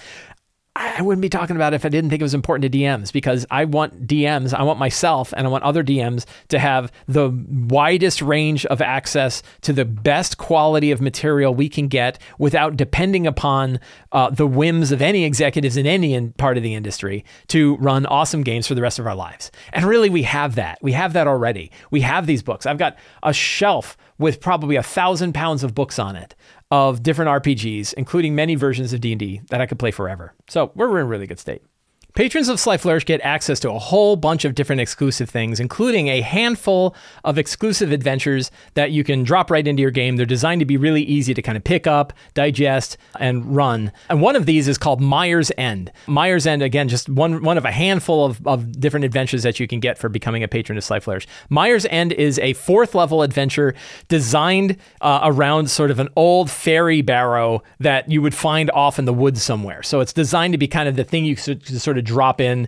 I 0.75 1.03
wouldn't 1.03 1.21
be 1.21 1.29
talking 1.29 1.55
about 1.55 1.73
it 1.73 1.75
if 1.75 1.85
I 1.85 1.89
didn't 1.89 2.09
think 2.09 2.19
it 2.19 2.23
was 2.23 2.33
important 2.33 2.71
to 2.71 2.77
DMs 2.77 3.13
because 3.13 3.45
I 3.51 3.65
want 3.65 4.07
DMs, 4.07 4.55
I 4.55 4.63
want 4.63 4.79
myself 4.79 5.31
and 5.37 5.45
I 5.45 5.49
want 5.49 5.63
other 5.63 5.83
DMs 5.83 6.25
to 6.47 6.57
have 6.57 6.91
the 7.07 7.29
widest 7.47 8.23
range 8.23 8.65
of 8.65 8.81
access 8.81 9.43
to 9.61 9.73
the 9.73 9.85
best 9.85 10.39
quality 10.39 10.89
of 10.89 10.99
material 10.99 11.53
we 11.53 11.69
can 11.69 11.87
get 11.87 12.17
without 12.39 12.75
depending 12.75 13.27
upon 13.27 13.79
uh, 14.13 14.31
the 14.31 14.47
whims 14.47 14.91
of 14.91 14.99
any 14.99 15.25
executives 15.25 15.77
in 15.77 15.85
any 15.85 16.15
in 16.15 16.31
part 16.33 16.57
of 16.57 16.63
the 16.63 16.73
industry 16.73 17.23
to 17.49 17.75
run 17.77 18.07
awesome 18.07 18.41
games 18.41 18.65
for 18.65 18.73
the 18.73 18.81
rest 18.81 18.97
of 18.97 19.05
our 19.05 19.15
lives. 19.15 19.51
And 19.73 19.85
really, 19.85 20.09
we 20.09 20.23
have 20.23 20.55
that. 20.55 20.79
We 20.81 20.93
have 20.93 21.13
that 21.13 21.27
already. 21.27 21.71
We 21.91 22.01
have 22.01 22.25
these 22.25 22.41
books. 22.41 22.65
I've 22.65 22.79
got 22.79 22.97
a 23.21 23.31
shelf 23.33 23.95
with 24.17 24.39
probably 24.41 24.75
a 24.75 24.83
thousand 24.83 25.33
pounds 25.33 25.63
of 25.63 25.75
books 25.75 25.99
on 25.99 26.15
it 26.15 26.35
of 26.73 27.03
different 27.03 27.29
RPGs, 27.29 27.93
including 27.93 28.33
many 28.33 28.55
versions 28.55 28.93
of 28.93 28.99
D&D 28.99 29.41
that 29.51 29.61
I 29.61 29.67
could 29.67 29.77
play 29.77 29.91
forever. 29.91 30.33
So 30.49 30.71
we're 30.73 30.89
in 30.97 31.03
a 31.03 31.05
really 31.05 31.27
good 31.27 31.37
state. 31.39 31.61
Patrons 32.15 32.47
of 32.47 32.59
Sly 32.59 32.77
Flourish 32.77 33.05
get 33.05 33.21
access 33.21 33.59
to 33.61 33.71
a 33.71 33.79
whole 33.79 34.15
bunch 34.15 34.45
of 34.45 34.53
different 34.53 34.79
exclusive 34.81 35.31
things, 35.31 35.59
including 35.59 36.09
a 36.09 36.21
handful 36.21 36.95
of 37.23 37.39
exclusive 37.39 37.91
adventures 37.91 38.51
that 38.75 38.91
you 38.91 39.03
can 39.03 39.23
drop 39.23 39.49
right 39.49 39.67
into 39.67 39.81
your 39.81 39.89
game. 39.89 40.15
They're 40.15 40.27
designed 40.27 40.59
to 40.59 40.65
be 40.65 40.77
really 40.77 41.01
easy 41.01 41.33
to 41.33 41.41
kind 41.41 41.57
of 41.57 41.63
pick 41.63 41.87
up, 41.87 42.13
digest, 42.35 42.97
and 43.19 43.55
run. 43.55 43.91
And 44.09 44.21
one 44.21 44.35
of 44.35 44.45
these 44.45 44.67
is 44.67 44.77
called 44.77 45.01
Mire's 45.01 45.51
End. 45.57 45.91
Mire's 46.05 46.45
End, 46.45 46.61
again, 46.61 46.87
just 46.87 47.09
one, 47.09 47.41
one 47.41 47.57
of 47.57 47.65
a 47.65 47.71
handful 47.71 48.25
of, 48.25 48.45
of 48.45 48.79
different 48.79 49.05
adventures 49.05 49.41
that 49.41 49.59
you 49.59 49.67
can 49.67 49.79
get 49.79 49.97
for 49.97 50.07
becoming 50.07 50.43
a 50.43 50.47
patron 50.47 50.77
of 50.77 50.83
Sly 50.83 50.99
Flourish. 50.99 51.25
Mire's 51.49 51.87
End 51.87 52.11
is 52.13 52.37
a 52.37 52.53
fourth 52.53 52.93
level 52.93 53.23
adventure 53.23 53.73
designed 54.07 54.77
uh, 55.01 55.21
around 55.23 55.71
sort 55.71 55.89
of 55.89 55.97
an 55.97 56.09
old 56.15 56.51
fairy 56.51 57.01
barrow 57.01 57.63
that 57.79 58.11
you 58.11 58.21
would 58.21 58.35
find 58.35 58.69
off 58.69 58.99
in 58.99 59.05
the 59.05 59.13
woods 59.13 59.41
somewhere. 59.41 59.81
So 59.81 59.99
it's 59.99 60.13
designed 60.13 60.51
to 60.51 60.59
be 60.59 60.67
kind 60.67 60.87
of 60.87 60.95
the 60.95 61.03
thing 61.03 61.25
you 61.25 61.35
sort 61.35 61.97
of 61.97 62.02
drop 62.03 62.39
in 62.41 62.67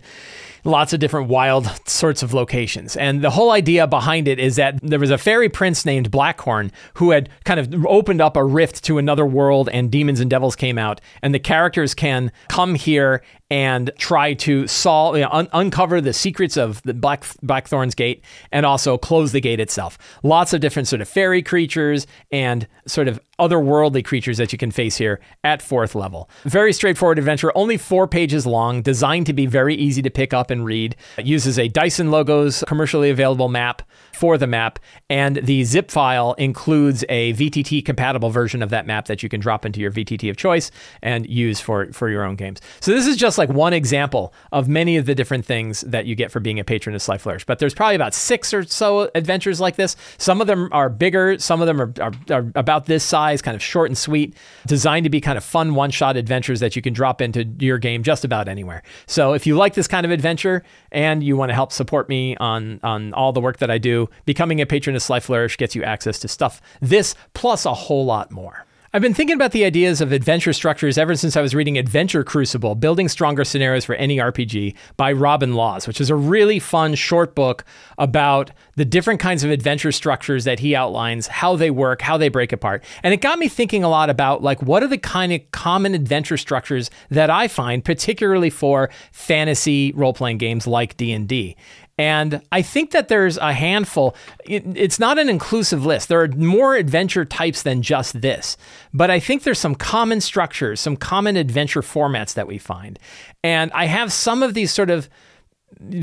lots 0.66 0.92
of 0.94 1.00
different 1.00 1.30
wild 1.30 1.72
sorts 1.88 2.24
of 2.24 2.34
locations. 2.34 2.98
And 2.98 3.22
the 3.22 3.30
whole 3.30 3.52
idea 3.52 3.88
behind 3.88 4.28
it 4.28 4.40
is 4.40 4.58
that 4.58 4.80
there 4.82 5.00
was 5.00 5.12
a 5.12 5.18
fairy 5.18 5.48
prince 5.48 5.86
named 5.86 6.12
Blackhorn 6.12 6.72
who 6.96 7.12
had 7.12 7.30
kind 7.46 7.60
of 7.60 7.86
opened 7.86 8.20
up 8.20 8.36
a 8.36 8.44
rift 8.44 8.84
to 8.86 8.98
another 8.98 9.26
world, 9.26 9.70
and 9.72 9.92
demons 9.92 10.20
and 10.20 10.30
devils 10.30 10.56
came 10.56 10.78
out. 10.78 11.00
And 11.22 11.34
the 11.34 11.40
characters 11.40 11.94
can 11.94 12.32
come 12.50 12.76
here 12.76 13.22
and 13.52 13.92
try 14.00 14.34
to 14.34 14.66
solve, 14.68 15.16
you 15.16 15.22
know, 15.22 15.30
un- 15.32 15.48
uncover 15.54 16.02
the 16.02 16.14
secrets 16.14 16.58
of 16.58 16.82
the 16.82 16.96
Black 16.96 17.24
Blackthorn's 17.44 17.94
Gate, 17.94 18.24
and 18.52 18.66
also 18.66 18.98
close 18.98 19.32
the 19.32 19.42
gate 19.42 19.60
itself. 19.60 20.00
Lots 20.24 20.52
of 20.52 20.62
different 20.62 20.88
sort 20.88 21.02
of 21.02 21.08
fairy 21.08 21.44
creatures 21.44 22.08
and 22.32 22.68
sort 22.88 23.08
of 23.08 23.20
otherworldly 23.40 24.04
creatures 24.04 24.38
that 24.38 24.52
you 24.52 24.58
can 24.58 24.72
face 24.72 24.98
here 24.98 25.20
at 25.44 25.62
fourth 25.62 25.94
level. 25.94 26.30
Very 26.44 26.74
straightforward 26.74 27.20
adventure, 27.20 27.52
only 27.56 27.78
four 27.78 28.08
pages 28.08 28.46
long, 28.48 28.82
designed 28.82 29.26
to 29.28 29.34
be 29.34 29.46
very 29.46 29.76
easy 29.76 30.02
to 30.02 30.10
pick 30.10 30.34
up 30.34 30.50
and 30.56 30.66
read. 30.66 30.96
It 31.18 31.26
uses 31.26 31.60
a 31.60 31.68
Dyson 31.68 32.10
Logos 32.10 32.64
commercially 32.68 33.10
available 33.10 33.50
map 33.50 33.84
for 34.14 34.38
the 34.38 34.48
map, 34.48 34.80
and 35.10 35.36
the 35.38 35.64
zip 35.66 35.92
file 35.92 36.34
includes 36.34 37.04
a 37.10 37.34
VTT 37.34 37.86
compatible 37.86 38.30
version 38.30 38.64
of 38.64 38.70
that 38.70 38.88
map 38.88 39.06
that 39.08 39.22
you 39.22 39.30
can 39.30 39.40
drop 39.40 39.66
into 39.66 39.80
your 39.80 39.92
VTT 39.92 40.30
of 40.30 40.38
choice 40.38 40.72
and 41.02 41.28
use 41.30 41.60
for, 41.60 41.92
for 41.92 42.10
your 42.10 42.24
own 42.24 42.36
games. 42.36 42.62
So 42.80 42.92
this 42.92 43.08
is 43.08 43.18
just 43.18 43.38
like 43.38 43.50
one 43.50 43.74
example 43.74 44.34
of 44.52 44.68
many 44.70 44.98
of 44.98 45.06
the 45.06 45.16
different 45.16 45.46
things 45.46 45.82
that 45.82 46.06
you 46.06 46.16
get 46.16 46.32
for 46.32 46.40
being 46.40 46.60
a 46.60 46.64
patron 46.64 46.96
of 46.96 47.02
Sly 47.02 47.18
Flourish. 47.18 47.46
But 47.46 47.60
there's 47.60 47.74
probably 47.74 47.96
about 47.96 48.14
six 48.14 48.54
or 48.54 48.64
so 48.64 49.12
adventures 49.16 49.60
like 49.60 49.76
this. 49.76 49.96
Some 50.18 50.40
of 50.40 50.48
them 50.48 50.70
are 50.72 50.90
bigger, 50.90 51.38
some 51.38 51.62
of 51.62 51.68
them 51.68 51.82
are, 51.82 51.94
are, 52.02 52.14
are 52.30 52.52
about 52.56 52.86
this 52.86 53.04
size, 53.04 53.42
kind 53.42 53.56
of 53.56 53.62
short 53.62 53.90
and 53.90 53.98
sweet, 53.98 54.36
designed 54.66 55.04
to 55.04 55.10
be 55.10 55.20
kind 55.20 55.38
of 55.38 55.44
fun 55.44 55.76
one 55.76 55.92
shot 55.92 56.16
adventures 56.16 56.62
that 56.62 56.76
you 56.76 56.82
can 56.82 56.94
drop 56.94 57.22
into 57.22 57.44
your 57.60 57.78
game 57.78 58.02
just 58.02 58.24
about 58.24 58.48
anywhere. 58.48 58.82
So 59.08 59.34
if 59.34 59.46
you 59.46 59.56
like 59.56 59.74
this 59.74 59.88
kind 59.88 60.06
of 60.06 60.12
adventure 60.12 60.45
and 60.92 61.24
you 61.24 61.38
want 61.38 61.50
to 61.50 61.54
help 61.54 61.72
support 61.72 62.10
me 62.10 62.36
on, 62.38 62.80
on 62.84 63.14
all 63.14 63.34
the 63.34 63.42
work 63.42 63.58
that 63.58 63.72
I 63.72 63.78
do, 63.78 64.10
becoming 64.26 64.62
a 64.62 64.66
patron 64.66 64.96
of 64.96 65.02
Sly 65.02 65.20
Flourish 65.20 65.58
gets 65.58 65.76
you 65.76 65.84
access 65.84 66.20
to 66.20 66.28
stuff 66.28 66.62
this 66.82 67.16
plus 67.34 67.66
a 67.66 67.74
whole 67.74 68.06
lot 68.06 68.32
more. 68.32 68.66
I've 68.96 69.02
been 69.02 69.14
thinking 69.14 69.36
about 69.36 69.52
the 69.52 69.66
ideas 69.66 70.00
of 70.00 70.14
adventure 70.14 70.54
structures 70.54 70.98
ever 70.98 71.18
since 71.18 71.36
I 71.36 71.42
was 71.42 71.54
reading 71.54 71.78
Adventure 71.78 72.24
Crucible 72.24 72.76
Building 72.76 73.10
Stronger 73.10 73.44
Scenarios 73.44 73.84
for 73.84 73.94
Any 73.96 74.20
RPG 74.20 74.74
by 74.96 75.12
Robin 75.12 75.54
Laws, 75.54 75.86
which 75.86 76.00
is 76.00 76.10
a 76.10 76.16
really 76.16 76.60
fun 76.60 76.96
short 76.96 77.36
book 77.36 77.66
about 77.98 78.52
the 78.78 78.86
different 78.86 79.20
kinds 79.20 79.44
of 79.44 79.52
adventure 79.52 79.92
structures 79.92 80.46
that 80.46 80.60
he 80.60 80.78
outlines, 80.78 81.28
how 81.28 81.58
they 81.58 81.72
work, 81.72 82.02
how 82.02 82.16
they 82.18 82.30
break 82.30 82.54
apart. 82.54 82.86
And 83.04 83.14
it 83.14 83.20
got 83.20 83.38
me 83.38 83.50
thinking 83.50 83.84
a 83.84 83.90
lot 83.90 84.10
about 84.10 84.42
like 84.42 84.62
what 84.62 84.82
are 84.82 84.88
the 84.88 84.98
kind 84.98 85.34
of 85.34 85.42
common 85.52 85.94
adventure 85.94 86.38
structures 86.38 86.90
that 87.10 87.30
I 87.30 87.50
find 87.50 87.84
particularly 87.84 88.50
for 88.50 88.90
fantasy 89.12 89.92
role-playing 89.92 90.38
games 90.38 90.68
like 90.68 90.96
D&D. 90.96 91.58
And 91.98 92.42
I 92.52 92.62
think 92.62 92.92
that 92.92 93.08
there's 93.08 93.38
a 93.38 93.54
handful. 93.54 94.16
It, 94.44 94.64
it's 94.76 95.00
not 95.00 95.18
an 95.18 95.30
inclusive 95.30 95.86
list. 95.86 96.10
There 96.10 96.22
are 96.22 96.28
more 96.28 96.76
adventure 96.76 97.24
types 97.24 97.64
than 97.64 97.82
just 97.82 98.20
this. 98.22 98.58
But 98.94 99.10
I 99.10 99.20
think 99.20 99.44
there's 99.44 99.60
some 99.60 99.76
common 99.76 100.20
structures, 100.20 100.82
some 100.82 100.98
common 100.98 101.38
adventure 101.38 101.82
formats 101.82 102.34
that 102.34 102.48
we 102.48 102.58
find. 102.58 103.00
And 103.44 103.72
I 103.72 103.86
have 103.86 104.12
some 104.12 104.44
of 104.44 104.54
these 104.54 104.74
sort 104.74 104.90
of 104.90 105.10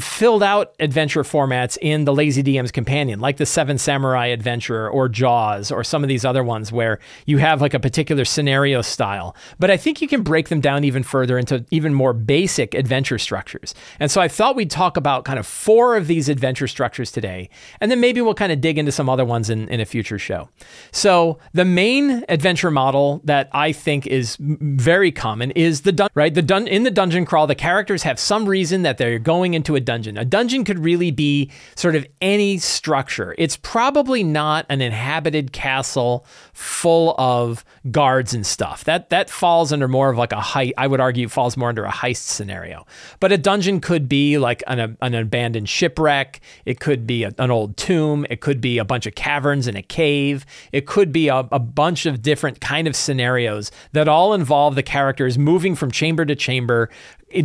filled 0.00 0.42
out 0.42 0.74
adventure 0.80 1.22
formats 1.22 1.78
in 1.80 2.04
the 2.04 2.12
Lazy 2.12 2.42
DM's 2.42 2.70
companion, 2.70 3.20
like 3.20 3.38
the 3.38 3.46
Seven 3.46 3.78
Samurai 3.78 4.26
Adventure 4.26 4.88
or 4.88 5.08
Jaws 5.08 5.70
or 5.70 5.82
some 5.82 6.02
of 6.02 6.08
these 6.08 6.24
other 6.24 6.44
ones 6.44 6.70
where 6.70 6.98
you 7.26 7.38
have 7.38 7.60
like 7.60 7.72
a 7.72 7.80
particular 7.80 8.24
scenario 8.24 8.82
style. 8.82 9.34
But 9.58 9.70
I 9.70 9.76
think 9.76 10.02
you 10.02 10.08
can 10.08 10.22
break 10.22 10.48
them 10.48 10.60
down 10.60 10.84
even 10.84 11.02
further 11.02 11.38
into 11.38 11.64
even 11.70 11.94
more 11.94 12.12
basic 12.12 12.74
adventure 12.74 13.18
structures. 13.18 13.74
And 13.98 14.10
so 14.10 14.20
I 14.20 14.28
thought 14.28 14.56
we'd 14.56 14.70
talk 14.70 14.96
about 14.96 15.24
kind 15.24 15.38
of 15.38 15.46
four 15.46 15.96
of 15.96 16.06
these 16.06 16.28
adventure 16.28 16.68
structures 16.68 17.10
today, 17.10 17.48
and 17.80 17.90
then 17.90 18.00
maybe 18.00 18.20
we'll 18.20 18.34
kind 18.34 18.52
of 18.52 18.60
dig 18.60 18.78
into 18.78 18.92
some 18.92 19.08
other 19.08 19.24
ones 19.24 19.48
in, 19.48 19.68
in 19.68 19.80
a 19.80 19.86
future 19.86 20.18
show. 20.18 20.48
So 20.90 21.38
the 21.52 21.64
main 21.64 22.24
adventure 22.28 22.70
model 22.70 23.20
that 23.24 23.48
I 23.52 23.72
think 23.72 24.06
is 24.06 24.36
very 24.40 25.12
common 25.12 25.50
is 25.52 25.82
the 25.82 25.92
dun- 25.92 26.10
right 26.14 26.34
the 26.34 26.42
dun- 26.42 26.68
in 26.68 26.82
the 26.82 26.90
dungeon 26.90 27.24
crawl 27.24 27.46
the 27.46 27.54
characters 27.54 28.02
have 28.02 28.18
some 28.18 28.48
reason 28.48 28.82
that 28.82 28.98
they're 28.98 29.18
going 29.18 29.54
into 29.62 29.76
a 29.76 29.80
dungeon. 29.80 30.18
A 30.18 30.24
dungeon 30.24 30.64
could 30.64 30.80
really 30.80 31.12
be 31.12 31.48
sort 31.76 31.94
of 31.94 32.04
any 32.20 32.58
structure. 32.58 33.32
It's 33.38 33.56
probably 33.56 34.24
not 34.24 34.66
an 34.68 34.80
inhabited 34.80 35.52
castle 35.52 36.26
full 36.52 37.14
of 37.16 37.64
guards 37.92 38.34
and 38.34 38.44
stuff. 38.44 38.82
That 38.84 39.10
that 39.10 39.30
falls 39.30 39.72
under 39.72 39.86
more 39.86 40.10
of 40.10 40.18
like 40.18 40.32
a 40.32 40.40
height. 40.40 40.74
I 40.76 40.88
would 40.88 40.98
argue 40.98 41.28
falls 41.28 41.56
more 41.56 41.68
under 41.68 41.84
a 41.84 41.92
heist 41.92 42.26
scenario. 42.26 42.86
But 43.20 43.30
a 43.30 43.38
dungeon 43.38 43.80
could 43.80 44.08
be 44.08 44.36
like 44.36 44.64
an, 44.66 44.96
an 45.00 45.14
abandoned 45.14 45.68
shipwreck. 45.68 46.40
It 46.64 46.80
could 46.80 47.06
be 47.06 47.22
a, 47.22 47.32
an 47.38 47.52
old 47.52 47.76
tomb. 47.76 48.26
It 48.30 48.40
could 48.40 48.60
be 48.60 48.78
a 48.78 48.84
bunch 48.84 49.06
of 49.06 49.14
caverns 49.14 49.68
in 49.68 49.76
a 49.76 49.82
cave. 49.82 50.44
It 50.72 50.86
could 50.86 51.12
be 51.12 51.28
a, 51.28 51.46
a 51.52 51.60
bunch 51.60 52.04
of 52.04 52.20
different 52.20 52.60
kind 52.60 52.88
of 52.88 52.96
scenarios 52.96 53.70
that 53.92 54.08
all 54.08 54.34
involve 54.34 54.74
the 54.74 54.82
characters 54.82 55.38
moving 55.38 55.76
from 55.76 55.92
chamber 55.92 56.24
to 56.24 56.34
chamber, 56.34 56.90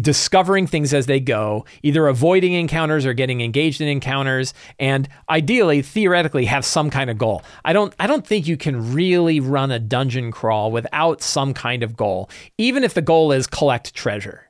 discovering 0.02 0.68
things 0.68 0.94
as 0.94 1.06
they 1.06 1.20
go, 1.20 1.66
either 1.84 2.08
avoiding 2.08 2.54
encounters 2.54 3.06
or 3.06 3.14
getting 3.14 3.42
engaged 3.42 3.82
in 3.82 3.88
encounters, 3.88 4.54
and 4.80 5.08
ideally, 5.30 5.82
theoretically, 5.82 6.46
have 6.46 6.66
some 6.66 6.90
kind 6.90 7.10
of 7.10 7.18
goal. 7.18 7.44
I 7.64 7.74
don't 7.74 7.94
I 8.00 8.08
don't 8.08 8.26
think 8.26 8.48
you 8.48 8.58
can 8.58 8.94
really 8.94 9.40
run 9.40 9.72
a 9.72 9.80
dungeon 9.80 10.32
crawl 10.32 10.72
without 10.72 11.22
some 11.22 11.54
kind 11.54 11.84
of 11.84 11.96
goal, 11.96 12.30
even 12.58 12.84
if 12.84 12.94
the 12.94 13.02
goal 13.02 13.32
is 13.32 13.48
collect 13.48 13.94
treasure. 13.94 14.50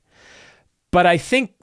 But 0.92 1.06
I 1.06 1.18
think 1.18 1.54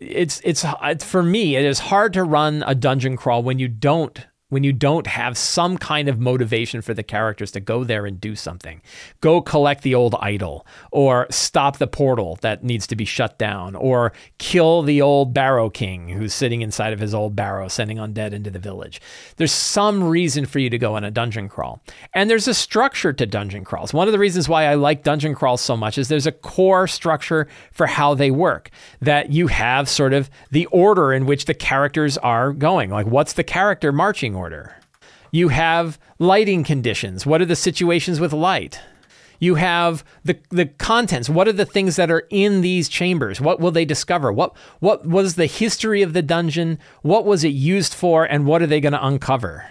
it's 0.00 0.40
it's 0.44 0.64
for 1.04 1.22
me 1.22 1.56
it 1.56 1.64
is 1.64 1.78
hard 1.78 2.12
to 2.14 2.24
run 2.24 2.64
a 2.66 2.74
dungeon 2.74 3.16
crawl 3.16 3.42
when 3.42 3.58
you 3.58 3.68
don't 3.68 4.26
when 4.50 4.62
you 4.62 4.72
don't 4.72 5.06
have 5.06 5.38
some 5.38 5.78
kind 5.78 6.08
of 6.08 6.20
motivation 6.20 6.82
for 6.82 6.92
the 6.92 7.02
characters 7.02 7.50
to 7.52 7.60
go 7.60 7.82
there 7.82 8.04
and 8.04 8.20
do 8.20 8.36
something. 8.36 8.82
Go 9.20 9.40
collect 9.40 9.82
the 9.82 9.94
old 9.94 10.14
idol, 10.20 10.66
or 10.92 11.26
stop 11.30 11.78
the 11.78 11.86
portal 11.86 12.38
that 12.42 12.62
needs 12.62 12.86
to 12.88 12.96
be 12.96 13.04
shut 13.04 13.38
down, 13.38 13.74
or 13.74 14.12
kill 14.38 14.82
the 14.82 15.00
old 15.00 15.32
Barrow 15.32 15.70
King 15.70 16.08
who's 16.08 16.34
sitting 16.34 16.60
inside 16.60 16.92
of 16.92 17.00
his 17.00 17.14
old 17.14 17.34
barrow, 17.34 17.68
sending 17.68 17.96
undead 17.96 18.32
into 18.32 18.50
the 18.50 18.58
village. 18.58 19.00
There's 19.36 19.52
some 19.52 20.04
reason 20.04 20.44
for 20.46 20.58
you 20.58 20.68
to 20.68 20.78
go 20.78 20.96
on 20.96 21.04
a 21.04 21.10
dungeon 21.10 21.48
crawl. 21.48 21.82
And 22.12 22.28
there's 22.28 22.48
a 22.48 22.54
structure 22.54 23.12
to 23.12 23.26
dungeon 23.26 23.64
crawls. 23.64 23.94
One 23.94 24.08
of 24.08 24.12
the 24.12 24.18
reasons 24.18 24.48
why 24.48 24.64
I 24.64 24.74
like 24.74 25.02
dungeon 25.02 25.34
crawls 25.34 25.60
so 25.60 25.76
much 25.76 25.96
is 25.96 26.08
there's 26.08 26.26
a 26.26 26.32
core 26.32 26.86
structure 26.86 27.46
for 27.72 27.86
how 27.86 28.14
they 28.14 28.30
work, 28.30 28.70
that 29.00 29.30
you 29.30 29.46
have 29.46 29.88
sort 29.88 30.12
of 30.12 30.28
the 30.50 30.66
order 30.66 31.12
in 31.12 31.26
which 31.26 31.44
the 31.44 31.54
characters 31.54 32.18
are 32.18 32.52
going. 32.52 32.90
Like, 32.90 33.06
what's 33.06 33.34
the 33.34 33.44
character 33.44 33.92
marching 33.92 34.34
order. 34.40 34.74
You 35.30 35.48
have 35.48 35.98
lighting 36.18 36.64
conditions. 36.64 37.24
What 37.24 37.40
are 37.40 37.46
the 37.46 37.56
situations 37.56 38.18
with 38.18 38.32
light? 38.32 38.80
You 39.38 39.54
have 39.54 40.04
the 40.24 40.38
the 40.50 40.66
contents. 40.66 41.30
What 41.30 41.48
are 41.48 41.52
the 41.52 41.64
things 41.64 41.96
that 41.96 42.10
are 42.10 42.26
in 42.30 42.60
these 42.60 42.88
chambers? 42.88 43.40
What 43.40 43.58
will 43.58 43.70
they 43.70 43.86
discover? 43.86 44.32
What 44.32 44.54
what 44.80 45.06
was 45.06 45.34
the 45.34 45.46
history 45.46 46.02
of 46.02 46.12
the 46.12 46.22
dungeon? 46.22 46.78
What 47.02 47.24
was 47.24 47.42
it 47.42 47.48
used 47.48 47.94
for? 47.94 48.24
And 48.24 48.46
what 48.46 48.62
are 48.62 48.66
they 48.66 48.80
going 48.80 48.92
to 48.92 49.06
uncover? 49.06 49.66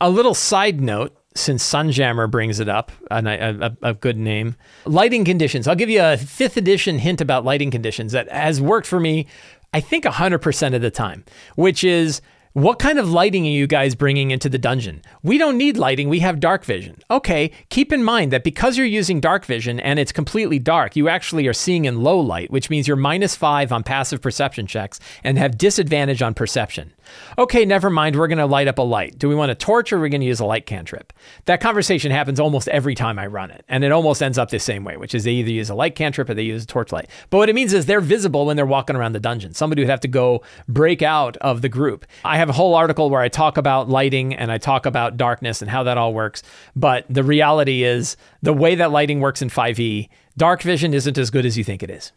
A 0.00 0.10
little 0.10 0.34
side 0.34 0.80
note, 0.80 1.16
since 1.34 1.62
Sunjammer 1.62 2.28
brings 2.30 2.58
it 2.58 2.68
up, 2.68 2.90
a, 3.10 3.22
a, 3.24 3.76
a, 3.90 3.94
good 3.94 4.16
name. 4.16 4.56
Lighting 4.84 5.24
conditions. 5.24 5.68
I'll 5.68 5.76
give 5.76 5.90
you 5.90 6.02
a 6.02 6.16
fifth 6.16 6.56
edition 6.56 6.98
hint 6.98 7.20
about 7.20 7.44
lighting 7.44 7.70
conditions 7.70 8.10
that 8.12 8.28
has 8.32 8.60
worked 8.60 8.88
for 8.88 8.98
me, 8.98 9.28
I 9.72 9.80
think, 9.80 10.04
100% 10.04 10.74
of 10.74 10.82
the 10.82 10.90
time, 10.90 11.24
which 11.54 11.84
is 11.84 12.20
what 12.54 12.78
kind 12.78 12.98
of 12.98 13.10
lighting 13.10 13.46
are 13.46 13.50
you 13.50 13.66
guys 13.66 13.94
bringing 13.94 14.30
into 14.30 14.46
the 14.46 14.58
dungeon? 14.58 15.00
We 15.22 15.38
don't 15.38 15.56
need 15.56 15.78
lighting, 15.78 16.10
we 16.10 16.18
have 16.18 16.38
dark 16.38 16.66
vision. 16.66 17.00
Okay, 17.10 17.50
keep 17.70 17.92
in 17.94 18.04
mind 18.04 18.30
that 18.30 18.44
because 18.44 18.76
you're 18.76 18.86
using 18.86 19.20
dark 19.20 19.46
vision 19.46 19.80
and 19.80 19.98
it's 19.98 20.12
completely 20.12 20.58
dark, 20.58 20.94
you 20.94 21.08
actually 21.08 21.46
are 21.46 21.54
seeing 21.54 21.86
in 21.86 22.02
low 22.02 22.20
light, 22.20 22.50
which 22.50 22.68
means 22.68 22.86
you're 22.86 22.96
minus 22.96 23.34
five 23.34 23.72
on 23.72 23.82
passive 23.82 24.20
perception 24.20 24.66
checks 24.66 25.00
and 25.24 25.38
have 25.38 25.56
disadvantage 25.56 26.20
on 26.20 26.34
perception. 26.34 26.92
Okay, 27.38 27.64
never 27.64 27.88
mind, 27.90 28.16
we're 28.16 28.28
gonna 28.28 28.46
light 28.46 28.68
up 28.68 28.78
a 28.78 28.82
light. 28.82 29.18
Do 29.18 29.28
we 29.28 29.34
want 29.34 29.50
a 29.50 29.54
torch 29.54 29.92
or 29.92 29.96
are 29.96 30.00
we 30.00 30.10
gonna 30.10 30.24
use 30.24 30.40
a 30.40 30.44
light 30.44 30.66
cantrip? 30.66 31.12
That 31.46 31.60
conversation 31.60 32.12
happens 32.12 32.38
almost 32.38 32.68
every 32.68 32.94
time 32.94 33.18
I 33.18 33.26
run 33.26 33.50
it, 33.50 33.64
and 33.68 33.82
it 33.82 33.92
almost 33.92 34.22
ends 34.22 34.38
up 34.38 34.50
the 34.50 34.58
same 34.58 34.84
way, 34.84 34.96
which 34.98 35.14
is 35.14 35.24
they 35.24 35.32
either 35.32 35.50
use 35.50 35.70
a 35.70 35.74
light 35.74 35.94
cantrip 35.94 36.28
or 36.28 36.34
they 36.34 36.42
use 36.42 36.64
a 36.64 36.66
torchlight. 36.66 37.08
But 37.30 37.38
what 37.38 37.48
it 37.48 37.54
means 37.54 37.72
is 37.72 37.86
they're 37.86 38.00
visible 38.00 38.46
when 38.46 38.56
they're 38.56 38.66
walking 38.66 38.94
around 38.94 39.12
the 39.12 39.20
dungeon. 39.20 39.54
Somebody 39.54 39.82
would 39.82 39.90
have 39.90 40.00
to 40.00 40.08
go 40.08 40.42
break 40.68 41.02
out 41.02 41.36
of 41.38 41.62
the 41.62 41.68
group. 41.68 42.04
I 42.24 42.36
have 42.42 42.48
a 42.48 42.52
whole 42.52 42.74
article 42.74 43.08
where 43.08 43.20
I 43.20 43.28
talk 43.28 43.56
about 43.56 43.88
lighting 43.88 44.34
and 44.34 44.50
I 44.50 44.58
talk 44.58 44.84
about 44.84 45.16
darkness 45.16 45.62
and 45.62 45.70
how 45.70 45.84
that 45.84 45.96
all 45.96 46.12
works. 46.12 46.42
But 46.76 47.06
the 47.08 47.22
reality 47.22 47.84
is, 47.84 48.16
the 48.42 48.52
way 48.52 48.74
that 48.74 48.90
lighting 48.90 49.20
works 49.20 49.42
in 49.42 49.48
5e, 49.48 50.08
dark 50.36 50.62
vision 50.62 50.92
isn't 50.92 51.16
as 51.16 51.30
good 51.30 51.46
as 51.46 51.56
you 51.56 51.64
think 51.64 51.82
it 51.82 51.90
is. 51.90 52.12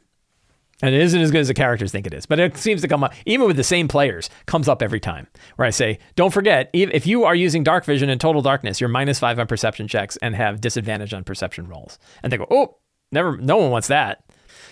And 0.82 0.94
it 0.94 1.02
isn't 1.02 1.22
as 1.22 1.32
good 1.32 1.42
as 1.42 1.48
the 1.48 1.54
characters 1.54 1.92
think 1.92 2.06
it 2.06 2.14
is. 2.14 2.26
But 2.26 2.40
it 2.40 2.58
seems 2.58 2.82
to 2.82 2.88
come 2.88 3.04
up, 3.04 3.14
even 3.26 3.48
with 3.48 3.56
the 3.56 3.64
same 3.64 3.88
players, 3.88 4.30
comes 4.46 4.68
up 4.68 4.82
every 4.82 5.00
time. 5.00 5.28
Where 5.56 5.66
I 5.66 5.70
say, 5.70 6.00
don't 6.16 6.34
forget, 6.34 6.70
if 6.74 7.08
you 7.08 7.24
are 7.24 7.36
using 7.36 7.64
dark 7.64 7.86
vision 7.86 8.10
in 8.10 8.20
total 8.20 8.42
darkness, 8.42 8.82
you're 8.82 8.90
minus 8.90 9.20
five 9.20 9.40
on 9.40 9.48
perception 9.48 9.88
checks 9.88 10.18
and 10.18 10.36
have 10.36 10.60
disadvantage 10.60 11.14
on 11.14 11.24
perception 11.24 11.68
rolls. 11.68 11.98
And 12.24 12.34
they 12.34 12.38
go, 12.38 12.48
oh, 12.52 12.78
never, 13.12 13.38
no 13.38 13.58
one 13.58 13.72
wants 13.72 13.88
that. 13.88 14.24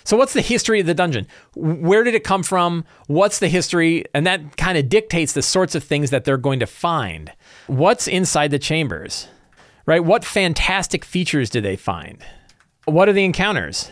So, 0.04 0.18
what's 0.18 0.34
the 0.34 0.42
history 0.42 0.80
of 0.80 0.86
the 0.86 0.94
dungeon? 0.94 1.28
Where 1.56 2.04
did 2.04 2.16
it 2.16 2.24
come 2.24 2.44
from? 2.44 2.86
What's 3.08 3.40
the 3.40 3.48
history? 3.48 4.06
And 4.14 4.26
that 4.28 4.58
kind 4.58 4.78
of 4.78 4.90
dictates 4.90 5.34
the 5.34 5.42
sorts 5.42 5.76
of 5.76 5.84
things 5.84 6.10
that 6.10 6.26
they're 6.26 6.38
going 6.38 6.60
to 6.60 6.68
find. 6.68 7.32
What's 7.68 8.08
inside 8.08 8.52
the 8.52 8.60
chambers, 8.60 9.28
right? 9.86 10.04
What 10.04 10.26
fantastic 10.26 11.06
features 11.06 11.50
do 11.50 11.62
they 11.62 11.76
find? 11.76 12.24
What 12.86 13.08
are 13.08 13.14
the 13.14 13.24
encounters? 13.24 13.92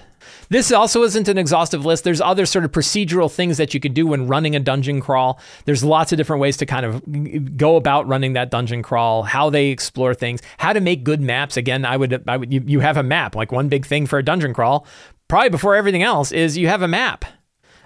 This 0.49 0.70
also 0.70 1.03
isn't 1.03 1.30
an 1.30 1.38
exhaustive 1.38 1.86
list. 1.86 2.03
There's 2.03 2.20
other 2.20 2.45
sort 2.45 2.66
of 2.66 2.74
procedural 2.74 3.32
things 3.32 3.55
that 3.55 3.74
you 3.74 3.80
could 3.80 3.93
do 3.93 4.05
when 4.05 4.28
running 4.28 4.53
a 4.53 4.59
dungeon 4.59 4.99
crawl. 4.99 5.39
There's 5.64 5.82
lots 5.82 6.12
of 6.12 6.18
different 6.18 6.41
ways 6.41 6.57
to 6.57 6.66
kind 6.66 6.86
of 6.86 7.57
go 7.57 7.78
about 7.78 8.05
running 8.05 8.34
that 8.34 8.51
dungeon 8.51 8.84
crawl, 8.84 9.24
how 9.24 9.49
they 9.49 9.68
explore 9.68 10.14
things, 10.14 10.41
how 10.57 10.74
to 10.74 10.82
make 10.82 11.05
good 11.05 11.22
maps. 11.22 11.55
Again, 11.55 11.86
I 11.86 11.95
would, 11.95 12.22
I 12.28 12.36
would 12.36 12.51
you, 12.51 12.62
you 12.66 12.80
have 12.82 12.97
a 12.97 13.03
map. 13.03 13.34
Like 13.34 13.53
one 13.53 13.70
big 13.70 13.86
thing 13.86 14.05
for 14.05 14.20
a 14.20 14.24
dungeon 14.24 14.53
crawl, 14.53 14.86
probably 15.32 15.48
before 15.48 15.76
everything 15.76 16.04
else, 16.04 16.34
is 16.34 16.58
you 16.58 16.68
have 16.68 16.82
a 16.82 16.90
map. 16.90 17.24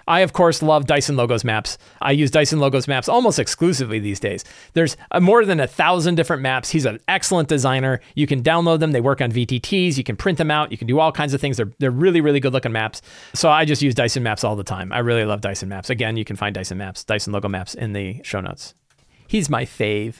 I, 0.08 0.20
of 0.20 0.32
course, 0.32 0.62
love 0.62 0.86
Dyson 0.86 1.14
Logos 1.16 1.44
maps. 1.44 1.78
I 2.02 2.10
use 2.10 2.28
Dyson 2.28 2.58
Logos 2.58 2.88
maps 2.88 3.08
almost 3.08 3.38
exclusively 3.38 4.00
these 4.00 4.18
days. 4.18 4.42
There's 4.72 4.96
uh, 5.12 5.20
more 5.20 5.44
than 5.44 5.60
a 5.60 5.68
thousand 5.68 6.16
different 6.16 6.42
maps. 6.42 6.70
He's 6.70 6.86
an 6.86 6.98
excellent 7.06 7.48
designer. 7.48 8.00
You 8.16 8.26
can 8.26 8.42
download 8.42 8.80
them. 8.80 8.90
They 8.90 9.00
work 9.00 9.20
on 9.20 9.30
VTTs. 9.30 9.96
You 9.96 10.02
can 10.02 10.16
print 10.16 10.38
them 10.38 10.50
out. 10.50 10.72
You 10.72 10.76
can 10.76 10.88
do 10.88 10.98
all 10.98 11.12
kinds 11.12 11.34
of 11.34 11.40
things. 11.40 11.56
They're, 11.56 11.70
they're 11.78 11.92
really, 11.92 12.20
really 12.20 12.40
good 12.40 12.52
looking 12.52 12.72
maps. 12.72 13.00
So 13.32 13.48
I 13.48 13.64
just 13.64 13.80
use 13.80 13.94
Dyson 13.94 14.24
maps 14.24 14.42
all 14.42 14.56
the 14.56 14.64
time. 14.64 14.92
I 14.92 14.98
really 14.98 15.24
love 15.24 15.40
Dyson 15.40 15.68
maps. 15.68 15.88
Again, 15.88 16.16
you 16.16 16.24
can 16.24 16.34
find 16.34 16.52
Dyson 16.52 16.78
maps, 16.78 17.04
Dyson 17.04 17.32
Logo 17.32 17.46
maps 17.46 17.74
in 17.74 17.92
the 17.92 18.20
show 18.24 18.40
notes. 18.40 18.74
He's 19.28 19.48
my 19.48 19.64
fave. 19.64 20.16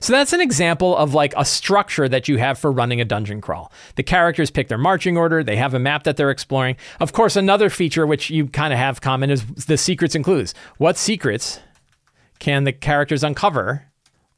So 0.00 0.12
that's 0.12 0.32
an 0.32 0.40
example 0.40 0.96
of 0.96 1.14
like 1.14 1.34
a 1.36 1.44
structure 1.44 2.08
that 2.08 2.28
you 2.28 2.38
have 2.38 2.58
for 2.58 2.70
running 2.70 3.00
a 3.00 3.04
dungeon 3.04 3.40
crawl. 3.40 3.72
The 3.96 4.02
characters 4.02 4.50
pick 4.50 4.68
their 4.68 4.78
marching 4.78 5.16
order, 5.16 5.42
they 5.42 5.56
have 5.56 5.74
a 5.74 5.78
map 5.78 6.04
that 6.04 6.16
they're 6.16 6.30
exploring. 6.30 6.76
Of 7.00 7.12
course, 7.12 7.36
another 7.36 7.70
feature 7.70 8.06
which 8.06 8.30
you 8.30 8.46
kind 8.46 8.72
of 8.72 8.78
have 8.78 9.00
common 9.00 9.30
is 9.30 9.44
the 9.66 9.76
secrets 9.76 10.14
and 10.14 10.24
clues. 10.24 10.54
What 10.78 10.96
secrets 10.96 11.60
can 12.38 12.64
the 12.64 12.72
characters 12.72 13.24
uncover 13.24 13.84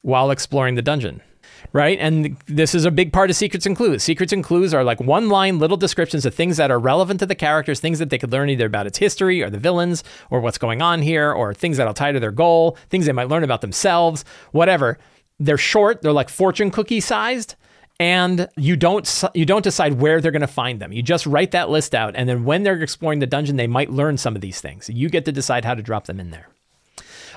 while 0.02 0.30
exploring 0.30 0.74
the 0.74 0.82
dungeon? 0.82 1.22
right? 1.72 1.98
And 1.98 2.36
this 2.46 2.74
is 2.74 2.84
a 2.84 2.90
big 2.90 3.12
part 3.12 3.30
of 3.30 3.36
Secrets 3.36 3.66
and 3.66 3.76
Clues. 3.76 4.02
Secrets 4.02 4.32
and 4.32 4.42
Clues 4.42 4.72
are 4.74 4.84
like 4.84 5.00
one 5.00 5.28
line 5.28 5.58
little 5.58 5.76
descriptions 5.76 6.24
of 6.26 6.34
things 6.34 6.56
that 6.56 6.70
are 6.70 6.78
relevant 6.78 7.20
to 7.20 7.26
the 7.26 7.34
characters, 7.34 7.80
things 7.80 7.98
that 7.98 8.10
they 8.10 8.18
could 8.18 8.32
learn 8.32 8.50
either 8.50 8.66
about 8.66 8.86
its 8.86 8.98
history 8.98 9.42
or 9.42 9.50
the 9.50 9.58
villains 9.58 10.04
or 10.30 10.40
what's 10.40 10.58
going 10.58 10.82
on 10.82 11.02
here 11.02 11.32
or 11.32 11.54
things 11.54 11.76
that'll 11.76 11.94
tie 11.94 12.12
to 12.12 12.20
their 12.20 12.30
goal, 12.30 12.76
things 12.88 13.06
they 13.06 13.12
might 13.12 13.28
learn 13.28 13.44
about 13.44 13.60
themselves, 13.60 14.24
whatever. 14.52 14.98
They're 15.38 15.58
short, 15.58 16.02
they're 16.02 16.12
like 16.12 16.28
fortune 16.28 16.70
cookie 16.70 17.00
sized 17.00 17.56
and 17.98 18.48
you 18.56 18.76
don't 18.76 19.24
you 19.34 19.46
don't 19.46 19.64
decide 19.64 19.94
where 19.94 20.20
they're 20.20 20.30
going 20.30 20.40
to 20.40 20.46
find 20.46 20.80
them. 20.80 20.92
You 20.92 21.02
just 21.02 21.26
write 21.26 21.52
that 21.52 21.70
list 21.70 21.94
out 21.94 22.14
and 22.14 22.28
then 22.28 22.44
when 22.44 22.62
they're 22.62 22.82
exploring 22.82 23.20
the 23.20 23.26
dungeon 23.26 23.56
they 23.56 23.66
might 23.66 23.90
learn 23.90 24.18
some 24.18 24.34
of 24.34 24.42
these 24.42 24.60
things. 24.60 24.88
You 24.88 25.08
get 25.08 25.24
to 25.24 25.32
decide 25.32 25.64
how 25.64 25.74
to 25.74 25.82
drop 25.82 26.06
them 26.06 26.20
in 26.20 26.30
there. 26.30 26.48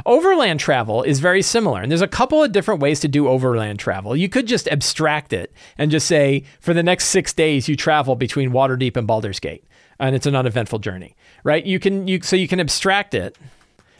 Overland 0.05 0.61
travel 0.61 1.03
is 1.03 1.19
very 1.19 1.41
similar, 1.41 1.81
and 1.81 1.91
there's 1.91 2.01
a 2.01 2.07
couple 2.07 2.41
of 2.41 2.53
different 2.53 2.79
ways 2.79 3.01
to 3.01 3.09
do 3.09 3.27
overland 3.27 3.79
travel. 3.79 4.15
You 4.15 4.29
could 4.29 4.47
just 4.47 4.69
abstract 4.69 5.33
it 5.33 5.53
and 5.77 5.91
just 5.91 6.07
say, 6.07 6.45
for 6.61 6.73
the 6.73 6.83
next 6.83 7.07
six 7.07 7.33
days, 7.33 7.67
you 7.67 7.75
travel 7.75 8.15
between 8.15 8.51
Waterdeep 8.51 8.95
and 8.95 9.05
Baldur's 9.05 9.41
Gate, 9.41 9.65
and 9.99 10.15
it's 10.15 10.25
an 10.25 10.37
uneventful 10.37 10.79
journey, 10.79 11.17
right? 11.43 11.65
You 11.65 11.79
can 11.79 12.07
you 12.07 12.21
so 12.21 12.37
you 12.37 12.47
can 12.47 12.61
abstract 12.61 13.13
it, 13.13 13.37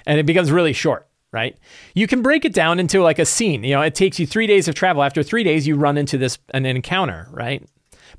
and 0.05 0.17
it 0.19 0.25
becomes 0.25 0.53
really 0.53 0.71
short 0.71 1.08
right? 1.31 1.57
You 1.93 2.07
can 2.07 2.21
break 2.21 2.45
it 2.45 2.53
down 2.53 2.79
into 2.79 3.01
like 3.01 3.19
a 3.19 3.25
scene. 3.25 3.63
You 3.63 3.75
know, 3.75 3.81
it 3.81 3.95
takes 3.95 4.19
you 4.19 4.25
three 4.25 4.47
days 4.47 4.67
of 4.67 4.75
travel. 4.75 5.03
After 5.03 5.23
three 5.23 5.43
days, 5.43 5.67
you 5.67 5.75
run 5.75 5.97
into 5.97 6.17
this 6.17 6.37
an 6.53 6.65
encounter, 6.65 7.27
right? 7.31 7.63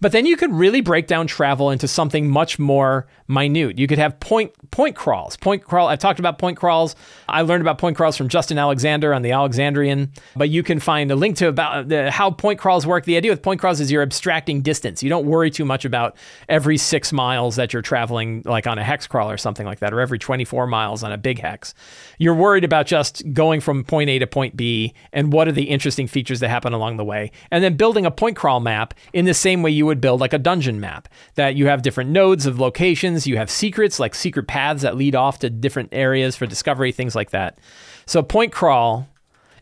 But 0.01 0.13
then 0.13 0.25
you 0.27 0.37
could 0.37 0.53
really 0.53 0.81
break 0.81 1.07
down 1.07 1.27
travel 1.27 1.71
into 1.71 1.89
something 1.89 2.29
much 2.29 2.59
more 2.59 3.07
minute. 3.31 3.79
You 3.79 3.87
could 3.87 3.99
have 3.99 4.19
point 4.21 4.53
point 4.71 4.97
crawls. 4.97 5.37
Point 5.37 5.65
crawl. 5.65 5.89
I've 5.89 5.99
talked 5.99 6.19
about 6.19 6.39
point 6.39 6.57
crawls. 6.57 6.97
I 7.29 7.43
learned 7.43 7.63
about 7.63 7.79
point 7.79 7.97
crawls 7.97 8.17
from 8.17 8.29
Justin 8.29 8.59
Alexander 8.59 9.15
on 9.15 9.23
the 9.23 9.33
Alexandrian. 9.33 10.13
But 10.37 10.51
you 10.51 10.63
can 10.63 10.81
find 10.81 11.11
a 11.11 11.17
link 11.17 11.37
to 11.39 11.49
about 11.49 11.73
uh, 11.73 11.83
the, 11.83 12.11
how 12.11 12.31
point 12.31 12.59
crawls 12.59 12.87
work. 12.87 13.05
The 13.05 13.17
idea 13.17 13.31
with 13.31 13.43
point 13.43 13.61
crawls 13.61 13.81
is 13.81 13.91
you're 13.91 14.03
abstracting 14.03 14.63
distance. 14.63 15.03
You 15.03 15.09
don't 15.09 15.27
worry 15.27 15.51
too 15.51 15.65
much 15.65 15.85
about 15.85 16.17
every 16.49 16.77
six 16.77 17.13
miles 17.13 17.57
that 17.57 17.73
you're 17.73 17.83
traveling, 17.83 18.43
like 18.45 18.67
on 18.67 18.79
a 18.79 18.85
hex 18.85 19.07
crawl 19.07 19.31
or 19.31 19.37
something 19.37 19.67
like 19.67 19.79
that, 19.81 19.93
or 19.93 20.01
every 20.01 20.19
24 20.19 20.67
miles 20.67 21.03
on 21.03 21.13
a 21.13 21.19
big 21.19 21.39
hex. 21.39 21.75
You're 22.19 22.35
worried 22.35 22.65
about 22.65 22.87
just 22.87 23.23
going 23.33 23.61
from 23.61 23.85
point 23.85 24.11
A 24.11 24.19
to 24.19 24.27
point 24.27 24.57
B 24.57 24.93
and 25.13 25.33
what 25.33 25.49
are 25.49 25.53
the 25.53 25.71
interesting 25.71 26.07
features 26.07 26.41
that 26.41 26.49
happen 26.49 26.73
along 26.73 26.97
the 26.97 27.05
way, 27.05 27.31
and 27.51 27.63
then 27.63 27.77
building 27.77 28.07
a 28.07 28.11
point 28.11 28.37
crawl 28.37 28.61
map 28.61 28.95
in 29.13 29.25
the 29.25 29.35
same 29.35 29.63
way 29.63 29.71
you 29.71 29.87
would 29.87 30.01
build 30.01 30.21
like 30.21 30.33
a 30.33 30.39
dungeon 30.39 30.81
map 30.81 31.09
that 31.35 31.57
you 31.57 31.67
have 31.67 31.83
different 31.83 32.11
nodes 32.11 32.47
of 32.47 32.59
locations, 32.59 33.20
you 33.27 33.37
have 33.37 33.51
secrets 33.51 33.99
like 33.99 34.15
secret 34.15 34.47
paths 34.47 34.83
that 34.83 34.97
lead 34.97 35.15
off 35.15 35.39
to 35.41 35.51
different 35.51 35.91
areas 35.93 36.37
for 36.37 36.47
discovery, 36.47 36.93
things 36.93 37.15
like 37.15 37.31
that. 37.31 37.59
So 38.07 38.23
point 38.23 38.53
crawl 38.53 39.09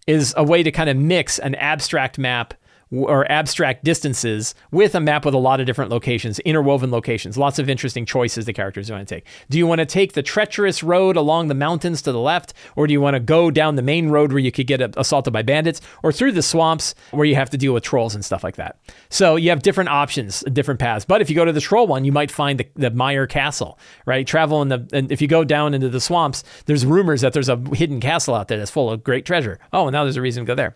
is 0.07 0.35
a 0.37 0.45
way 0.45 0.63
to 0.63 0.71
kind 0.71 0.89
of 0.89 0.97
mix 0.97 1.39
an 1.39 1.55
abstract 1.57 2.19
map 2.19 2.55
or 2.91 3.31
abstract 3.31 3.85
distances 3.85 4.55
with 4.71 4.95
a 4.95 5.01
map 5.01 5.25
with 5.25 5.35
a 5.35 5.39
lot 5.39 5.61
of 5.61 5.67
different 5.67 5.91
locations, 5.91 6.39
interwoven 6.41 6.91
locations, 6.91 7.37
lots 7.37 7.59
of 7.59 7.69
interesting 7.69 8.07
choices 8.07 8.47
the 8.47 8.53
characters 8.53 8.91
want 8.91 9.07
to 9.07 9.15
take. 9.15 9.27
Do 9.51 9.59
you 9.59 9.67
want 9.67 9.81
to 9.81 9.87
take 9.87 10.15
the 10.15 10.23
treacherous 10.23 10.83
road 10.83 11.17
along 11.17 11.49
the 11.49 11.55
mountains 11.55 12.03
to 12.03 12.13
the 12.13 12.19
left, 12.19 12.55
or 12.77 12.87
do 12.87 12.93
you 12.93 13.01
want 13.01 13.15
to 13.15 13.21
go 13.21 13.51
down 13.51 13.77
the 13.77 13.83
main 13.83 14.09
road 14.09 14.33
where 14.33 14.39
you 14.39 14.53
could 14.53 14.67
get 14.67 14.81
assaulted 14.97 15.33
by 15.33 15.43
bandits, 15.43 15.81
or 16.03 16.13
through 16.13 16.33
the 16.33 16.43
swamps 16.43 16.95
where 17.11 17.27
you 17.27 17.35
have 17.35 17.51
to 17.51 17.59
deal 17.59 17.75
with 17.75 17.83
trolls 17.83 18.15
and 18.15 18.25
stuff 18.25 18.43
like 18.43 18.57
that? 18.57 18.79
So 19.11 19.37
you 19.37 19.51
have 19.51 19.63
different 19.63 19.91
options, 19.91 20.41
different 20.53 20.81
paths. 20.81 21.05
But 21.05 21.21
if 21.21 21.29
you 21.29 21.37
go 21.37 21.45
to 21.45 21.53
the 21.53 21.61
troll 21.61 21.87
one, 21.87 22.05
you 22.05 22.13
might 22.13 22.31
find 22.31 22.61
the, 22.61 22.69
the 22.75 22.91
Mire 22.91 23.27
Castle, 23.27 23.79
right? 24.07 24.27
Travel 24.27 24.63
in 24.63 24.69
the, 24.69 24.89
and 24.93 25.13
if 25.13 25.21
you 25.21 25.29
go 25.29 25.45
down 25.45 25.75
into 25.75 25.89
the 25.89 26.01
swamps, 26.01 26.45
there's 26.67 26.87
rumors 26.87 27.21
that 27.21 27.33
there's 27.33 27.49
a 27.49 27.57
hidden 27.73 28.01
castle 28.01 28.35
out 28.35 28.49
there 28.49 28.59
that's 28.59 28.71
full 28.71 28.91
of 28.91 29.05
great 29.05 29.25
treasure. 29.27 29.59
Oh, 29.73 29.91
now 29.91 30.05
there's 30.05 30.17
a 30.17 30.23
reason 30.23 30.45
to 30.45 30.47
go 30.47 30.55
there. 30.55 30.75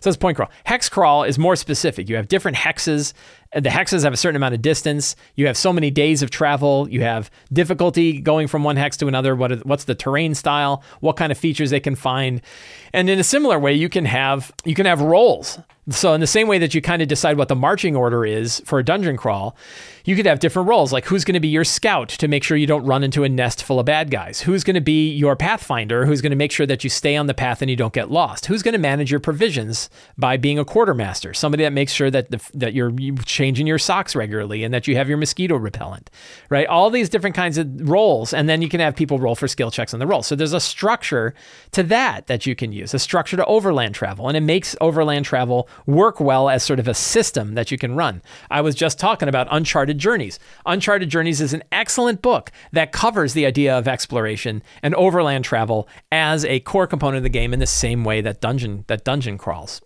So 0.00 0.10
that's 0.10 0.16
point 0.16 0.36
crawl. 0.36 0.50
Hex 0.64 0.88
crawl 0.88 1.24
is 1.24 1.38
more 1.38 1.56
specific. 1.56 2.08
You 2.08 2.16
have 2.16 2.28
different 2.28 2.56
hexes. 2.56 3.12
The 3.52 3.70
hexes 3.70 4.04
have 4.04 4.12
a 4.12 4.16
certain 4.16 4.36
amount 4.36 4.54
of 4.54 4.62
distance. 4.62 5.16
You 5.34 5.46
have 5.46 5.56
so 5.56 5.72
many 5.72 5.90
days 5.90 6.22
of 6.22 6.30
travel. 6.30 6.86
You 6.90 7.00
have 7.02 7.30
difficulty 7.52 8.20
going 8.20 8.46
from 8.46 8.62
one 8.62 8.76
hex 8.76 8.96
to 8.98 9.06
another. 9.06 9.34
What 9.34 9.52
is, 9.52 9.64
what's 9.64 9.84
the 9.84 9.94
terrain 9.94 10.34
style? 10.34 10.82
What 11.00 11.16
kind 11.16 11.32
of 11.32 11.38
features 11.38 11.70
they 11.70 11.80
can 11.80 11.94
find? 11.94 12.42
And 12.92 13.08
in 13.08 13.18
a 13.18 13.24
similar 13.24 13.58
way, 13.58 13.72
you 13.72 13.88
can 13.88 14.04
have 14.04 14.52
you 14.64 14.74
can 14.74 14.86
have 14.86 15.00
roles. 15.00 15.58
So 15.90 16.12
in 16.12 16.20
the 16.20 16.26
same 16.26 16.48
way 16.48 16.58
that 16.58 16.74
you 16.74 16.82
kind 16.82 17.00
of 17.00 17.08
decide 17.08 17.38
what 17.38 17.48
the 17.48 17.56
marching 17.56 17.96
order 17.96 18.26
is 18.26 18.60
for 18.66 18.78
a 18.78 18.84
dungeon 18.84 19.16
crawl, 19.16 19.56
you 20.04 20.16
could 20.16 20.26
have 20.26 20.38
different 20.38 20.68
roles, 20.68 20.92
like 20.92 21.06
who's 21.06 21.24
going 21.24 21.34
to 21.34 21.40
be 21.40 21.48
your 21.48 21.64
scout 21.64 22.10
to 22.10 22.28
make 22.28 22.44
sure 22.44 22.58
you 22.58 22.66
don't 22.66 22.84
run 22.84 23.02
into 23.02 23.24
a 23.24 23.28
nest 23.28 23.62
full 23.62 23.80
of 23.80 23.86
bad 23.86 24.10
guys? 24.10 24.42
Who's 24.42 24.64
going 24.64 24.74
to 24.74 24.82
be 24.82 25.10
your 25.10 25.34
pathfinder, 25.34 26.04
who's 26.04 26.20
going 26.20 26.30
to 26.30 26.36
make 26.36 26.52
sure 26.52 26.66
that 26.66 26.84
you 26.84 26.90
stay 26.90 27.16
on 27.16 27.26
the 27.26 27.34
path 27.34 27.62
and 27.62 27.70
you 27.70 27.76
don't 27.76 27.94
get 27.94 28.10
lost? 28.10 28.46
Who's 28.46 28.62
going 28.62 28.72
to 28.72 28.78
manage 28.78 29.10
your 29.10 29.20
provisions 29.20 29.88
by 30.18 30.36
being 30.36 30.58
a 30.58 30.64
quartermaster, 30.64 31.32
somebody 31.32 31.62
that 31.64 31.72
makes 31.72 31.92
sure 31.92 32.10
that 32.10 32.30
the, 32.30 32.40
that 32.54 32.74
you're 32.74 32.92
changing 33.38 33.68
your 33.68 33.78
socks 33.78 34.16
regularly 34.16 34.64
and 34.64 34.74
that 34.74 34.88
you 34.88 34.96
have 34.96 35.08
your 35.08 35.16
mosquito 35.16 35.54
repellent, 35.54 36.10
right? 36.48 36.66
All 36.66 36.90
these 36.90 37.08
different 37.08 37.36
kinds 37.36 37.56
of 37.56 37.88
roles, 37.88 38.34
and 38.34 38.48
then 38.48 38.62
you 38.62 38.68
can 38.68 38.80
have 38.80 38.96
people 38.96 39.20
roll 39.20 39.36
for 39.36 39.46
skill 39.46 39.70
checks 39.70 39.94
on 39.94 40.00
the 40.00 40.08
roll. 40.08 40.24
So 40.24 40.34
there's 40.34 40.52
a 40.52 40.60
structure 40.60 41.34
to 41.70 41.84
that 41.84 42.26
that 42.26 42.46
you 42.46 42.56
can 42.56 42.72
use, 42.72 42.94
a 42.94 42.98
structure 42.98 43.36
to 43.36 43.46
overland 43.46 43.94
travel, 43.94 44.26
and 44.26 44.36
it 44.36 44.40
makes 44.40 44.74
overland 44.80 45.24
travel 45.24 45.68
work 45.86 46.18
well 46.18 46.50
as 46.50 46.64
sort 46.64 46.80
of 46.80 46.88
a 46.88 46.94
system 46.94 47.54
that 47.54 47.70
you 47.70 47.78
can 47.78 47.94
run. 47.94 48.22
I 48.50 48.60
was 48.60 48.74
just 48.74 48.98
talking 48.98 49.28
about 49.28 49.46
Uncharted 49.52 49.98
Journeys. 49.98 50.40
Uncharted 50.66 51.08
Journeys 51.08 51.40
is 51.40 51.52
an 51.52 51.62
excellent 51.70 52.20
book 52.20 52.50
that 52.72 52.90
covers 52.90 53.34
the 53.34 53.46
idea 53.46 53.78
of 53.78 53.86
exploration 53.86 54.64
and 54.82 54.96
overland 54.96 55.44
travel 55.44 55.88
as 56.10 56.44
a 56.44 56.58
core 56.58 56.88
component 56.88 57.18
of 57.18 57.22
the 57.22 57.28
game 57.28 57.52
in 57.52 57.60
the 57.60 57.66
same 57.66 58.02
way 58.02 58.20
that 58.20 58.40
dungeon 58.40 58.84
that 58.88 59.04
dungeon 59.04 59.38
crawls. 59.38 59.80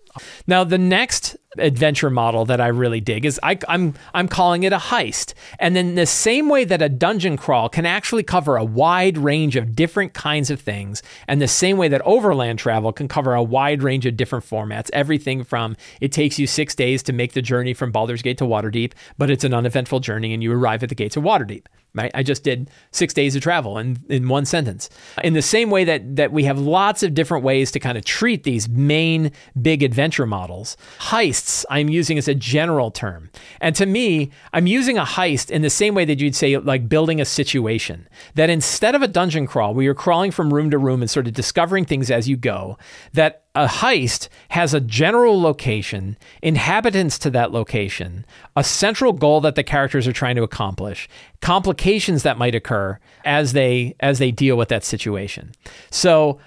Now, 0.46 0.64
the 0.64 0.78
next 0.78 1.36
adventure 1.58 2.10
model 2.10 2.44
that 2.46 2.60
I 2.60 2.68
really 2.68 3.00
dig 3.00 3.24
is 3.24 3.38
I, 3.42 3.52
am 3.52 3.58
I'm, 3.68 3.94
I'm 4.14 4.28
calling 4.28 4.62
it 4.62 4.72
a 4.72 4.78
heist. 4.78 5.34
And 5.58 5.76
then 5.76 5.94
the 5.94 6.06
same 6.06 6.48
way 6.48 6.64
that 6.64 6.80
a 6.80 6.88
dungeon 6.88 7.36
crawl 7.36 7.68
can 7.68 7.86
actually 7.86 8.22
cover 8.22 8.56
a 8.56 8.64
wide 8.64 9.18
range 9.18 9.56
of 9.56 9.76
different 9.76 10.14
kinds 10.14 10.50
of 10.50 10.60
things, 10.60 11.02
and 11.28 11.40
the 11.40 11.48
same 11.48 11.76
way 11.76 11.88
that 11.88 12.02
overland 12.02 12.58
travel 12.58 12.92
can 12.92 13.08
cover 13.08 13.34
a 13.34 13.42
wide 13.42 13.82
range 13.82 14.06
of 14.06 14.16
different 14.16 14.44
formats, 14.44 14.90
everything 14.92 15.44
from 15.44 15.76
it 16.00 16.12
takes 16.12 16.38
you 16.38 16.46
six 16.46 16.74
days 16.74 17.02
to 17.02 17.12
make 17.12 17.32
the 17.32 17.42
journey 17.42 17.74
from 17.74 17.92
Baldur's 17.92 18.22
Gate 18.22 18.38
to 18.38 18.44
Waterdeep, 18.44 18.92
but 19.18 19.30
it's 19.30 19.44
an 19.44 19.54
uneventful 19.54 20.00
journey 20.00 20.32
and 20.32 20.42
you 20.42 20.52
arrive 20.52 20.82
at 20.82 20.88
the 20.88 20.94
gates 20.94 21.16
of 21.16 21.22
Waterdeep 21.22 21.66
right? 21.94 22.10
I 22.14 22.22
just 22.22 22.42
did 22.42 22.70
six 22.90 23.12
days 23.12 23.36
of 23.36 23.42
travel 23.42 23.78
in, 23.78 23.98
in 24.08 24.28
one 24.28 24.44
sentence. 24.44 24.88
In 25.22 25.34
the 25.34 25.42
same 25.42 25.70
way 25.70 25.84
that 25.84 26.16
that 26.16 26.32
we 26.32 26.44
have 26.44 26.58
lots 26.58 27.02
of 27.02 27.14
different 27.14 27.44
ways 27.44 27.70
to 27.72 27.80
kind 27.80 27.98
of 27.98 28.04
treat 28.04 28.44
these 28.44 28.68
main 28.68 29.32
big 29.60 29.82
adventure 29.82 30.26
models, 30.26 30.76
heist 30.98 31.41
heists 31.42 31.64
I'm 31.70 31.88
using 31.88 32.18
as 32.18 32.28
a 32.28 32.34
general 32.34 32.90
term. 32.90 33.30
And 33.60 33.74
to 33.76 33.86
me, 33.86 34.30
I'm 34.52 34.66
using 34.66 34.98
a 34.98 35.04
heist 35.04 35.50
in 35.50 35.62
the 35.62 35.70
same 35.70 35.94
way 35.94 36.04
that 36.04 36.20
you'd 36.20 36.36
say, 36.36 36.56
like 36.58 36.88
building 36.88 37.20
a 37.20 37.24
situation. 37.24 38.08
That 38.34 38.50
instead 38.50 38.94
of 38.94 39.02
a 39.02 39.08
dungeon 39.08 39.46
crawl 39.46 39.74
where 39.74 39.84
you're 39.84 39.94
crawling 39.94 40.30
from 40.30 40.52
room 40.52 40.70
to 40.70 40.78
room 40.78 41.02
and 41.02 41.10
sort 41.10 41.26
of 41.26 41.34
discovering 41.34 41.84
things 41.84 42.10
as 42.10 42.28
you 42.28 42.36
go, 42.36 42.78
that 43.12 43.44
a 43.54 43.66
heist 43.66 44.28
has 44.48 44.72
a 44.72 44.80
general 44.80 45.40
location, 45.40 46.16
inhabitants 46.42 47.18
to 47.18 47.30
that 47.30 47.52
location, 47.52 48.24
a 48.56 48.64
central 48.64 49.12
goal 49.12 49.42
that 49.42 49.56
the 49.56 49.62
characters 49.62 50.08
are 50.08 50.12
trying 50.12 50.36
to 50.36 50.42
accomplish, 50.42 51.08
complications 51.40 52.22
that 52.22 52.38
might 52.38 52.54
occur 52.54 52.98
as 53.24 53.52
they 53.52 53.94
as 54.00 54.18
they 54.18 54.30
deal 54.30 54.56
with 54.56 54.68
that 54.68 54.84
situation. 54.84 55.52
So 55.90 56.38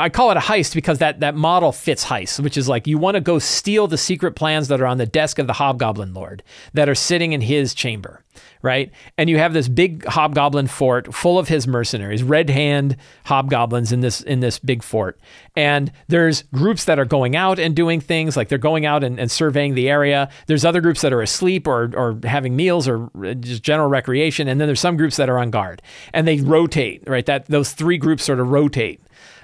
I 0.00 0.08
call 0.08 0.30
it 0.30 0.36
a 0.36 0.40
heist 0.40 0.74
because 0.74 0.98
that 0.98 1.20
that 1.20 1.34
model 1.34 1.72
fits 1.72 2.04
heist, 2.06 2.40
which 2.40 2.56
is 2.56 2.68
like 2.68 2.86
you 2.86 2.98
want 2.98 3.16
to 3.16 3.20
go 3.20 3.38
steal 3.38 3.86
the 3.86 3.98
secret 3.98 4.32
plans 4.32 4.68
that 4.68 4.80
are 4.80 4.86
on 4.86 4.98
the 4.98 5.06
desk 5.06 5.38
of 5.38 5.46
the 5.46 5.52
Hobgoblin 5.52 6.14
Lord 6.14 6.42
that 6.72 6.88
are 6.88 6.94
sitting 6.94 7.32
in 7.32 7.42
his 7.42 7.74
chamber, 7.74 8.24
right? 8.62 8.90
And 9.18 9.28
you 9.28 9.38
have 9.38 9.52
this 9.52 9.68
big 9.68 10.04
Hobgoblin 10.06 10.68
fort 10.68 11.14
full 11.14 11.38
of 11.38 11.48
his 11.48 11.66
mercenaries, 11.66 12.22
red 12.22 12.48
hand 12.48 12.96
hobgoblins 13.26 13.92
in 13.92 14.00
this 14.00 14.22
in 14.22 14.40
this 14.40 14.58
big 14.58 14.82
fort. 14.82 15.20
And 15.54 15.92
there's 16.08 16.42
groups 16.54 16.86
that 16.86 16.98
are 16.98 17.04
going 17.04 17.36
out 17.36 17.58
and 17.58 17.76
doing 17.76 18.00
things 18.00 18.36
like 18.36 18.48
they're 18.48 18.58
going 18.58 18.86
out 18.86 19.04
and, 19.04 19.20
and 19.20 19.30
surveying 19.30 19.74
the 19.74 19.90
area. 19.90 20.30
There's 20.46 20.64
other 20.64 20.80
groups 20.80 21.02
that 21.02 21.12
are 21.12 21.22
asleep 21.22 21.66
or 21.66 21.92
or 21.94 22.18
having 22.24 22.56
meals 22.56 22.88
or 22.88 23.10
uh, 23.22 23.34
just 23.34 23.62
general 23.62 23.88
recreation, 23.88 24.48
and 24.48 24.60
then 24.60 24.66
there's 24.68 24.80
some 24.80 24.96
groups 24.96 25.16
that 25.16 25.28
are 25.28 25.38
on 25.38 25.50
guard 25.50 25.82
and 26.14 26.26
they 26.26 26.40
rotate, 26.40 27.02
right? 27.06 27.26
That 27.26 27.46
those 27.46 27.72
three 27.72 27.98
groups 27.98 28.24
sort 28.24 28.40
of 28.40 28.48
rotate 28.48 29.00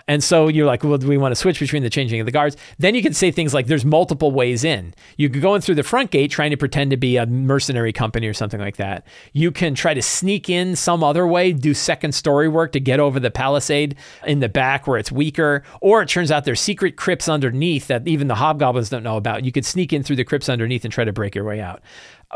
and 0.09 0.23
so 0.23 0.49
you're 0.49 0.67
like, 0.67 0.85
well, 0.85 0.99
do 0.99 1.09
we 1.09 1.19
want 1.19 1.33
to 1.33 1.37
switch 1.37 1.59
between 1.59 1.83
the 1.83 1.91
changing 1.91 2.21
of 2.21 2.27
the 2.27 2.33
guards? 2.33 2.57
Then 2.79 2.95
you 2.95 3.03
can 3.03 3.13
say 3.13 3.31
things 3.31 3.53
like, 3.53 3.67
there's 3.67 3.85
multiple 3.85 4.31
ways 4.31 4.63
in. 4.63 4.95
You 5.17 5.29
could 5.29 5.43
go 5.43 5.55
in 5.55 5.63
through 5.63 5.75
the 5.75 5.83
front 5.83 6.13
gate 6.13 6.31
trying 6.31 6.51
to 6.51 6.57
pretend 6.57 6.93
to 6.93 6.97
be 6.97 7.17
a 7.17 7.27
mercenary 7.27 7.93
company 7.93 8.29
or 8.29 8.35
something 8.35 8.61
like 8.61 8.77
that. 8.77 9.07
You 9.33 9.51
can 9.51 9.75
try 9.75 9.95
to 9.95 10.03
sneak 10.03 10.49
in 10.49 10.77
some 10.77 11.03
other 11.03 11.27
way, 11.27 11.53
do 11.53 11.75
second 11.75 12.13
story 12.13 12.49
work 12.49 12.73
to 12.73 12.81
get 12.81 13.01
over 13.01 13.19
the 13.19 13.31
palisade 13.31 13.97
in 14.27 14.41
the 14.41 14.49
back 14.49 14.87
where 14.87 14.99
it's 14.99 15.11
weaker. 15.11 15.65
Or 15.81 16.03
it 16.03 16.09
turns 16.09 16.31
out 16.31 16.45
there's 16.45 16.61
secret 16.61 16.97
crypts 16.97 17.29
underneath 17.29 17.89
that 17.89 18.07
even 18.07 18.29
the 18.29 18.37
hobgoblins 18.37 18.91
don't 18.91 19.03
know 19.03 19.17
about. 19.17 19.45
You 19.45 19.51
could 19.51 19.65
sneak 19.65 19.93
in 19.93 20.03
through 20.03 20.17
the 20.17 20.25
crypts 20.25 20.49
underneath 20.49 20.85
and 20.85 20.93
try 20.93 21.05
to 21.05 21.13
break 21.13 21.35
your 21.35 21.45
way 21.45 21.61
out. 21.61 21.83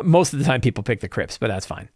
Most 0.02 0.32
of 0.32 0.38
the 0.38 0.44
time, 0.44 0.60
people 0.60 0.82
pick 0.82 1.00
the 1.00 1.08
crypts, 1.08 1.38
but 1.38 1.48
that's 1.48 1.66
fine. 1.66 1.88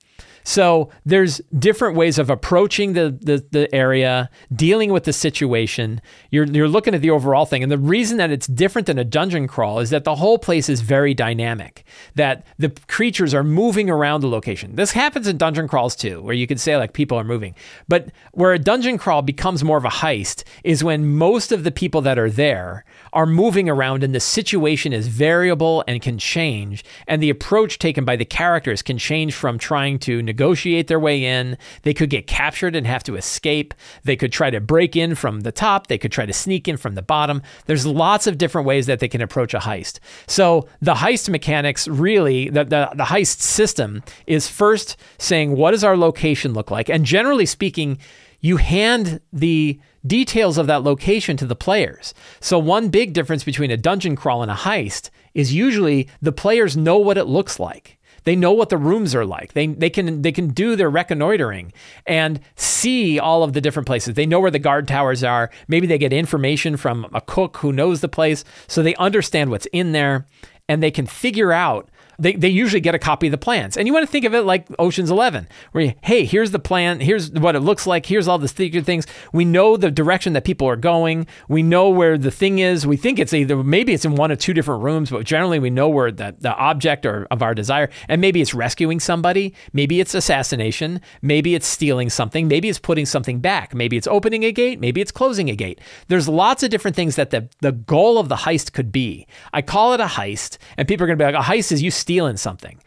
So 0.44 0.90
there's 1.06 1.40
different 1.58 1.96
ways 1.96 2.18
of 2.18 2.28
approaching 2.30 2.92
the, 2.92 3.18
the, 3.20 3.44
the 3.50 3.74
area, 3.74 4.30
dealing 4.54 4.92
with 4.92 5.04
the 5.04 5.12
situation. 5.12 6.00
You're, 6.30 6.44
you're 6.44 6.68
looking 6.68 6.94
at 6.94 7.00
the 7.00 7.10
overall 7.10 7.46
thing. 7.46 7.62
And 7.62 7.72
the 7.72 7.78
reason 7.78 8.18
that 8.18 8.30
it's 8.30 8.46
different 8.46 8.86
than 8.86 8.98
a 8.98 9.04
dungeon 9.04 9.48
crawl 9.48 9.78
is 9.80 9.90
that 9.90 10.04
the 10.04 10.14
whole 10.14 10.38
place 10.38 10.68
is 10.68 10.82
very 10.82 11.14
dynamic, 11.14 11.84
that 12.14 12.46
the 12.58 12.70
creatures 12.88 13.32
are 13.32 13.42
moving 13.42 13.88
around 13.88 14.20
the 14.20 14.28
location. 14.28 14.76
This 14.76 14.92
happens 14.92 15.26
in 15.26 15.38
dungeon 15.38 15.66
crawls 15.66 15.96
too, 15.96 16.20
where 16.22 16.34
you 16.34 16.46
could 16.46 16.60
say 16.60 16.76
like 16.76 16.92
people 16.92 17.18
are 17.18 17.24
moving. 17.24 17.54
But 17.88 18.08
where 18.32 18.52
a 18.52 18.58
dungeon 18.58 18.98
crawl 18.98 19.22
becomes 19.22 19.64
more 19.64 19.78
of 19.78 19.84
a 19.86 19.88
heist 19.88 20.44
is 20.62 20.84
when 20.84 21.16
most 21.16 21.52
of 21.52 21.64
the 21.64 21.72
people 21.72 22.02
that 22.02 22.18
are 22.18 22.30
there 22.30 22.84
are 23.14 23.26
moving 23.26 23.68
around 23.68 24.02
and 24.02 24.14
the 24.14 24.20
situation 24.20 24.92
is 24.92 25.08
variable 25.08 25.84
and 25.86 26.02
can 26.02 26.18
change. 26.18 26.84
And 27.06 27.22
the 27.22 27.30
approach 27.30 27.78
taken 27.78 28.04
by 28.04 28.16
the 28.16 28.24
characters 28.24 28.82
can 28.82 28.98
change 28.98 29.34
from 29.34 29.56
trying 29.56 29.98
to 30.00 30.20
negotiate 30.20 30.88
their 30.88 31.00
way 31.00 31.24
in. 31.24 31.56
They 31.82 31.94
could 31.94 32.10
get 32.10 32.26
captured 32.26 32.74
and 32.74 32.86
have 32.86 33.04
to 33.04 33.16
escape. 33.16 33.72
They 34.02 34.16
could 34.16 34.32
try 34.32 34.50
to 34.50 34.60
break 34.60 34.96
in 34.96 35.14
from 35.14 35.40
the 35.40 35.52
top. 35.52 35.86
They 35.86 35.98
could 35.98 36.12
try 36.12 36.26
to 36.26 36.32
sneak 36.32 36.66
in 36.68 36.76
from 36.76 36.96
the 36.96 37.02
bottom. 37.02 37.40
There's 37.66 37.86
lots 37.86 38.26
of 38.26 38.36
different 38.36 38.66
ways 38.66 38.86
that 38.86 38.98
they 38.98 39.08
can 39.08 39.22
approach 39.22 39.54
a 39.54 39.58
heist. 39.58 40.00
So 40.26 40.68
the 40.82 40.94
heist 40.94 41.28
mechanics 41.28 41.86
really, 41.86 42.50
the, 42.50 42.64
the, 42.64 42.90
the 42.94 43.04
heist 43.04 43.40
system 43.40 44.02
is 44.26 44.48
first 44.48 44.96
saying, 45.18 45.56
what 45.56 45.70
does 45.70 45.84
our 45.84 45.96
location 45.96 46.52
look 46.52 46.70
like? 46.70 46.88
And 46.88 47.04
generally 47.04 47.46
speaking, 47.46 47.98
you 48.40 48.58
hand 48.58 49.20
the 49.32 49.80
details 50.06 50.58
of 50.58 50.66
that 50.66 50.82
location 50.82 51.36
to 51.38 51.46
the 51.46 51.56
players. 51.56 52.14
So, 52.40 52.58
one 52.58 52.88
big 52.88 53.12
difference 53.12 53.44
between 53.44 53.70
a 53.70 53.76
dungeon 53.76 54.16
crawl 54.16 54.42
and 54.42 54.50
a 54.50 54.54
heist 54.54 55.10
is 55.34 55.54
usually 55.54 56.08
the 56.20 56.32
players 56.32 56.76
know 56.76 56.98
what 56.98 57.18
it 57.18 57.24
looks 57.24 57.58
like. 57.58 57.98
They 58.24 58.36
know 58.36 58.52
what 58.52 58.70
the 58.70 58.78
rooms 58.78 59.14
are 59.14 59.26
like. 59.26 59.52
They, 59.52 59.66
they 59.66 59.90
can 59.90 60.22
they 60.22 60.32
can 60.32 60.48
do 60.48 60.76
their 60.76 60.90
reconnoitering 60.90 61.72
and 62.06 62.40
see 62.56 63.18
all 63.18 63.42
of 63.42 63.52
the 63.52 63.60
different 63.60 63.86
places. 63.86 64.14
They 64.14 64.26
know 64.26 64.40
where 64.40 64.50
the 64.50 64.58
guard 64.58 64.88
towers 64.88 65.22
are. 65.22 65.50
Maybe 65.68 65.86
they 65.86 65.98
get 65.98 66.12
information 66.12 66.76
from 66.76 67.06
a 67.12 67.20
cook 67.20 67.58
who 67.58 67.72
knows 67.72 68.00
the 68.00 68.08
place, 68.08 68.44
so 68.66 68.82
they 68.82 68.94
understand 68.96 69.50
what's 69.50 69.66
in 69.66 69.92
there 69.92 70.26
and 70.68 70.82
they 70.82 70.90
can 70.90 71.06
figure 71.06 71.52
out 71.52 71.90
they, 72.18 72.34
they 72.34 72.48
usually 72.48 72.80
get 72.80 72.94
a 72.94 72.98
copy 72.98 73.26
of 73.26 73.30
the 73.32 73.38
plans. 73.38 73.76
And 73.76 73.86
you 73.86 73.92
want 73.92 74.06
to 74.06 74.10
think 74.10 74.24
of 74.24 74.34
it 74.34 74.42
like 74.42 74.66
Ocean's 74.78 75.10
11, 75.10 75.48
where, 75.72 75.84
you, 75.84 75.94
hey, 76.02 76.24
here's 76.24 76.50
the 76.50 76.58
plan, 76.58 77.00
here's 77.00 77.30
what 77.30 77.56
it 77.56 77.60
looks 77.60 77.86
like, 77.86 78.06
here's 78.06 78.28
all 78.28 78.38
the 78.38 78.48
secret 78.48 78.84
things. 78.84 79.06
We 79.32 79.44
know 79.44 79.76
the 79.76 79.90
direction 79.90 80.32
that 80.34 80.44
people 80.44 80.68
are 80.68 80.76
going. 80.76 81.26
We 81.48 81.62
know 81.62 81.90
where 81.90 82.18
the 82.18 82.30
thing 82.30 82.58
is. 82.58 82.86
We 82.86 82.96
think 82.96 83.18
it's 83.18 83.32
either, 83.32 83.62
maybe 83.62 83.92
it's 83.92 84.04
in 84.04 84.14
one 84.14 84.30
of 84.30 84.38
two 84.38 84.54
different 84.54 84.82
rooms, 84.82 85.10
but 85.10 85.24
generally 85.24 85.58
we 85.58 85.70
know 85.70 85.88
where 85.88 86.12
the, 86.12 86.34
the 86.38 86.54
object 86.54 87.06
or 87.06 87.26
of 87.30 87.42
our 87.42 87.54
desire, 87.54 87.90
and 88.08 88.20
maybe 88.20 88.40
it's 88.40 88.54
rescuing 88.54 89.00
somebody, 89.00 89.54
maybe 89.72 90.00
it's 90.00 90.14
assassination, 90.14 91.00
maybe 91.22 91.54
it's 91.54 91.66
stealing 91.66 92.10
something, 92.10 92.48
maybe 92.48 92.68
it's 92.68 92.78
putting 92.78 93.06
something 93.06 93.40
back, 93.40 93.74
maybe 93.74 93.96
it's 93.96 94.06
opening 94.06 94.44
a 94.44 94.52
gate, 94.52 94.80
maybe 94.80 95.00
it's 95.00 95.12
closing 95.12 95.50
a 95.50 95.56
gate. 95.56 95.80
There's 96.08 96.28
lots 96.28 96.62
of 96.62 96.70
different 96.70 96.96
things 96.96 97.16
that 97.16 97.30
the, 97.30 97.48
the 97.60 97.72
goal 97.72 98.18
of 98.18 98.28
the 98.28 98.36
heist 98.36 98.72
could 98.72 98.92
be. 98.92 99.26
I 99.52 99.62
call 99.62 99.92
it 99.92 100.00
a 100.00 100.06
heist, 100.06 100.58
and 100.76 100.86
people 100.86 101.04
are 101.04 101.08
going 101.08 101.18
to 101.18 101.22
be 101.22 101.32
like, 101.32 101.42
a 101.42 101.50
heist 101.50 101.72
is 101.72 101.82
you 101.82 101.90
stealing 102.04 102.36
something. 102.36 102.78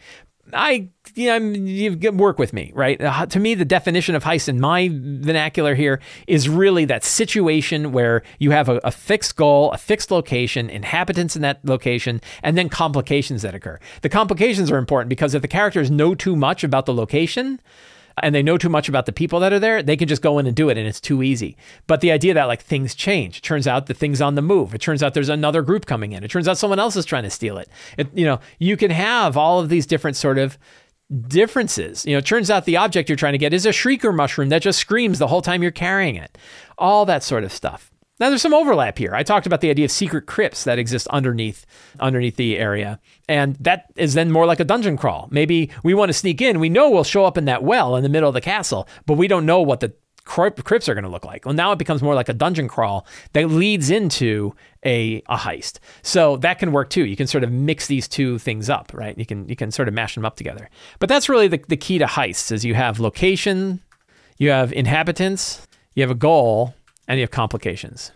I, 0.53 0.89
you 1.15 1.27
know, 1.27 1.37
you 1.37 2.11
work 2.11 2.37
with 2.37 2.53
me, 2.53 2.71
right? 2.75 3.01
Uh, 3.01 3.25
to 3.25 3.39
me, 3.39 3.55
the 3.55 3.65
definition 3.65 4.13
of 4.13 4.23
heist 4.23 4.47
in 4.47 4.59
my 4.59 4.89
vernacular 4.93 5.73
here 5.73 5.99
is 6.27 6.47
really 6.47 6.85
that 6.85 7.03
situation 7.03 7.91
where 7.91 8.21
you 8.37 8.51
have 8.51 8.69
a, 8.69 8.77
a, 8.83 8.91
fixed 8.91 9.35
goal, 9.35 9.71
a 9.71 9.77
fixed 9.77 10.11
location, 10.11 10.69
inhabitants 10.69 11.35
in 11.35 11.41
that 11.41 11.59
location, 11.65 12.21
and 12.43 12.55
then 12.55 12.69
complications 12.69 13.41
that 13.41 13.55
occur. 13.55 13.79
The 14.03 14.09
complications 14.09 14.71
are 14.71 14.77
important 14.77 15.09
because 15.09 15.33
if 15.33 15.41
the 15.41 15.47
characters 15.47 15.89
know 15.89 16.13
too 16.13 16.35
much 16.35 16.63
about 16.63 16.85
the 16.85 16.93
location, 16.93 17.59
and 18.23 18.33
they 18.33 18.43
know 18.43 18.57
too 18.57 18.69
much 18.69 18.89
about 18.89 19.05
the 19.05 19.11
people 19.11 19.39
that 19.39 19.53
are 19.53 19.59
there, 19.59 19.83
they 19.83 19.97
can 19.97 20.07
just 20.07 20.21
go 20.21 20.39
in 20.39 20.47
and 20.47 20.55
do 20.55 20.69
it 20.69 20.77
and 20.77 20.87
it's 20.87 21.01
too 21.01 21.21
easy. 21.21 21.55
But 21.85 22.01
the 22.01 22.11
idea 22.11 22.33
that 22.33 22.45
like 22.45 22.61
things 22.61 22.95
change, 22.95 23.37
it 23.37 23.43
turns 23.43 23.67
out 23.67 23.85
the 23.85 23.93
thing's 23.93 24.21
on 24.21 24.35
the 24.35 24.41
move. 24.41 24.73
It 24.73 24.81
turns 24.81 25.03
out 25.03 25.13
there's 25.13 25.29
another 25.29 25.61
group 25.61 25.85
coming 25.85 26.13
in. 26.13 26.23
It 26.23 26.31
turns 26.31 26.47
out 26.47 26.57
someone 26.57 26.79
else 26.79 26.95
is 26.95 27.05
trying 27.05 27.23
to 27.23 27.29
steal 27.29 27.57
it. 27.57 27.69
it 27.97 28.07
you 28.13 28.25
know, 28.25 28.39
you 28.59 28.77
can 28.77 28.91
have 28.91 29.37
all 29.37 29.59
of 29.59 29.69
these 29.69 29.85
different 29.85 30.17
sort 30.17 30.37
of 30.37 30.57
differences. 31.27 32.05
You 32.05 32.13
know, 32.13 32.19
it 32.19 32.25
turns 32.25 32.49
out 32.49 32.65
the 32.65 32.77
object 32.77 33.09
you're 33.09 33.15
trying 33.15 33.33
to 33.33 33.37
get 33.37 33.53
is 33.53 33.65
a 33.65 33.69
shrieker 33.69 34.13
mushroom 34.13 34.49
that 34.49 34.61
just 34.61 34.79
screams 34.79 35.19
the 35.19 35.27
whole 35.27 35.41
time 35.41 35.61
you're 35.61 35.71
carrying 35.71 36.15
it. 36.15 36.37
All 36.77 37.05
that 37.05 37.23
sort 37.23 37.43
of 37.43 37.53
stuff. 37.53 37.91
Now 38.19 38.29
there's 38.29 38.41
some 38.41 38.53
overlap 38.53 38.97
here. 38.97 39.13
I 39.13 39.23
talked 39.23 39.45
about 39.45 39.61
the 39.61 39.69
idea 39.69 39.85
of 39.85 39.91
secret 39.91 40.25
crypts 40.25 40.63
that 40.63 40.79
exist 40.79 41.07
underneath 41.09 41.65
underneath 41.99 42.35
the 42.35 42.57
area. 42.57 42.99
And 43.29 43.55
that 43.57 43.85
is 43.95 44.13
then 44.13 44.31
more 44.31 44.45
like 44.45 44.59
a 44.59 44.65
dungeon 44.65 44.97
crawl. 44.97 45.27
Maybe 45.31 45.71
we 45.83 45.93
want 45.93 46.09
to 46.09 46.13
sneak 46.13 46.41
in. 46.41 46.59
We 46.59 46.69
know 46.69 46.89
we'll 46.89 47.03
show 47.03 47.25
up 47.25 47.37
in 47.37 47.45
that 47.45 47.63
well 47.63 47.95
in 47.95 48.03
the 48.03 48.09
middle 48.09 48.29
of 48.29 48.33
the 48.33 48.41
castle, 48.41 48.87
but 49.05 49.15
we 49.15 49.27
don't 49.27 49.45
know 49.45 49.61
what 49.61 49.81
the 49.81 49.93
crypts 50.27 50.89
are 50.89 50.93
going 50.93 51.03
to 51.03 51.09
look 51.09 51.25
like. 51.25 51.45
Well, 51.45 51.53
now 51.55 51.71
it 51.71 51.79
becomes 51.79 52.01
more 52.01 52.13
like 52.13 52.29
a 52.29 52.33
dungeon 52.33 52.67
crawl 52.67 53.07
that 53.33 53.49
leads 53.49 53.89
into 53.89 54.53
a, 54.83 55.21
a 55.27 55.37
heist. 55.37 55.79
So 56.01 56.37
that 56.37 56.59
can 56.59 56.71
work 56.71 56.89
too. 56.89 57.05
You 57.05 57.15
can 57.15 57.27
sort 57.27 57.43
of 57.43 57.51
mix 57.51 57.87
these 57.87 58.07
two 58.07 58.37
things 58.37 58.69
up, 58.69 58.91
right? 58.93 59.17
You 59.17 59.25
can 59.25 59.47
you 59.47 59.55
can 59.55 59.71
sort 59.71 59.87
of 59.87 59.93
mash 59.93 60.15
them 60.15 60.25
up 60.25 60.35
together. 60.35 60.69
But 60.99 61.09
that's 61.09 61.29
really 61.29 61.47
the, 61.47 61.63
the 61.67 61.77
key 61.77 61.97
to 61.99 62.05
heists 62.05 62.51
is 62.51 62.65
you 62.65 62.73
have 62.73 62.99
location, 62.99 63.81
you 64.37 64.49
have 64.49 64.73
inhabitants, 64.73 65.65
you 65.95 66.03
have 66.03 66.11
a 66.11 66.15
goal, 66.15 66.75
and 67.07 67.19
you 67.19 67.23
have 67.23 67.31
complications. 67.31 68.11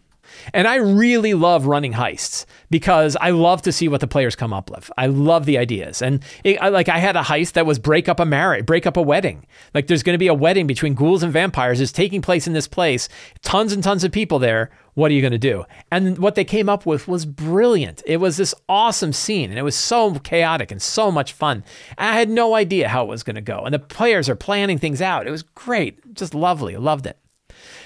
And 0.54 0.68
I 0.68 0.76
really 0.76 1.34
love 1.34 1.66
running 1.66 1.94
heists 1.94 2.46
because 2.70 3.16
I 3.20 3.32
love 3.32 3.62
to 3.64 3.72
see 3.72 3.88
what 3.88 4.02
the 4.02 4.08
players 4.08 4.36
come 4.36 4.54
up 4.54 4.70
with. 4.70 4.92
I 4.98 5.08
love 5.08 5.46
the 5.46 5.58
ideas. 5.58 6.02
And 6.02 6.24
it, 6.44 6.62
I, 6.62 6.70
like 6.70 6.90
I 6.90 7.00
had 7.00 7.16
a 7.16 7.22
heist 7.22 7.54
that 7.54 7.66
was 7.66 7.80
break 7.80 8.10
up 8.10 8.20
a 8.20 8.26
marriage, 8.26 8.66
break 8.66 8.86
up 8.86 8.98
a 8.98 9.02
wedding. 9.02 9.46
Like 9.74 9.88
there's 9.88 10.04
going 10.04 10.14
to 10.14 10.20
be 10.20 10.28
a 10.28 10.34
wedding 10.34 10.68
between 10.68 10.94
ghouls 10.94 11.24
and 11.24 11.34
vampires 11.34 11.82
is 11.82 11.92
taking 11.92 12.22
place 12.22 12.48
in 12.48 12.54
this 12.54 12.68
place. 12.68 13.10
Tons 13.42 13.74
and 13.74 13.84
tons 13.84 14.04
of 14.04 14.12
people 14.12 14.40
there. 14.40 14.72
What 14.94 15.10
are 15.10 15.14
you 15.14 15.22
going 15.22 15.32
to 15.32 15.38
do? 15.38 15.64
And 15.90 16.18
what 16.18 16.36
they 16.36 16.44
came 16.44 16.68
up 16.68 16.86
with 16.86 17.08
was 17.08 17.26
brilliant. 17.26 18.04
It 18.06 18.18
was 18.18 18.36
this 18.36 18.54
awesome 18.68 19.14
scene 19.14 19.50
and 19.50 19.58
it 19.58 19.64
was 19.64 19.76
so 19.76 20.16
chaotic 20.16 20.70
and 20.70 20.82
so 20.82 21.12
much 21.12 21.32
fun. 21.32 21.64
I 21.98 22.18
had 22.18 22.30
no 22.30 22.56
idea 22.56 22.90
how 22.90 23.04
it 23.04 23.08
was 23.08 23.24
going 23.24 23.36
to 23.36 23.42
go. 23.42 23.62
And 23.62 23.74
the 23.74 23.80
players 23.80 24.28
are 24.28 24.36
planning 24.36 24.78
things 24.78 25.02
out. 25.02 25.28
It 25.28 25.32
was 25.32 25.44
great. 25.44 26.14
Just 26.14 26.36
lovely. 26.36 26.76
Loved 26.76 27.06
it. 27.06 27.18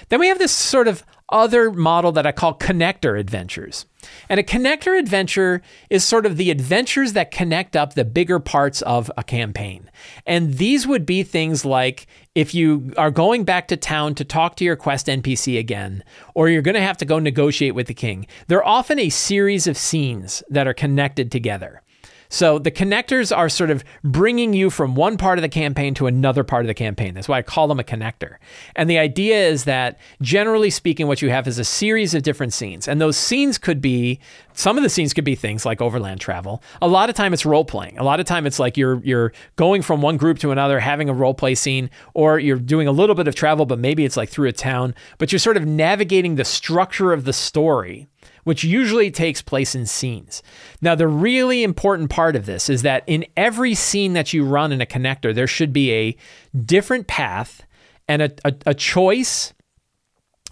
Then 0.08 0.20
we 0.20 0.28
have 0.28 0.38
this 0.38 0.52
sort 0.52 0.88
of 0.88 1.04
other 1.28 1.72
model 1.72 2.12
that 2.12 2.26
I 2.26 2.32
call 2.32 2.54
connector 2.54 3.18
adventures. 3.18 3.86
And 4.28 4.38
a 4.38 4.44
connector 4.44 4.96
adventure 4.96 5.60
is 5.90 6.04
sort 6.04 6.26
of 6.26 6.36
the 6.36 6.50
adventures 6.50 7.14
that 7.14 7.32
connect 7.32 7.74
up 7.74 7.94
the 7.94 8.04
bigger 8.04 8.38
parts 8.38 8.82
of 8.82 9.10
a 9.16 9.24
campaign. 9.24 9.90
And 10.24 10.54
these 10.54 10.86
would 10.86 11.04
be 11.04 11.24
things 11.24 11.64
like 11.64 12.06
if 12.36 12.54
you 12.54 12.92
are 12.96 13.10
going 13.10 13.42
back 13.44 13.66
to 13.68 13.76
town 13.76 14.14
to 14.16 14.24
talk 14.24 14.54
to 14.56 14.64
your 14.64 14.76
quest 14.76 15.08
NPC 15.08 15.58
again, 15.58 16.04
or 16.34 16.48
you're 16.48 16.62
going 16.62 16.76
to 16.76 16.80
have 16.80 16.98
to 16.98 17.04
go 17.04 17.18
negotiate 17.18 17.74
with 17.74 17.88
the 17.88 17.94
king, 17.94 18.26
they're 18.46 18.66
often 18.66 19.00
a 19.00 19.08
series 19.08 19.66
of 19.66 19.76
scenes 19.76 20.44
that 20.48 20.68
are 20.68 20.74
connected 20.74 21.32
together. 21.32 21.82
So 22.28 22.58
the 22.58 22.70
connectors 22.70 23.36
are 23.36 23.48
sort 23.48 23.70
of 23.70 23.84
bringing 24.02 24.52
you 24.52 24.70
from 24.70 24.94
one 24.94 25.16
part 25.16 25.38
of 25.38 25.42
the 25.42 25.48
campaign 25.48 25.94
to 25.94 26.06
another 26.06 26.44
part 26.44 26.64
of 26.64 26.68
the 26.68 26.74
campaign. 26.74 27.14
That's 27.14 27.28
why 27.28 27.38
I 27.38 27.42
call 27.42 27.68
them 27.68 27.80
a 27.80 27.84
connector. 27.84 28.36
And 28.74 28.90
the 28.90 28.98
idea 28.98 29.46
is 29.46 29.64
that 29.64 29.98
generally 30.20 30.70
speaking, 30.70 31.06
what 31.06 31.22
you 31.22 31.30
have 31.30 31.46
is 31.46 31.58
a 31.58 31.64
series 31.64 32.14
of 32.14 32.22
different 32.22 32.52
scenes. 32.52 32.88
And 32.88 33.00
those 33.00 33.16
scenes 33.16 33.58
could 33.58 33.80
be 33.80 34.20
some 34.56 34.78
of 34.78 34.82
the 34.82 34.88
scenes 34.88 35.12
could 35.12 35.24
be 35.24 35.34
things 35.34 35.66
like 35.66 35.82
overland 35.82 36.20
travel. 36.20 36.62
A 36.80 36.88
lot 36.88 37.10
of 37.10 37.14
time 37.14 37.34
it's 37.34 37.44
role 37.44 37.64
playing. 37.64 37.98
A 37.98 38.02
lot 38.02 38.20
of 38.20 38.26
time 38.26 38.46
it's 38.46 38.58
like 38.58 38.76
you're 38.76 39.00
you're 39.04 39.32
going 39.56 39.82
from 39.82 40.00
one 40.00 40.16
group 40.16 40.38
to 40.38 40.50
another, 40.50 40.80
having 40.80 41.08
a 41.08 41.14
role 41.14 41.34
play 41.34 41.54
scene, 41.54 41.90
or 42.14 42.38
you're 42.38 42.58
doing 42.58 42.88
a 42.88 42.92
little 42.92 43.14
bit 43.14 43.28
of 43.28 43.34
travel, 43.34 43.66
but 43.66 43.78
maybe 43.78 44.04
it's 44.04 44.16
like 44.16 44.30
through 44.30 44.48
a 44.48 44.52
town. 44.52 44.94
But 45.18 45.30
you're 45.30 45.38
sort 45.38 45.58
of 45.58 45.66
navigating 45.66 46.36
the 46.36 46.44
structure 46.44 47.12
of 47.12 47.24
the 47.24 47.34
story 47.34 48.08
which 48.46 48.62
usually 48.62 49.10
takes 49.10 49.42
place 49.42 49.74
in 49.74 49.84
scenes. 49.86 50.40
Now, 50.80 50.94
the 50.94 51.08
really 51.08 51.64
important 51.64 52.10
part 52.10 52.36
of 52.36 52.46
this 52.46 52.70
is 52.70 52.82
that 52.82 53.02
in 53.08 53.26
every 53.36 53.74
scene 53.74 54.12
that 54.12 54.32
you 54.32 54.44
run 54.44 54.70
in 54.70 54.80
a 54.80 54.86
connector, 54.86 55.34
there 55.34 55.48
should 55.48 55.72
be 55.72 55.92
a 55.92 56.16
different 56.56 57.08
path 57.08 57.66
and 58.06 58.22
a, 58.22 58.30
a, 58.44 58.54
a 58.66 58.74
choice. 58.74 59.52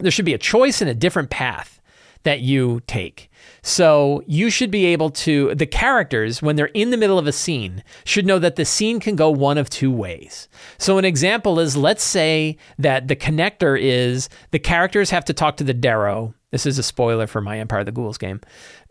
There 0.00 0.10
should 0.10 0.24
be 0.24 0.34
a 0.34 0.38
choice 0.38 0.80
and 0.80 0.90
a 0.90 0.94
different 0.94 1.30
path 1.30 1.80
that 2.24 2.40
you 2.40 2.80
take. 2.88 3.30
So 3.66 4.22
you 4.26 4.50
should 4.50 4.70
be 4.70 4.84
able 4.86 5.08
to, 5.10 5.54
the 5.54 5.66
characters, 5.66 6.42
when 6.42 6.56
they're 6.56 6.66
in 6.66 6.90
the 6.90 6.98
middle 6.98 7.18
of 7.18 7.26
a 7.26 7.32
scene, 7.32 7.82
should 8.04 8.26
know 8.26 8.38
that 8.38 8.56
the 8.56 8.64
scene 8.66 9.00
can 9.00 9.16
go 9.16 9.30
one 9.30 9.56
of 9.56 9.70
two 9.70 9.90
ways. 9.90 10.48
So 10.76 10.98
an 10.98 11.06
example 11.06 11.58
is 11.58 11.74
let's 11.74 12.04
say 12.04 12.58
that 12.78 13.08
the 13.08 13.16
connector 13.16 13.80
is 13.80 14.28
the 14.50 14.58
characters 14.58 15.08
have 15.08 15.24
to 15.24 15.32
talk 15.32 15.56
to 15.56 15.64
the 15.64 15.74
Derro 15.74 16.34
this 16.54 16.66
is 16.66 16.78
a 16.78 16.84
spoiler 16.84 17.26
for 17.26 17.40
my 17.40 17.58
Empire 17.58 17.80
of 17.80 17.86
the 17.86 17.90
Ghouls 17.90 18.16
game. 18.16 18.40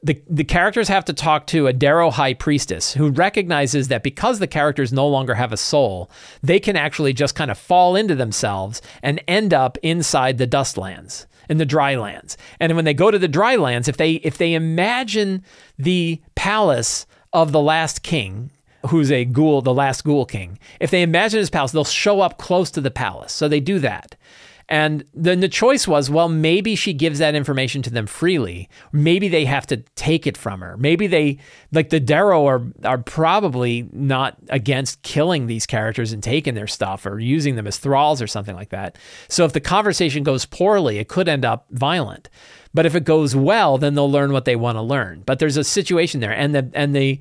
The, 0.03 0.21
the 0.29 0.43
characters 0.43 0.89
have 0.89 1.05
to 1.05 1.13
talk 1.13 1.47
to 1.47 1.67
a 1.67 1.73
Derro 1.73 2.11
High 2.11 2.33
Priestess 2.33 2.91
who 2.91 3.09
recognizes 3.09 3.87
that 3.87 4.03
because 4.03 4.39
the 4.39 4.47
characters 4.47 4.91
no 4.91 5.07
longer 5.07 5.33
have 5.35 5.53
a 5.53 5.57
soul, 5.57 6.11
they 6.41 6.59
can 6.59 6.75
actually 6.75 7.13
just 7.13 7.35
kind 7.35 7.49
of 7.49 7.57
fall 7.57 7.95
into 7.95 8.15
themselves 8.15 8.81
and 9.01 9.23
end 9.29 9.53
up 9.53 9.77
inside 9.81 10.39
the 10.39 10.45
Dustlands 10.45 11.25
in 11.49 11.57
the 11.57 11.65
dry 11.65 11.95
lands. 11.95 12.37
And 12.59 12.75
when 12.75 12.85
they 12.85 12.93
go 12.93 13.11
to 13.11 13.19
the 13.19 13.27
dry 13.27 13.55
lands, 13.55 13.87
if 13.87 13.97
they 13.97 14.13
if 14.13 14.37
they 14.37 14.53
imagine 14.53 15.43
the 15.77 16.21
palace 16.35 17.05
of 17.31 17.51
the 17.51 17.61
last 17.61 18.03
king, 18.03 18.51
who's 18.87 19.11
a 19.11 19.25
ghoul, 19.25 19.61
the 19.61 19.73
last 19.73 20.03
ghoul 20.03 20.25
king, 20.25 20.59
if 20.79 20.91
they 20.91 21.01
imagine 21.01 21.39
his 21.39 21.49
palace, 21.49 21.71
they'll 21.71 21.83
show 21.83 22.21
up 22.21 22.37
close 22.37 22.69
to 22.71 22.81
the 22.81 22.91
palace. 22.91 23.31
So 23.31 23.47
they 23.47 23.59
do 23.59 23.79
that. 23.79 24.15
And 24.73 25.03
then 25.13 25.39
the 25.39 25.47
choice 25.47 25.87
was, 25.87 26.09
well, 26.09 26.27
maybe 26.27 26.75
she 26.75 26.93
gives 26.93 27.19
that 27.19 27.35
information 27.35 27.83
to 27.83 27.91
them 27.91 28.07
freely. 28.07 28.67
Maybe 28.91 29.27
they 29.27 29.45
have 29.45 29.67
to 29.67 29.77
take 29.95 30.25
it 30.25 30.35
from 30.35 30.61
her. 30.61 30.77
Maybe 30.77 31.05
they, 31.05 31.37
like 31.71 31.91
the 31.91 32.01
Derro, 32.01 32.47
are 32.47 32.63
are 32.83 32.97
probably 32.97 33.87
not 33.91 34.35
against 34.49 35.03
killing 35.03 35.45
these 35.45 35.67
characters 35.67 36.11
and 36.11 36.23
taking 36.23 36.55
their 36.55 36.65
stuff 36.65 37.05
or 37.05 37.19
using 37.19 37.55
them 37.55 37.67
as 37.67 37.77
thralls 37.77 38.19
or 38.19 38.25
something 38.25 38.55
like 38.55 38.69
that. 38.69 38.97
So 39.27 39.45
if 39.45 39.53
the 39.53 39.59
conversation 39.59 40.23
goes 40.23 40.47
poorly, 40.47 40.97
it 40.97 41.07
could 41.07 41.29
end 41.29 41.45
up 41.45 41.67
violent. 41.69 42.27
But 42.73 42.87
if 42.87 42.95
it 42.95 43.03
goes 43.03 43.35
well, 43.35 43.77
then 43.77 43.93
they'll 43.93 44.09
learn 44.09 44.33
what 44.33 44.45
they 44.45 44.55
want 44.55 44.77
to 44.77 44.81
learn. 44.81 45.21
But 45.23 45.37
there's 45.37 45.55
a 45.57 45.63
situation 45.63 46.19
there, 46.19 46.33
and 46.33 46.55
the 46.55 46.71
and 46.73 46.95
the 46.95 47.19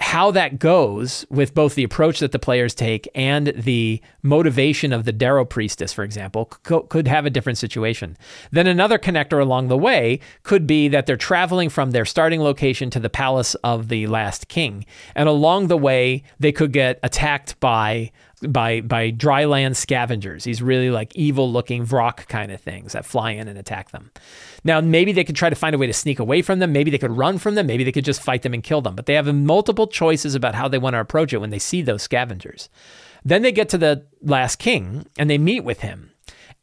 how 0.00 0.30
that 0.30 0.58
goes 0.58 1.26
with 1.28 1.54
both 1.54 1.74
the 1.74 1.82
approach 1.82 2.20
that 2.20 2.32
the 2.32 2.38
players 2.38 2.74
take 2.74 3.08
and 3.14 3.48
the 3.48 4.00
motivation 4.22 4.92
of 4.92 5.04
the 5.04 5.12
Derro 5.12 5.48
priestess, 5.48 5.92
for 5.92 6.04
example, 6.04 6.46
could 6.46 7.08
have 7.08 7.26
a 7.26 7.30
different 7.30 7.58
situation. 7.58 8.16
Then 8.52 8.66
another 8.68 8.98
connector 8.98 9.40
along 9.40 9.68
the 9.68 9.76
way 9.76 10.20
could 10.44 10.66
be 10.66 10.88
that 10.88 11.06
they're 11.06 11.16
traveling 11.16 11.68
from 11.68 11.90
their 11.90 12.04
starting 12.04 12.40
location 12.40 12.90
to 12.90 13.00
the 13.00 13.10
palace 13.10 13.54
of 13.56 13.88
the 13.88 14.06
last 14.06 14.48
king. 14.48 14.86
And 15.16 15.28
along 15.28 15.66
the 15.66 15.76
way, 15.76 16.22
they 16.38 16.52
could 16.52 16.72
get 16.72 17.00
attacked 17.02 17.58
by 17.58 18.12
by 18.40 18.80
by 18.80 19.10
dryland 19.10 19.76
scavengers. 19.76 20.44
These 20.44 20.62
really 20.62 20.90
like 20.90 21.14
evil 21.16 21.50
looking 21.50 21.86
Vrock 21.86 22.28
kind 22.28 22.52
of 22.52 22.60
things 22.60 22.92
that 22.92 23.04
fly 23.04 23.32
in 23.32 23.48
and 23.48 23.58
attack 23.58 23.90
them. 23.90 24.10
Now 24.64 24.80
maybe 24.80 25.12
they 25.12 25.24
could 25.24 25.36
try 25.36 25.50
to 25.50 25.56
find 25.56 25.74
a 25.74 25.78
way 25.78 25.86
to 25.86 25.92
sneak 25.92 26.18
away 26.18 26.42
from 26.42 26.58
them. 26.58 26.72
Maybe 26.72 26.90
they 26.90 26.98
could 26.98 27.16
run 27.16 27.38
from 27.38 27.54
them. 27.54 27.66
Maybe 27.66 27.84
they 27.84 27.92
could 27.92 28.04
just 28.04 28.22
fight 28.22 28.42
them 28.42 28.54
and 28.54 28.62
kill 28.62 28.80
them. 28.80 28.96
But 28.96 29.06
they 29.06 29.14
have 29.14 29.32
multiple 29.34 29.86
choices 29.86 30.34
about 30.34 30.54
how 30.54 30.68
they 30.68 30.78
want 30.78 30.94
to 30.94 31.00
approach 31.00 31.32
it 31.32 31.38
when 31.38 31.50
they 31.50 31.58
see 31.58 31.82
those 31.82 32.02
scavengers. 32.02 32.68
Then 33.24 33.42
they 33.42 33.52
get 33.52 33.68
to 33.70 33.78
the 33.78 34.06
last 34.22 34.56
king 34.56 35.06
and 35.18 35.28
they 35.28 35.38
meet 35.38 35.64
with 35.64 35.80
him 35.80 36.07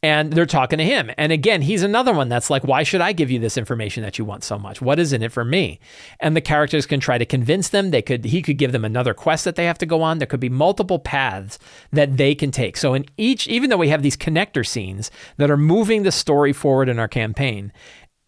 and 0.06 0.32
they're 0.32 0.46
talking 0.46 0.78
to 0.78 0.84
him. 0.84 1.10
And 1.18 1.32
again, 1.32 1.62
he's 1.62 1.82
another 1.82 2.14
one 2.14 2.28
that's 2.28 2.48
like, 2.48 2.62
why 2.62 2.84
should 2.84 3.00
I 3.00 3.12
give 3.12 3.28
you 3.28 3.40
this 3.40 3.58
information 3.58 4.04
that 4.04 4.20
you 4.20 4.24
want 4.24 4.44
so 4.44 4.56
much? 4.56 4.80
What 4.80 5.00
is 5.00 5.12
in 5.12 5.20
it 5.20 5.32
for 5.32 5.44
me? 5.44 5.80
And 6.20 6.36
the 6.36 6.40
characters 6.40 6.86
can 6.86 7.00
try 7.00 7.18
to 7.18 7.26
convince 7.26 7.70
them. 7.70 7.90
They 7.90 8.02
could 8.02 8.24
he 8.24 8.40
could 8.40 8.56
give 8.56 8.70
them 8.70 8.84
another 8.84 9.14
quest 9.14 9.44
that 9.46 9.56
they 9.56 9.64
have 9.64 9.78
to 9.78 9.86
go 9.86 10.02
on. 10.02 10.18
There 10.18 10.26
could 10.28 10.38
be 10.38 10.48
multiple 10.48 11.00
paths 11.00 11.58
that 11.90 12.18
they 12.18 12.36
can 12.36 12.52
take. 12.52 12.76
So 12.76 12.94
in 12.94 13.04
each, 13.16 13.48
even 13.48 13.68
though 13.68 13.76
we 13.76 13.88
have 13.88 14.02
these 14.02 14.16
connector 14.16 14.64
scenes 14.64 15.10
that 15.38 15.50
are 15.50 15.56
moving 15.56 16.04
the 16.04 16.12
story 16.12 16.52
forward 16.52 16.88
in 16.88 17.00
our 17.00 17.08
campaign, 17.08 17.72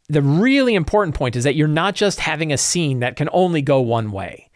the 0.08 0.22
really 0.22 0.74
important 0.74 1.14
point 1.14 1.36
is 1.36 1.44
that 1.44 1.54
you're 1.54 1.68
not 1.68 1.94
just 1.94 2.18
having 2.18 2.52
a 2.52 2.58
scene 2.58 2.98
that 3.00 3.14
can 3.14 3.28
only 3.32 3.62
go 3.62 3.80
one 3.80 4.10
way 4.10 4.47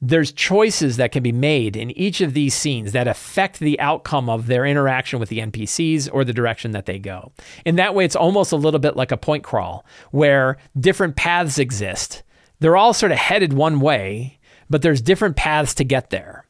there's 0.00 0.32
choices 0.32 0.96
that 0.96 1.12
can 1.12 1.22
be 1.22 1.32
made 1.32 1.76
in 1.76 1.90
each 1.92 2.20
of 2.20 2.34
these 2.34 2.54
scenes 2.54 2.92
that 2.92 3.08
affect 3.08 3.58
the 3.58 3.78
outcome 3.80 4.28
of 4.28 4.46
their 4.46 4.64
interaction 4.64 5.18
with 5.18 5.28
the 5.28 5.40
NPCs 5.40 6.08
or 6.12 6.24
the 6.24 6.32
direction 6.32 6.70
that 6.70 6.86
they 6.86 6.98
go. 6.98 7.32
In 7.64 7.76
that 7.76 7.94
way, 7.94 8.04
it's 8.04 8.16
almost 8.16 8.52
a 8.52 8.56
little 8.56 8.80
bit 8.80 8.96
like 8.96 9.10
a 9.10 9.16
point 9.16 9.42
crawl 9.42 9.84
where 10.10 10.58
different 10.78 11.16
paths 11.16 11.58
exist. 11.58 12.22
They're 12.60 12.76
all 12.76 12.94
sort 12.94 13.12
of 13.12 13.18
headed 13.18 13.52
one 13.52 13.80
way, 13.80 14.38
but 14.70 14.82
there's 14.82 15.00
different 15.00 15.36
paths 15.36 15.74
to 15.74 15.84
get 15.84 16.10
there. 16.10 16.44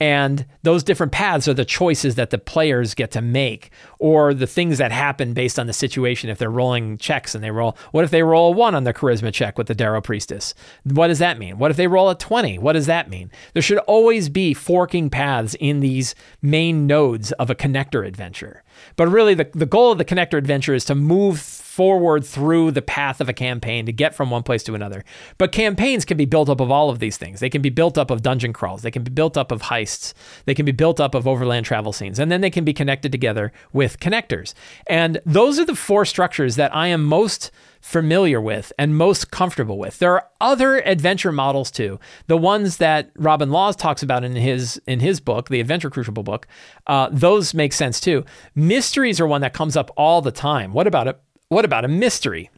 And 0.00 0.44
those 0.62 0.82
different 0.82 1.12
paths 1.12 1.46
are 1.46 1.54
the 1.54 1.64
choices 1.64 2.16
that 2.16 2.30
the 2.30 2.38
players 2.38 2.94
get 2.94 3.12
to 3.12 3.22
make, 3.22 3.70
or 4.00 4.34
the 4.34 4.46
things 4.46 4.78
that 4.78 4.90
happen 4.90 5.34
based 5.34 5.56
on 5.56 5.68
the 5.68 5.72
situation. 5.72 6.30
If 6.30 6.38
they're 6.38 6.50
rolling 6.50 6.98
checks 6.98 7.34
and 7.34 7.44
they 7.44 7.52
roll, 7.52 7.76
what 7.92 8.04
if 8.04 8.10
they 8.10 8.24
roll 8.24 8.52
a 8.52 8.56
one 8.56 8.74
on 8.74 8.82
their 8.82 8.92
charisma 8.92 9.32
check 9.32 9.56
with 9.56 9.68
the 9.68 9.74
Derro 9.74 10.02
Priestess? 10.02 10.52
What 10.82 11.08
does 11.08 11.20
that 11.20 11.38
mean? 11.38 11.58
What 11.58 11.70
if 11.70 11.76
they 11.76 11.86
roll 11.86 12.10
a 12.10 12.16
20? 12.16 12.58
What 12.58 12.72
does 12.72 12.86
that 12.86 13.08
mean? 13.08 13.30
There 13.52 13.62
should 13.62 13.78
always 13.78 14.28
be 14.28 14.52
forking 14.52 15.10
paths 15.10 15.54
in 15.60 15.78
these 15.78 16.16
main 16.42 16.88
nodes 16.88 17.30
of 17.32 17.48
a 17.48 17.54
connector 17.54 18.04
adventure. 18.04 18.64
But 18.96 19.08
really, 19.08 19.34
the, 19.34 19.48
the 19.54 19.64
goal 19.64 19.92
of 19.92 19.98
the 19.98 20.04
connector 20.04 20.38
adventure 20.38 20.74
is 20.74 20.84
to 20.86 20.96
move 20.96 21.40
forward 21.74 22.24
through 22.24 22.70
the 22.70 22.80
path 22.80 23.20
of 23.20 23.28
a 23.28 23.32
campaign 23.32 23.84
to 23.84 23.92
get 23.92 24.14
from 24.14 24.30
one 24.30 24.44
place 24.44 24.62
to 24.62 24.76
another. 24.76 25.04
But 25.38 25.50
campaigns 25.50 26.04
can 26.04 26.16
be 26.16 26.24
built 26.24 26.48
up 26.48 26.60
of 26.60 26.70
all 26.70 26.88
of 26.88 27.00
these 27.00 27.16
things. 27.16 27.40
They 27.40 27.50
can 27.50 27.62
be 27.62 27.68
built 27.68 27.98
up 27.98 28.12
of 28.12 28.22
dungeon 28.22 28.52
crawls, 28.52 28.82
they 28.82 28.92
can 28.92 29.02
be 29.02 29.10
built 29.10 29.36
up 29.36 29.50
of 29.50 29.62
heists, 29.62 30.14
they 30.44 30.54
can 30.54 30.64
be 30.64 30.70
built 30.72 31.00
up 31.00 31.16
of 31.16 31.26
overland 31.26 31.66
travel 31.66 31.92
scenes, 31.92 32.20
and 32.20 32.30
then 32.30 32.42
they 32.42 32.50
can 32.50 32.64
be 32.64 32.72
connected 32.72 33.10
together 33.10 33.52
with 33.72 33.98
connectors. 33.98 34.54
And 34.86 35.20
those 35.26 35.58
are 35.58 35.64
the 35.64 35.74
four 35.74 36.04
structures 36.04 36.54
that 36.54 36.72
I 36.72 36.86
am 36.86 37.02
most 37.02 37.50
familiar 37.80 38.40
with 38.40 38.72
and 38.78 38.96
most 38.96 39.32
comfortable 39.32 39.76
with. 39.76 39.98
There 39.98 40.12
are 40.12 40.28
other 40.40 40.78
adventure 40.86 41.32
models 41.32 41.72
too. 41.72 41.98
The 42.28 42.36
ones 42.36 42.76
that 42.76 43.10
Robin 43.16 43.50
Laws 43.50 43.74
talks 43.74 44.02
about 44.02 44.22
in 44.22 44.36
his 44.36 44.80
in 44.86 45.00
his 45.00 45.18
book, 45.18 45.48
the 45.48 45.60
Adventure 45.60 45.90
Crucible 45.90 46.22
book, 46.22 46.46
uh, 46.86 47.08
those 47.10 47.52
make 47.52 47.72
sense 47.72 47.98
too. 47.98 48.24
Mysteries 48.54 49.20
are 49.20 49.26
one 49.26 49.40
that 49.40 49.52
comes 49.52 49.76
up 49.76 49.90
all 49.96 50.22
the 50.22 50.30
time. 50.30 50.72
What 50.72 50.86
about 50.86 51.08
it? 51.08 51.20
What 51.54 51.64
about 51.64 51.84
a 51.84 51.88
mystery? 51.88 52.50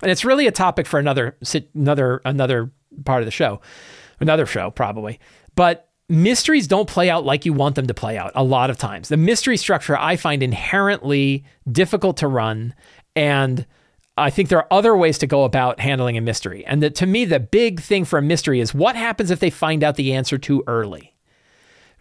And 0.00 0.08
it's 0.08 0.24
really 0.24 0.46
a 0.46 0.52
topic 0.52 0.86
for 0.86 1.00
another 1.00 1.36
another 1.74 2.20
another 2.24 2.70
part 3.04 3.22
of 3.22 3.26
the 3.26 3.32
show, 3.32 3.60
another 4.20 4.46
show 4.46 4.70
probably. 4.70 5.18
But 5.56 5.88
mysteries 6.08 6.68
don't 6.68 6.88
play 6.88 7.10
out 7.10 7.24
like 7.24 7.44
you 7.44 7.52
want 7.52 7.74
them 7.74 7.88
to 7.88 7.94
play 7.94 8.16
out 8.16 8.30
a 8.36 8.44
lot 8.44 8.70
of 8.70 8.78
times. 8.78 9.08
The 9.08 9.16
mystery 9.16 9.56
structure 9.56 9.98
I 9.98 10.14
find 10.14 10.44
inherently 10.44 11.44
difficult 11.70 12.16
to 12.18 12.28
run 12.28 12.72
and 13.16 13.66
I 14.16 14.30
think 14.30 14.48
there 14.48 14.58
are 14.58 14.72
other 14.72 14.96
ways 14.96 15.18
to 15.18 15.26
go 15.26 15.42
about 15.42 15.80
handling 15.80 16.16
a 16.16 16.20
mystery. 16.20 16.64
And 16.66 16.80
the, 16.80 16.90
to 16.90 17.06
me, 17.06 17.24
the 17.24 17.40
big 17.40 17.80
thing 17.80 18.04
for 18.04 18.20
a 18.20 18.22
mystery 18.22 18.60
is 18.60 18.72
what 18.72 18.94
happens 18.94 19.32
if 19.32 19.40
they 19.40 19.50
find 19.50 19.82
out 19.82 19.96
the 19.96 20.12
answer 20.12 20.38
too 20.38 20.62
early? 20.68 21.13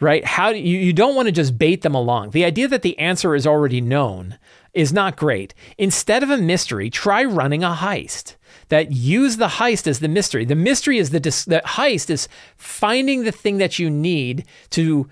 Right? 0.03 0.25
How 0.25 0.51
do 0.51 0.59
you, 0.59 0.77
you 0.77 0.93
don't 0.93 1.15
want 1.15 1.27
to 1.27 1.31
just 1.31 1.57
bait 1.57 1.81
them 1.81 1.95
along. 1.95 2.31
The 2.31 2.45
idea 2.45 2.67
that 2.67 2.81
the 2.81 2.97
answer 2.99 3.33
is 3.33 3.47
already 3.47 3.81
known 3.81 4.37
is 4.73 4.91
not 4.91 5.15
great. 5.15 5.53
Instead 5.77 6.23
of 6.23 6.29
a 6.29 6.37
mystery, 6.37 6.89
try 6.89 7.23
running 7.23 7.63
a 7.63 7.71
heist 7.71 8.35
that 8.69 8.91
use 8.91 9.37
the 9.37 9.47
heist 9.47 9.87
as 9.87 9.99
the 9.99 10.07
mystery. 10.07 10.45
The 10.45 10.55
mystery 10.55 10.97
is 10.97 11.11
the, 11.11 11.19
the 11.19 11.61
heist 11.65 12.09
is 12.09 12.27
finding 12.57 13.23
the 13.23 13.31
thing 13.31 13.57
that 13.57 13.79
you 13.79 13.89
need 13.89 14.45
to 14.71 15.09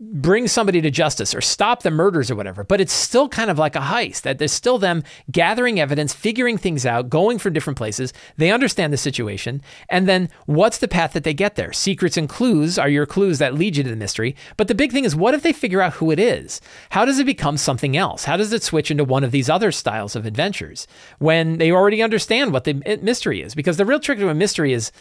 bring 0.00 0.48
somebody 0.48 0.80
to 0.80 0.90
justice 0.90 1.34
or 1.34 1.40
stop 1.40 1.82
the 1.82 1.90
murders 1.90 2.30
or 2.30 2.36
whatever, 2.36 2.64
but 2.64 2.80
it's 2.80 2.92
still 2.92 3.28
kind 3.28 3.50
of 3.50 3.58
like 3.58 3.76
a 3.76 3.80
heist 3.80 4.22
that 4.22 4.38
there's 4.38 4.52
still 4.52 4.78
them 4.78 5.02
gathering 5.30 5.80
evidence, 5.80 6.12
figuring 6.12 6.58
things 6.58 6.86
out, 6.86 7.10
going 7.10 7.38
from 7.38 7.52
different 7.52 7.76
places. 7.76 8.12
They 8.36 8.50
understand 8.50 8.92
the 8.92 8.96
situation. 8.96 9.62
And 9.88 10.08
then 10.08 10.28
what's 10.46 10.78
the 10.78 10.88
path 10.88 11.12
that 11.12 11.24
they 11.24 11.34
get 11.34 11.56
there? 11.56 11.72
Secrets 11.72 12.16
and 12.16 12.28
clues 12.28 12.78
are 12.78 12.88
your 12.88 13.06
clues 13.06 13.38
that 13.38 13.54
lead 13.54 13.76
you 13.76 13.84
to 13.84 13.90
the 13.90 13.96
mystery. 13.96 14.36
But 14.56 14.68
the 14.68 14.74
big 14.74 14.92
thing 14.92 15.04
is, 15.04 15.16
what 15.16 15.34
if 15.34 15.42
they 15.42 15.52
figure 15.52 15.80
out 15.80 15.94
who 15.94 16.10
it 16.10 16.18
is? 16.18 16.60
How 16.90 17.04
does 17.04 17.18
it 17.18 17.26
become 17.26 17.56
something 17.56 17.96
else? 17.96 18.24
How 18.24 18.36
does 18.36 18.52
it 18.52 18.62
switch 18.62 18.90
into 18.90 19.04
one 19.04 19.24
of 19.24 19.30
these 19.30 19.50
other 19.50 19.72
styles 19.72 20.16
of 20.16 20.26
adventures 20.26 20.86
when 21.18 21.58
they 21.58 21.70
already 21.70 22.02
understand 22.02 22.52
what 22.52 22.64
the 22.64 22.74
mystery 23.02 23.42
is? 23.42 23.54
Because 23.54 23.76
the 23.76 23.86
real 23.86 24.00
trick 24.00 24.18
to 24.18 24.28
a 24.28 24.34
mystery 24.34 24.72
is 24.72 24.92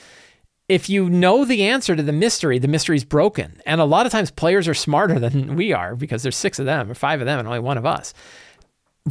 if 0.70 0.88
you 0.88 1.10
know 1.10 1.44
the 1.44 1.64
answer 1.64 1.96
to 1.96 2.04
the 2.04 2.14
mystery, 2.14 2.60
the 2.60 2.68
mystery's 2.68 3.04
broken. 3.04 3.60
And 3.66 3.82
a 3.82 3.86
lot 3.86 4.06
of 4.06 4.12
times 4.12 4.30
players 4.30 4.68
are 4.68 4.76
smarter 4.76 5.20
than 5.20 5.56
we 5.56 5.74
are 5.74 5.96
because 5.96 6.24
there's 6.24 6.38
six 6.38 6.60
of 6.60 6.66
them 6.66 6.90
or 6.90 6.94
five 6.94 7.20
of 7.20 7.26
them 7.26 7.40
and 7.40 7.48
only 7.48 7.60
one 7.60 7.78
of 7.78 7.86
us. 7.86 8.14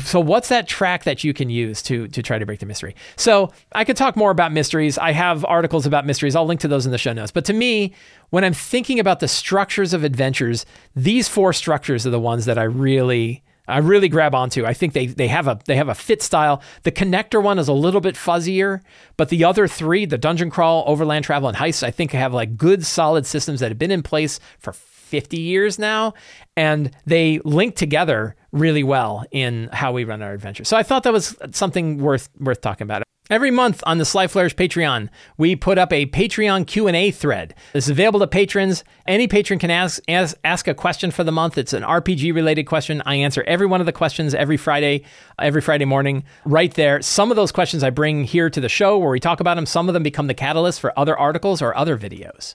So 0.01 0.21
what's 0.21 0.49
that 0.49 0.69
track 0.69 1.05
that 1.05 1.25
you 1.25 1.35
can 1.35 1.51
use 1.51 1.83
to 1.83 2.07
to 2.09 2.23
try 2.23 2.39
to 2.39 2.47
break 2.47 2.61
the 2.61 2.67
mystery? 2.67 2.95
So 3.17 3.53
I 3.73 3.85
could 3.85 3.97
talk 3.97 4.15
more 4.17 4.31
about 4.31 4.53
mysteries. 4.53 4.97
I 4.97 5.11
have 5.11 5.45
articles 5.47 5.87
about 5.87 6.07
mysteries. 6.07 6.37
I'll 6.37 6.47
link 6.47 6.61
to 6.61 6.69
those 6.69 6.87
in 6.87 6.93
the 6.93 6.99
show 6.99 7.13
notes. 7.13 7.33
But 7.33 7.45
to 7.47 7.53
me, 7.53 7.95
when 8.31 8.45
I'm 8.45 8.53
thinking 8.53 9.01
about 9.01 9.19
the 9.19 9.27
structures 9.27 9.93
of 9.93 10.05
adventures, 10.05 10.65
these 10.95 11.27
four 11.27 11.53
structures 11.53 12.07
are 12.07 12.11
the 12.11 12.21
ones 12.21 12.45
that 12.45 12.59
I 12.59 12.65
really 12.65 13.43
I 13.69 13.79
really 13.79 14.09
grab 14.09 14.35
onto. 14.35 14.65
I 14.65 14.73
think 14.73 14.95
they 14.95 15.07
they 15.07 15.29
have 15.29 15.47
a 15.47 15.61
they 15.67 15.77
have 15.77 15.89
a 15.89 15.95
fit 15.95 16.23
style. 16.23 16.63
The 16.85 16.93
connector 16.93 17.43
one 17.43 17.59
is 17.59 17.69
a 17.69 17.73
little 17.73 18.01
bit 18.01 18.15
fuzzier, 18.15 18.81
but 19.17 19.29
the 19.29 19.45
other 19.45 19.69
three, 19.69 20.07
the 20.07 20.19
dungeon 20.19 20.51
crawl, 20.51 20.85
overland 20.87 21.25
travel, 21.25 21.49
and 21.49 21.59
heists, 21.59 21.83
I 21.83 21.91
think 21.91 22.13
have 22.13 22.33
like 22.33 22.57
good 22.57 22.85
solid 22.85 23.27
systems 23.27 23.61
that 23.61 23.71
have 23.71 23.79
been 23.79 23.91
in 23.91 24.03
place 24.03 24.41
for 24.59 24.73
50 24.73 25.39
years 25.39 25.79
now, 25.79 26.15
and 26.57 26.91
they 27.07 27.41
link 27.45 27.77
together 27.77 28.37
really 28.53 28.83
well 28.83 29.25
in 29.31 29.69
how 29.73 29.93
we 29.93 30.05
run 30.05 30.23
our 30.23 30.33
adventure. 30.33 30.65
So 30.65 30.77
I 30.77 30.83
thought 30.83 31.03
that 31.03 31.13
was 31.13 31.37
something 31.53 31.99
worth 31.99 32.29
worth 32.39 32.61
talking 32.61 32.85
about. 32.85 33.03
Every 33.31 33.51
month 33.51 33.83
on 33.85 33.99
the 33.99 34.07
Sly 34.07 34.27
Flourish 34.27 34.57
Patreon, 34.57 35.11
we 35.37 35.55
put 35.55 35.77
up 35.77 35.93
a 35.93 36.07
Patreon 36.07 36.67
Q&A 36.67 37.11
thread. 37.11 37.55
This 37.75 37.85
is 37.85 37.91
available 37.91 38.21
to 38.21 38.27
patrons. 38.27 38.85
Any 39.07 39.29
patron 39.29 39.59
can 39.59 39.71
ask, 39.71 40.01
ask, 40.09 40.35
ask 40.45 40.67
a 40.67 40.73
question 40.73 41.11
for 41.11 41.25
the 41.25 41.33
month. 41.33 41.59
It's 41.59 41.75
an 41.75 41.83
RPG 41.83 42.35
related 42.35 42.65
question. 42.65 43.03
I 43.05 43.17
answer 43.17 43.45
every 43.47 43.67
one 43.67 43.81
of 43.81 43.87
the 43.87 43.93
questions 43.93 44.35
every 44.35 44.57
Friday, 44.57 45.05
every 45.39 45.61
Friday 45.61 45.85
morning 45.85 46.25
right 46.47 46.73
there. 46.73 47.03
Some 47.03 47.31
of 47.31 47.37
those 47.37 47.53
questions 47.53 47.85
I 47.85 47.91
bring 47.91 48.25
here 48.25 48.49
to 48.49 48.63
the 48.63 48.69
show 48.71 48.97
where 48.97 49.11
we 49.11 49.21
talk 49.21 49.41
about 49.41 49.57
them. 49.57 49.67
Some 49.67 49.91
of 49.91 49.93
them 49.93 50.03
become 50.03 50.27
the 50.27 50.33
catalyst 50.33 50.81
for 50.81 50.99
other 50.99 51.17
articles 51.19 51.61
or 51.61 51.77
other 51.77 51.99
videos. 51.99 52.55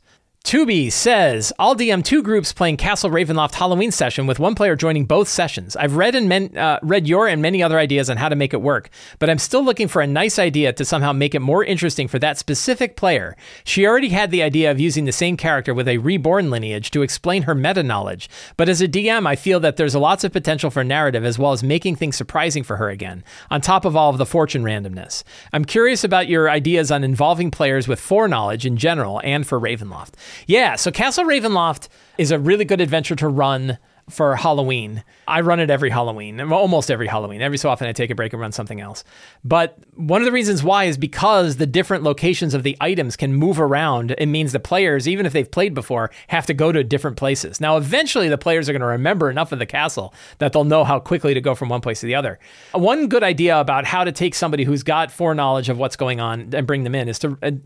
Tubi 0.53 0.91
says, 0.91 1.51
I'll 1.57 1.75
DM 1.75 2.03
two 2.03 2.21
groups 2.21 2.53
playing 2.53 2.77
Castle 2.77 3.09
Ravenloft 3.09 3.55
Halloween 3.55 3.91
session 3.91 4.27
with 4.27 4.39
one 4.39 4.53
player 4.53 4.75
joining 4.75 5.05
both 5.05 5.27
sessions. 5.27 5.75
I've 5.75 5.95
read 5.95 6.13
and 6.13 6.29
men, 6.29 6.55
uh, 6.55 6.77
read 6.83 7.07
your 7.07 7.27
and 7.27 7.41
many 7.41 7.63
other 7.63 7.79
ideas 7.79 8.07
on 8.07 8.17
how 8.17 8.29
to 8.29 8.35
make 8.35 8.53
it 8.53 8.61
work, 8.61 8.89
but 9.17 9.31
I'm 9.31 9.39
still 9.39 9.63
looking 9.63 9.87
for 9.87 10.01
a 10.01 10.05
nice 10.05 10.37
idea 10.37 10.71
to 10.73 10.85
somehow 10.85 11.11
make 11.11 11.33
it 11.33 11.39
more 11.39 11.63
interesting 11.63 12.07
for 12.07 12.19
that 12.19 12.37
specific 12.37 12.97
player. 12.97 13.35
She 13.63 13.87
already 13.87 14.09
had 14.09 14.29
the 14.29 14.43
idea 14.43 14.69
of 14.69 14.81
using 14.81 15.05
the 15.05 15.11
same 15.11 15.37
character 15.37 15.73
with 15.73 15.87
a 15.87 15.97
reborn 15.97 16.51
lineage 16.51 16.91
to 16.91 17.01
explain 17.01 17.43
her 17.43 17.55
meta 17.55 17.81
knowledge, 17.81 18.29
but 18.57 18.69
as 18.69 18.81
a 18.81 18.87
DM, 18.87 19.25
I 19.25 19.35
feel 19.37 19.61
that 19.61 19.77
there's 19.77 19.95
lots 19.95 20.23
of 20.23 20.33
potential 20.33 20.69
for 20.69 20.83
narrative 20.83 21.25
as 21.25 21.39
well 21.39 21.53
as 21.53 21.63
making 21.63 21.95
things 21.95 22.17
surprising 22.17 22.63
for 22.63 22.75
her 22.75 22.89
again, 22.89 23.23
on 23.49 23.61
top 23.61 23.85
of 23.85 23.95
all 23.95 24.11
of 24.11 24.19
the 24.19 24.25
fortune 24.25 24.63
randomness. 24.63 25.23
I'm 25.51 25.65
curious 25.65 26.03
about 26.03 26.27
your 26.27 26.47
ideas 26.47 26.91
on 26.91 27.03
involving 27.03 27.49
players 27.49 27.87
with 27.87 27.99
foreknowledge 27.99 28.67
in 28.67 28.77
general 28.77 29.19
and 29.23 29.47
for 29.47 29.59
Ravenloft. 29.59 30.11
Yeah, 30.47 30.75
so 30.75 30.91
Castle 30.91 31.25
Ravenloft 31.25 31.89
is 32.17 32.31
a 32.31 32.39
really 32.39 32.65
good 32.65 32.81
adventure 32.81 33.15
to 33.15 33.27
run 33.27 33.77
for 34.09 34.35
Halloween. 34.35 35.03
I 35.27 35.41
run 35.41 35.59
it 35.59 35.69
every 35.69 35.89
Halloween, 35.89 36.41
almost 36.51 36.91
every 36.91 37.07
Halloween. 37.07 37.41
Every 37.41 37.57
so 37.57 37.69
often 37.69 37.87
I 37.87 37.93
take 37.93 38.09
a 38.09 38.15
break 38.15 38.33
and 38.33 38.41
run 38.41 38.51
something 38.51 38.81
else. 38.81 39.03
But 39.45 39.77
one 39.95 40.21
of 40.21 40.25
the 40.25 40.31
reasons 40.31 40.61
why 40.61 40.85
is 40.85 40.97
because 40.97 41.55
the 41.55 41.65
different 41.65 42.03
locations 42.03 42.53
of 42.53 42.63
the 42.63 42.75
items 42.81 43.15
can 43.15 43.33
move 43.33 43.59
around. 43.61 44.13
It 44.17 44.25
means 44.25 44.51
the 44.51 44.59
players, 44.59 45.07
even 45.07 45.25
if 45.25 45.31
they've 45.31 45.49
played 45.49 45.73
before, 45.73 46.11
have 46.27 46.45
to 46.47 46.53
go 46.53 46.71
to 46.71 46.83
different 46.83 47.15
places. 47.15 47.61
Now, 47.61 47.77
eventually 47.77 48.27
the 48.27 48.37
players 48.37 48.67
are 48.67 48.73
going 48.73 48.81
to 48.81 48.87
remember 48.87 49.29
enough 49.29 49.53
of 49.53 49.59
the 49.59 49.65
castle 49.65 50.13
that 50.39 50.51
they'll 50.51 50.65
know 50.65 50.83
how 50.83 50.99
quickly 50.99 51.33
to 51.33 51.41
go 51.41 51.55
from 51.55 51.69
one 51.69 51.81
place 51.81 52.01
to 52.01 52.05
the 52.05 52.15
other. 52.15 52.39
One 52.73 53.07
good 53.07 53.23
idea 53.23 53.57
about 53.57 53.85
how 53.85 54.03
to 54.03 54.11
take 54.11 54.35
somebody 54.35 54.65
who's 54.65 54.83
got 54.83 55.11
foreknowledge 55.11 55.69
of 55.69 55.77
what's 55.77 55.95
going 55.95 56.19
on 56.19 56.49
and 56.53 56.67
bring 56.67 56.83
them 56.83 56.95
in 56.95 57.07
is 57.07 57.19
to, 57.19 57.37
and 57.41 57.63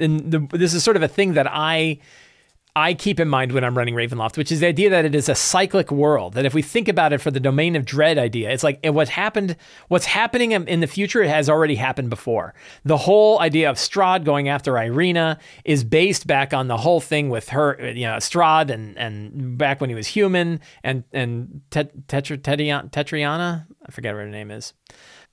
this 0.52 0.76
is 0.76 0.84
sort 0.84 0.98
of 0.98 1.02
a 1.02 1.08
thing 1.08 1.34
that 1.34 1.48
I 1.50 1.98
I 2.78 2.94
keep 2.94 3.20
in 3.20 3.28
mind 3.28 3.54
when 3.54 3.64
I'm 3.64 3.76
running 3.76 3.96
Ravenloft, 3.96 4.38
which 4.38 4.52
is 4.52 4.60
the 4.60 4.68
idea 4.68 4.92
that 4.92 5.04
it 5.04 5.16
is 5.16 5.28
a 5.28 5.34
cyclic 5.34 5.92
world. 5.92 6.34
That 6.34 6.46
if 6.46 6.54
we 6.54 6.62
think 6.62 6.88
about 6.88 7.12
it 7.12 7.18
for 7.20 7.32
the 7.32 7.40
domain 7.40 7.76
of 7.76 7.86
dread 7.86 8.20
idea, 8.20 8.52
it's 8.52 8.64
like 8.64 8.86
what 8.86 9.10
happened, 9.10 9.58
what's 9.88 10.06
happening 10.06 10.52
in 10.52 10.80
the 10.80 10.86
future 10.86 11.24
has 11.24 11.50
already 11.50 11.74
happened 11.74 12.12
before. 12.12 12.54
The 12.86 12.98
whole 12.98 13.40
idea 13.40 13.68
of 13.68 13.78
Strahd 13.78 14.26
going 14.26 14.48
after 14.48 14.74
Ireena 14.74 15.40
is 15.66 15.84
based 15.84 16.28
back 16.28 16.54
on 16.54 16.68
the 16.68 16.78
whole 16.78 17.02
thing 17.02 17.30
with 17.30 17.50
her, 17.50 17.84
you 17.96 18.06
know, 18.06 18.18
Strahd 18.18 18.70
and 18.70 18.96
and 18.96 19.58
back 19.58 19.82
when 19.82 19.90
he 19.90 19.96
was 19.96 20.06
human 20.06 20.60
and 20.84 21.04
and 21.14 21.62
Tetriana, 21.72 23.66
I 23.88 23.92
forget 23.92 24.14
what 24.14 24.20
her 24.20 24.30
name 24.30 24.52
is. 24.52 24.74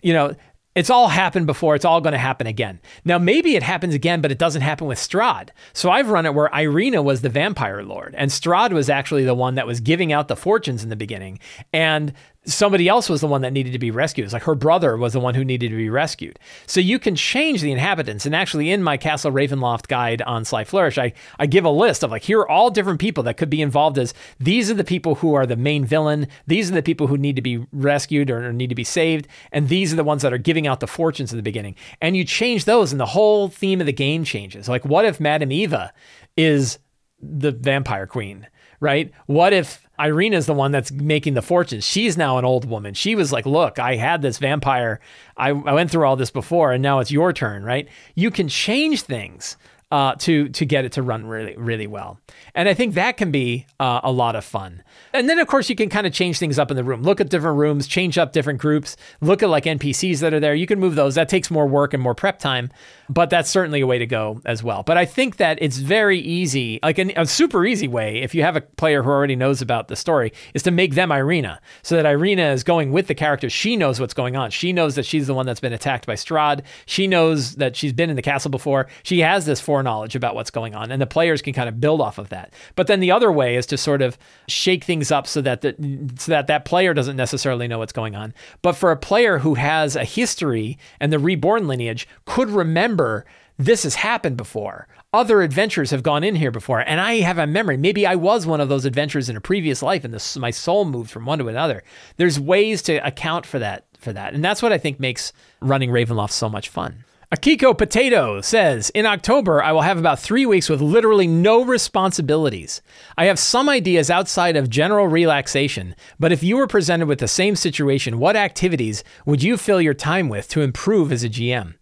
You 0.03 0.15
know, 0.15 0.35
it's 0.75 0.91
all 0.91 1.09
happened 1.09 1.47
before. 1.47 1.75
It's 1.75 1.85
all 1.85 2.01
going 2.01 2.13
to 2.13 2.19
happen 2.19 2.47
again. 2.47 2.81
Now, 3.05 3.19
maybe 3.19 3.55
it 3.55 3.63
happens 3.63 3.95
again, 3.95 4.21
but 4.21 4.33
it 4.33 4.39
doesn't 4.39 4.63
happen 4.63 4.87
with 4.87 4.99
Strahd. 4.99 5.51
So 5.73 5.91
I've 5.91 6.11
run 6.11 6.27
it 6.27 6.35
where 6.35 6.49
Ireena 6.49 7.03
was 7.03 7.23
the 7.23 7.29
vampire 7.29 7.83
lord, 7.83 8.15
and 8.19 8.31
Strahd 8.31 8.73
was 8.73 8.91
actually 8.91 9.25
the 9.25 9.35
one 9.35 9.55
that 9.55 9.67
was 9.67 9.81
giving 9.81 10.13
out 10.13 10.29
the 10.29 10.37
fortunes 10.37 10.83
in 10.83 10.91
the 10.91 10.97
beginning. 10.97 11.39
And 11.73 12.13
somebody 12.47 12.89
else 12.89 13.09
was 13.09 13.21
the 13.21 13.27
one 13.27 13.43
that 13.43 13.53
needed 13.53 13.73
to 13.73 13.79
be 13.79 13.91
rescued. 13.91 14.25
It's 14.25 14.33
like 14.33 14.43
her 14.43 14.55
brother 14.55 14.97
was 14.97 15.13
the 15.13 15.21
one 15.21 15.35
who 15.35 15.45
needed 15.45 15.71
to 15.71 15.77
be 15.77 15.89
rescued. 15.89 16.39
So 16.67 16.81
you 16.81 16.99
can 16.99 17.17
change 17.17 17.63
the 17.63 17.73
inhabitants. 17.73 18.27
And 18.27 18.35
actually, 18.35 18.71
in 18.71 18.83
my 18.83 18.97
Castle 18.97 19.33
Ravenloft 19.33 19.89
guide 19.89 20.21
on 20.23 20.45
Sly 20.45 20.65
Flourish, 20.65 20.99
I, 20.99 21.13
I 21.39 21.47
give 21.47 21.65
a 21.65 21.71
list 21.71 22.03
of 22.03 22.11
like, 22.11 22.23
here 22.23 22.41
are 22.41 22.49
all 22.49 22.71
different 22.71 23.01
people 23.01 23.23
that 23.25 23.37
could 23.37 23.51
be 23.51 23.63
involved 23.63 23.99
as 23.99 24.15
these 24.39 24.71
are 24.71 24.75
the 24.75 24.85
people 24.85 25.17
who 25.17 25.35
are 25.35 25.47
the 25.47 25.57
main 25.57 25.85
villain. 25.85 26.29
These 26.47 26.71
are 26.71 26.75
the 26.75 26.83
people 26.83 27.07
who 27.07 27.17
need 27.17 27.37
to 27.37 27.43
be 27.43 27.67
rescued 27.73 28.31
or, 28.31 28.47
or 28.47 28.53
need 28.53 28.69
to 28.69 28.75
be 28.75 28.85
saved. 28.85 29.27
And 29.53 29.69
these 29.69 29.93
are 29.93 29.97
the 29.97 30.05
ones 30.05 30.23
that 30.23 30.33
are 30.33 30.39
giving 30.39 30.67
out 30.67 30.81
the 30.81 30.87
fortunes 30.87 31.33
in 31.33 31.37
the 31.37 31.43
beginning. 31.43 31.77
And 32.01 32.17
you 32.17 32.25
change 32.25 32.65
those, 32.65 32.93
and 32.93 33.01
the 33.01 33.07
whole 33.07 33.49
theme 33.49 33.81
of 33.81 33.87
the 33.87 33.93
game 33.93 34.25
changes. 34.25 34.69
Like, 34.69 34.85
what 34.85 35.05
if 35.05 35.21
Madame 35.21 35.53
Eva 35.53 35.93
is 36.37 36.79
the 37.21 37.53
vampire 37.53 38.07
queen? 38.07 38.47
right? 38.85 39.13
What 39.27 39.55
if 39.55 39.84
Ireena 39.99 40.35
is 40.35 40.47
the 40.47 40.55
one 40.55 40.73
that's 40.73 40.91
making 40.91 41.35
the 41.35 41.43
fortunes? 41.43 41.85
She's 41.85 42.17
now 42.17 42.39
an 42.39 42.45
old 42.45 42.65
woman. 42.69 42.95
She 42.95 43.15
was 43.15 43.33
like, 43.33 43.47
look, 43.47 43.79
I 43.79 43.97
had 43.97 44.23
this 44.23 44.39
vampire. 44.39 45.01
I, 45.37 45.51
I 45.51 45.73
went 45.73 45.91
through 45.91 46.05
all 46.07 46.17
this 46.17 46.31
before, 46.31 46.73
and 46.73 46.83
now 46.83 46.99
it's 46.99 47.13
your 47.13 47.33
turn, 47.33 47.63
right? 47.63 47.89
You 48.15 48.31
can 48.31 48.49
change 48.49 49.03
things 49.03 49.57
uh, 49.91 50.17
to 50.17 50.49
to 50.49 50.67
get 50.67 50.85
it 50.85 50.93
to 50.93 51.03
run 51.03 51.27
really 51.27 51.57
really 51.57 51.87
well. 51.87 52.19
And 52.55 52.69
I 52.69 52.75
think 52.75 52.95
that 52.95 53.17
can 53.17 53.31
be 53.31 53.67
uh, 53.79 54.01
a 54.03 54.11
lot 54.11 54.35
of 54.35 54.45
fun. 54.45 54.83
And 55.13 55.29
then 55.29 55.39
of 55.39 55.47
course 55.47 55.69
you 55.69 55.77
can 55.77 55.89
kind 55.89 56.07
of 56.07 56.13
change 56.13 56.39
things 56.39 56.59
up 56.59 56.71
in 56.71 56.77
the 56.77 56.85
room. 56.85 57.03
Look 57.03 57.21
at 57.21 57.29
different 57.29 57.59
rooms, 57.59 57.87
change 57.87 58.19
up 58.19 58.33
different 58.33 58.61
groups, 58.61 58.97
look 59.21 59.43
at 59.43 59.49
like 59.49 59.65
NPCs 59.65 60.21
that 60.21 60.35
are 60.35 60.41
there. 60.41 60.55
You 60.55 60.67
can 60.67 60.81
move 60.81 60.95
those. 60.95 61.15
That 61.15 61.29
takes 61.29 61.51
more 61.51 61.67
work 61.67 61.95
and 61.95 62.03
more 62.03 62.15
prep 62.15 62.39
time, 62.39 62.71
but 63.09 63.31
that's 63.31 63.51
certainly 63.51 63.81
a 63.81 63.87
way 63.87 63.99
to 63.99 64.07
go 64.07 64.41
as 64.45 64.63
well. 64.63 64.83
But 64.83 64.97
I 64.97 65.05
think 65.05 65.37
that 65.37 65.59
it's 65.61 65.79
very 65.79 66.19
easy, 66.19 66.79
like 66.83 66.99
an, 66.99 67.13
a 67.17 67.27
super 67.27 67.65
easy 67.65 67.89
way 67.89 68.23
if 68.23 68.35
you 68.35 68.43
have 68.43 68.57
a 68.57 68.61
player 68.61 69.03
who 69.03 69.11
already 69.11 69.37
knows 69.37 69.63
about 69.63 69.89
the 69.89 69.97
story, 69.97 70.33
is 70.55 70.63
to 70.65 70.71
make 70.71 70.95
them 70.95 71.11
Ireena 71.11 71.59
so 71.83 71.97
that 71.97 72.05
Ireena 72.05 72.53
is 72.53 72.65
going 72.65 72.93
with 72.93 73.07
the 73.07 73.15
character. 73.15 73.49
She 73.51 73.77
knows 73.77 74.01
what's 74.01 74.15
going 74.15 74.37
on. 74.37 74.51
She 74.51 74.73
knows 74.73 74.95
that 74.95 75.07
she's 75.07 75.27
the 75.27 75.35
one 75.35 75.47
that's 75.47 75.61
been 75.61 75.73
attacked 75.73 76.07
by 76.07 76.15
Strahd. 76.15 76.63
She 76.87 77.07
knows 77.07 77.57
that 77.57 77.77
she's 77.77 77.93
been 77.93 78.11
in 78.11 78.17
the 78.17 78.23
castle 78.23 78.51
before. 78.51 78.89
She 79.03 79.21
has 79.21 79.47
this 79.47 79.61
foreknowledge 79.61 80.17
about 80.17 80.35
what's 80.35 80.51
going 80.51 80.75
on, 80.75 80.91
and 80.91 81.01
the 81.01 81.07
players 81.07 81.43
can 81.43 81.53
kind 81.53 81.69
of 81.69 81.81
build 81.81 82.01
off 82.01 82.19
of 82.19 82.29
that. 82.31 82.53
But 82.75 82.87
then 82.87 83.01
the 83.01 83.11
other 83.11 83.31
way 83.31 83.57
is 83.57 83.67
to 83.67 83.77
sort 83.77 84.03
of 84.03 84.19
shake 84.49 84.84
things 84.85 85.11
up 85.11 85.27
so 85.27 85.41
that 85.41 85.63
the, 85.63 85.75
so 86.19 86.31
that 86.33 86.47
that 86.47 86.65
player 86.65 86.95
doesn't 86.95 87.17
necessarily 87.17 87.67
know 87.67 87.79
what's 87.79 87.93
going 87.93 88.15
on. 88.15 88.35
But 88.63 88.75
for 88.75 88.91
a 88.91 88.97
player 88.97 89.39
who 89.39 89.55
has 89.55 89.97
a 89.97 90.05
history 90.05 90.79
and 91.01 91.13
the 91.13 91.19
reborn 91.19 91.67
lineage 91.67 92.07
could 92.25 92.51
remember 92.51 93.25
this 93.59 93.85
has 93.85 93.97
happened 93.97 94.37
before. 94.37 94.89
Other 95.13 95.43
adventures 95.43 95.93
have 95.93 96.03
gone 96.03 96.25
in 96.25 96.35
here 96.35 96.51
before, 96.51 96.81
and 96.81 97.01
I 97.01 97.21
have 97.21 97.39
a 97.39 97.47
memory. 97.47 97.77
Maybe 97.77 98.05
I 98.05 98.17
was 98.17 98.47
one 98.47 98.61
of 98.61 98.69
those 98.69 98.85
adventures 98.85 99.29
in 99.29 99.37
a 99.37 99.41
previous 99.41 99.81
life, 99.81 100.05
and 100.05 100.13
this, 100.13 100.37
my 100.37 100.51
soul 100.51 100.85
moved 100.85 101.11
from 101.11 101.25
one 101.25 101.39
to 101.39 101.47
another. 101.47 101.85
There's 102.17 102.41
ways 102.41 102.83
to 102.83 102.97
account 103.07 103.47
for 103.47 103.61
that. 103.61 103.85
For 104.01 104.13
that, 104.13 104.35
and 104.35 104.45
that's 104.45 104.61
what 104.61 104.71
I 104.71 104.77
think 104.77 105.01
makes 105.01 105.33
running 105.63 105.89
Ravenloft 105.89 106.33
so 106.33 106.51
much 106.51 106.69
fun. 106.69 107.04
Akiko 107.33 107.77
Potato 107.77 108.41
says, 108.41 108.91
In 108.91 109.07
October, 109.07 109.63
I 109.63 109.73
will 109.73 109.83
have 109.83 109.99
about 109.99 110.19
three 110.19 110.47
weeks 110.47 110.69
with 110.69 110.81
literally 110.81 111.27
no 111.27 111.65
responsibilities. 111.65 112.83
I 113.17 113.27
have 113.27 113.39
some 113.39 113.69
ideas 113.69 114.11
outside 114.11 114.57
of 114.57 114.71
general 114.71 115.09
relaxation, 115.09 115.95
but 116.19 116.33
if 116.33 116.43
you 116.43 116.57
were 116.57 116.67
presented 116.67 117.07
with 117.07 117.19
the 117.19 117.29
same 117.29 117.57
situation, 117.57 118.19
what 118.19 118.37
activities 118.37 119.03
would 119.27 119.43
you 119.43 119.57
fill 119.57 119.81
your 119.81 119.95
time 119.95 120.29
with 120.29 120.49
to 120.51 120.61
improve 120.61 121.11
as 121.11 121.25
a 121.25 121.29
GM? 121.29 121.75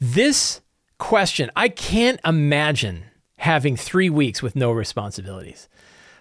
This 0.00 0.60
question, 0.98 1.50
I 1.54 1.68
can't 1.68 2.20
imagine 2.24 3.04
having 3.38 3.76
three 3.76 4.10
weeks 4.10 4.42
with 4.42 4.56
no 4.56 4.72
responsibilities. 4.72 5.68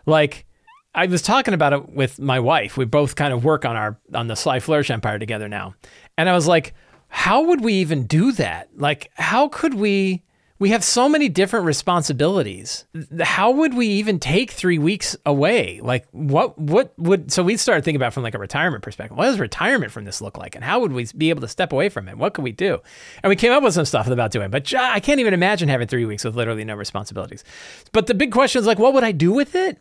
Like, 0.05 0.45
I 0.93 1.05
was 1.07 1.21
talking 1.21 1.53
about 1.53 1.73
it 1.73 1.89
with 1.89 2.19
my 2.19 2.39
wife. 2.39 2.77
We 2.77 2.85
both 2.85 3.15
kind 3.15 3.33
of 3.33 3.43
work 3.43 3.65
on 3.65 3.75
our 3.75 3.99
on 4.13 4.27
the 4.27 4.35
Sly 4.35 4.59
Flourish 4.59 4.89
Empire 4.89 5.19
together 5.19 5.47
now. 5.47 5.75
And 6.17 6.27
I 6.27 6.33
was 6.33 6.47
like, 6.47 6.73
how 7.09 7.43
would 7.43 7.61
we 7.63 7.73
even 7.73 8.05
do 8.05 8.31
that? 8.33 8.69
Like, 8.75 9.11
how 9.15 9.47
could 9.47 9.73
we 9.73 10.23
we 10.59 10.71
have 10.71 10.83
so 10.83 11.07
many 11.07 11.29
different 11.29 11.65
responsibilities. 11.65 12.85
How 13.21 13.51
would 13.51 13.75
we 13.75 13.87
even 13.87 14.19
take 14.19 14.51
three 14.51 14.79
weeks 14.79 15.15
away? 15.25 15.79
Like, 15.83 16.07
what, 16.11 16.57
what 16.57 16.97
would, 16.97 17.31
so 17.31 17.43
we 17.43 17.57
started 17.57 17.85
thinking 17.85 17.97
about 17.97 18.13
from 18.13 18.23
like 18.23 18.33
a 18.33 18.39
retirement 18.39 18.83
perspective. 18.83 19.15
What 19.17 19.25
does 19.25 19.39
retirement 19.39 19.91
from 19.91 20.05
this 20.05 20.19
look 20.19 20.37
like? 20.37 20.55
And 20.55 20.63
how 20.63 20.79
would 20.79 20.93
we 20.93 21.07
be 21.15 21.29
able 21.29 21.41
to 21.41 21.47
step 21.47 21.71
away 21.71 21.89
from 21.89 22.09
it? 22.09 22.17
What 22.17 22.33
could 22.33 22.43
we 22.43 22.51
do? 22.51 22.79
And 23.21 23.29
we 23.29 23.35
came 23.35 23.51
up 23.51 23.61
with 23.61 23.75
some 23.75 23.85
stuff 23.85 24.07
about 24.07 24.31
doing, 24.31 24.49
but 24.49 24.73
I 24.73 24.99
can't 24.99 25.19
even 25.19 25.33
imagine 25.33 25.69
having 25.69 25.87
three 25.87 26.05
weeks 26.05 26.23
with 26.23 26.35
literally 26.35 26.63
no 26.63 26.75
responsibilities. 26.75 27.43
But 27.91 28.07
the 28.07 28.15
big 28.15 28.31
question 28.31 28.59
is 28.59 28.65
like, 28.65 28.79
what 28.79 28.93
would 28.93 29.03
I 29.03 29.11
do 29.11 29.31
with 29.31 29.53
it? 29.53 29.79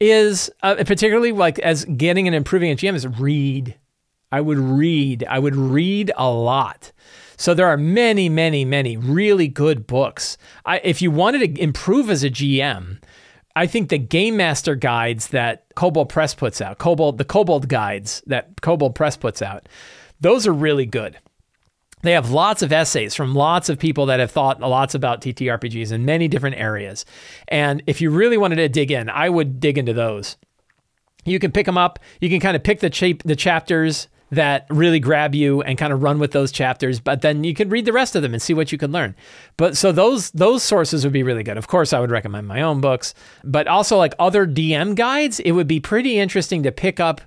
Is 0.00 0.50
uh, 0.62 0.74
particularly 0.84 1.32
like 1.32 1.58
as 1.60 1.84
getting 1.84 2.26
and 2.26 2.34
improving 2.34 2.70
a 2.70 2.76
GM 2.76 2.94
is 2.94 3.06
read. 3.06 3.76
I 4.32 4.40
would 4.40 4.58
read. 4.58 5.24
I 5.28 5.38
would 5.38 5.56
read 5.56 6.12
a 6.16 6.30
lot. 6.30 6.92
So 7.36 7.54
there 7.54 7.66
are 7.66 7.76
many, 7.76 8.28
many, 8.28 8.64
many 8.64 8.96
really 8.96 9.48
good 9.48 9.86
books. 9.86 10.38
I, 10.64 10.78
if 10.78 11.02
you 11.02 11.10
wanted 11.10 11.54
to 11.54 11.62
improve 11.62 12.10
as 12.10 12.24
a 12.24 12.30
GM, 12.30 12.98
I 13.54 13.66
think 13.66 13.88
the 13.88 13.98
game 13.98 14.36
master 14.36 14.74
guides 14.74 15.28
that 15.28 15.64
Kobold 15.74 16.08
Press 16.08 16.34
puts 16.34 16.60
out, 16.60 16.78
Kobold 16.78 17.18
the 17.18 17.24
Kobold 17.24 17.68
guides 17.68 18.22
that 18.26 18.60
Kobold 18.62 18.94
Press 18.94 19.16
puts 19.16 19.42
out, 19.42 19.68
those 20.20 20.46
are 20.46 20.52
really 20.52 20.86
good. 20.86 21.18
They 22.02 22.12
have 22.12 22.30
lots 22.30 22.62
of 22.62 22.72
essays 22.72 23.14
from 23.14 23.34
lots 23.34 23.68
of 23.68 23.78
people 23.78 24.06
that 24.06 24.20
have 24.20 24.30
thought 24.30 24.60
lots 24.60 24.94
about 24.94 25.22
TTRPGs 25.22 25.92
in 25.92 26.04
many 26.04 26.28
different 26.28 26.56
areas. 26.56 27.04
And 27.48 27.82
if 27.86 28.00
you 28.00 28.10
really 28.10 28.36
wanted 28.36 28.56
to 28.56 28.68
dig 28.68 28.90
in, 28.90 29.08
I 29.08 29.28
would 29.28 29.60
dig 29.60 29.78
into 29.78 29.92
those. 29.92 30.36
You 31.24 31.38
can 31.38 31.50
pick 31.50 31.66
them 31.66 31.78
up. 31.78 31.98
You 32.20 32.28
can 32.28 32.40
kind 32.40 32.56
of 32.56 32.62
pick 32.62 32.80
the, 32.80 32.90
cha- 32.90 33.18
the 33.24 33.34
chapters 33.34 34.08
that 34.30 34.66
really 34.70 34.98
grab 35.00 35.34
you 35.34 35.62
and 35.62 35.78
kind 35.78 35.92
of 35.92 36.02
run 36.02 36.18
with 36.18 36.32
those 36.32 36.50
chapters 36.50 36.98
but 37.00 37.22
then 37.22 37.44
you 37.44 37.54
can 37.54 37.68
read 37.68 37.84
the 37.84 37.92
rest 37.92 38.16
of 38.16 38.22
them 38.22 38.32
and 38.32 38.42
see 38.42 38.54
what 38.54 38.72
you 38.72 38.78
can 38.78 38.92
learn. 38.92 39.14
But 39.56 39.76
so 39.76 39.92
those 39.92 40.30
those 40.32 40.62
sources 40.62 41.04
would 41.04 41.12
be 41.12 41.22
really 41.22 41.42
good. 41.42 41.56
Of 41.56 41.68
course 41.68 41.92
i 41.92 42.00
would 42.00 42.10
recommend 42.10 42.46
my 42.46 42.62
own 42.62 42.80
books 42.80 43.14
but 43.44 43.66
also 43.66 43.96
like 43.96 44.14
other 44.18 44.46
dm 44.46 44.94
guides 44.94 45.40
it 45.40 45.52
would 45.52 45.66
be 45.68 45.80
pretty 45.80 46.18
interesting 46.18 46.62
to 46.62 46.72
pick 46.72 47.00
up 47.00 47.20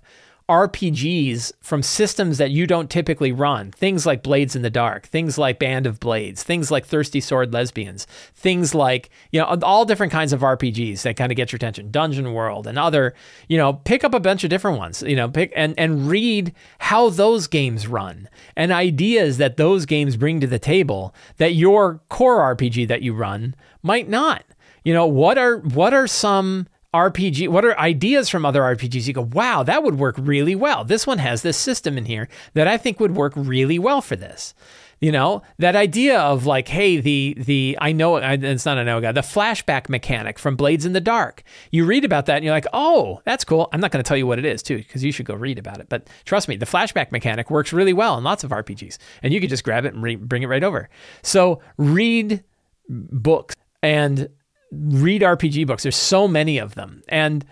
RPGs 0.49 1.51
from 1.61 1.83
systems 1.83 2.39
that 2.39 2.49
you 2.49 2.65
don't 2.65 2.89
typically 2.89 3.31
run. 3.31 3.71
Things 3.71 4.07
like 4.07 4.23
Blades 4.23 4.55
in 4.55 4.63
the 4.63 4.71
Dark, 4.71 5.05
things 5.05 5.37
like 5.37 5.59
Band 5.59 5.85
of 5.85 5.99
Blades, 5.99 6.41
things 6.41 6.71
like 6.71 6.87
Thirsty 6.87 7.21
Sword 7.21 7.53
Lesbians, 7.53 8.07
things 8.33 8.73
like, 8.73 9.11
you 9.31 9.39
know, 9.39 9.59
all 9.61 9.85
different 9.85 10.11
kinds 10.11 10.33
of 10.33 10.41
RPGs 10.41 11.03
that 11.03 11.15
kind 11.15 11.31
of 11.31 11.35
get 11.35 11.51
your 11.51 11.57
attention. 11.57 11.91
Dungeon 11.91 12.33
World 12.33 12.65
and 12.65 12.79
other, 12.79 13.13
you 13.47 13.57
know, 13.57 13.73
pick 13.73 14.03
up 14.03 14.15
a 14.15 14.19
bunch 14.19 14.43
of 14.43 14.49
different 14.49 14.79
ones, 14.79 15.03
you 15.03 15.15
know, 15.15 15.29
pick 15.29 15.53
and 15.55 15.75
and 15.77 16.09
read 16.09 16.55
how 16.79 17.09
those 17.09 17.45
games 17.45 17.85
run 17.85 18.27
and 18.55 18.71
ideas 18.71 19.37
that 19.37 19.57
those 19.57 19.85
games 19.85 20.17
bring 20.17 20.39
to 20.39 20.47
the 20.47 20.57
table 20.57 21.13
that 21.37 21.53
your 21.53 22.01
core 22.09 22.55
RPG 22.55 22.87
that 22.87 23.03
you 23.03 23.13
run 23.13 23.53
might 23.83 24.09
not. 24.09 24.43
You 24.83 24.95
know, 24.95 25.05
what 25.05 25.37
are 25.37 25.57
what 25.57 25.93
are 25.93 26.07
some 26.07 26.67
RPG, 26.93 27.49
what 27.49 27.65
are 27.65 27.77
ideas 27.77 28.29
from 28.29 28.45
other 28.45 28.61
RPGs? 28.61 29.07
You 29.07 29.13
go, 29.13 29.21
wow, 29.21 29.61
that 29.63 29.83
would 29.83 29.99
work 29.99 30.15
really 30.17 30.55
well. 30.55 30.83
This 30.83 31.05
one 31.05 31.19
has 31.19 31.43
this 31.43 31.57
system 31.57 31.97
in 31.97 32.05
here 32.05 32.27
that 32.53 32.67
I 32.67 32.77
think 32.77 32.99
would 32.99 33.15
work 33.15 33.33
really 33.35 33.77
well 33.77 34.01
for 34.01 34.15
this. 34.15 34.55
You 34.99 35.13
know, 35.13 35.43
that 35.59 35.77
idea 35.77 36.19
of 36.19 36.45
like, 36.45 36.67
hey, 36.67 36.99
the 36.99 37.33
the 37.37 37.77
I 37.79 37.93
know 37.93 38.17
it's 38.17 38.65
not 38.65 38.77
a 38.77 38.83
know 38.83 38.99
guy, 38.99 39.13
the 39.13 39.21
flashback 39.21 39.87
mechanic 39.87 40.37
from 40.37 40.57
Blades 40.57 40.85
in 40.85 40.91
the 40.91 40.99
Dark. 40.99 41.43
You 41.71 41.85
read 41.85 42.03
about 42.03 42.25
that 42.25 42.35
and 42.37 42.43
you're 42.43 42.53
like, 42.53 42.67
oh, 42.73 43.21
that's 43.23 43.45
cool. 43.45 43.69
I'm 43.71 43.79
not 43.79 43.91
going 43.91 44.03
to 44.03 44.07
tell 44.07 44.17
you 44.17 44.27
what 44.27 44.39
it 44.39 44.45
is 44.45 44.61
too, 44.61 44.77
because 44.77 45.01
you 45.01 45.13
should 45.13 45.25
go 45.25 45.35
read 45.35 45.57
about 45.57 45.79
it. 45.79 45.87
But 45.87 46.09
trust 46.25 46.49
me, 46.49 46.57
the 46.57 46.65
flashback 46.65 47.13
mechanic 47.13 47.49
works 47.49 47.71
really 47.71 47.93
well 47.93 48.17
in 48.17 48.25
lots 48.25 48.43
of 48.43 48.51
RPGs, 48.51 48.97
and 49.23 49.31
you 49.31 49.39
could 49.39 49.49
just 49.49 49.63
grab 49.63 49.85
it 49.85 49.93
and 49.93 50.03
re- 50.03 50.17
bring 50.17 50.43
it 50.43 50.47
right 50.47 50.65
over. 50.65 50.89
So 51.21 51.61
read 51.77 52.43
books 52.89 53.55
and 53.81 54.27
read 54.71 55.21
RPG 55.21 55.67
books. 55.67 55.83
There's 55.83 55.95
so 55.95 56.27
many 56.27 56.57
of 56.57 56.75
them. 56.75 57.03
And 57.09 57.45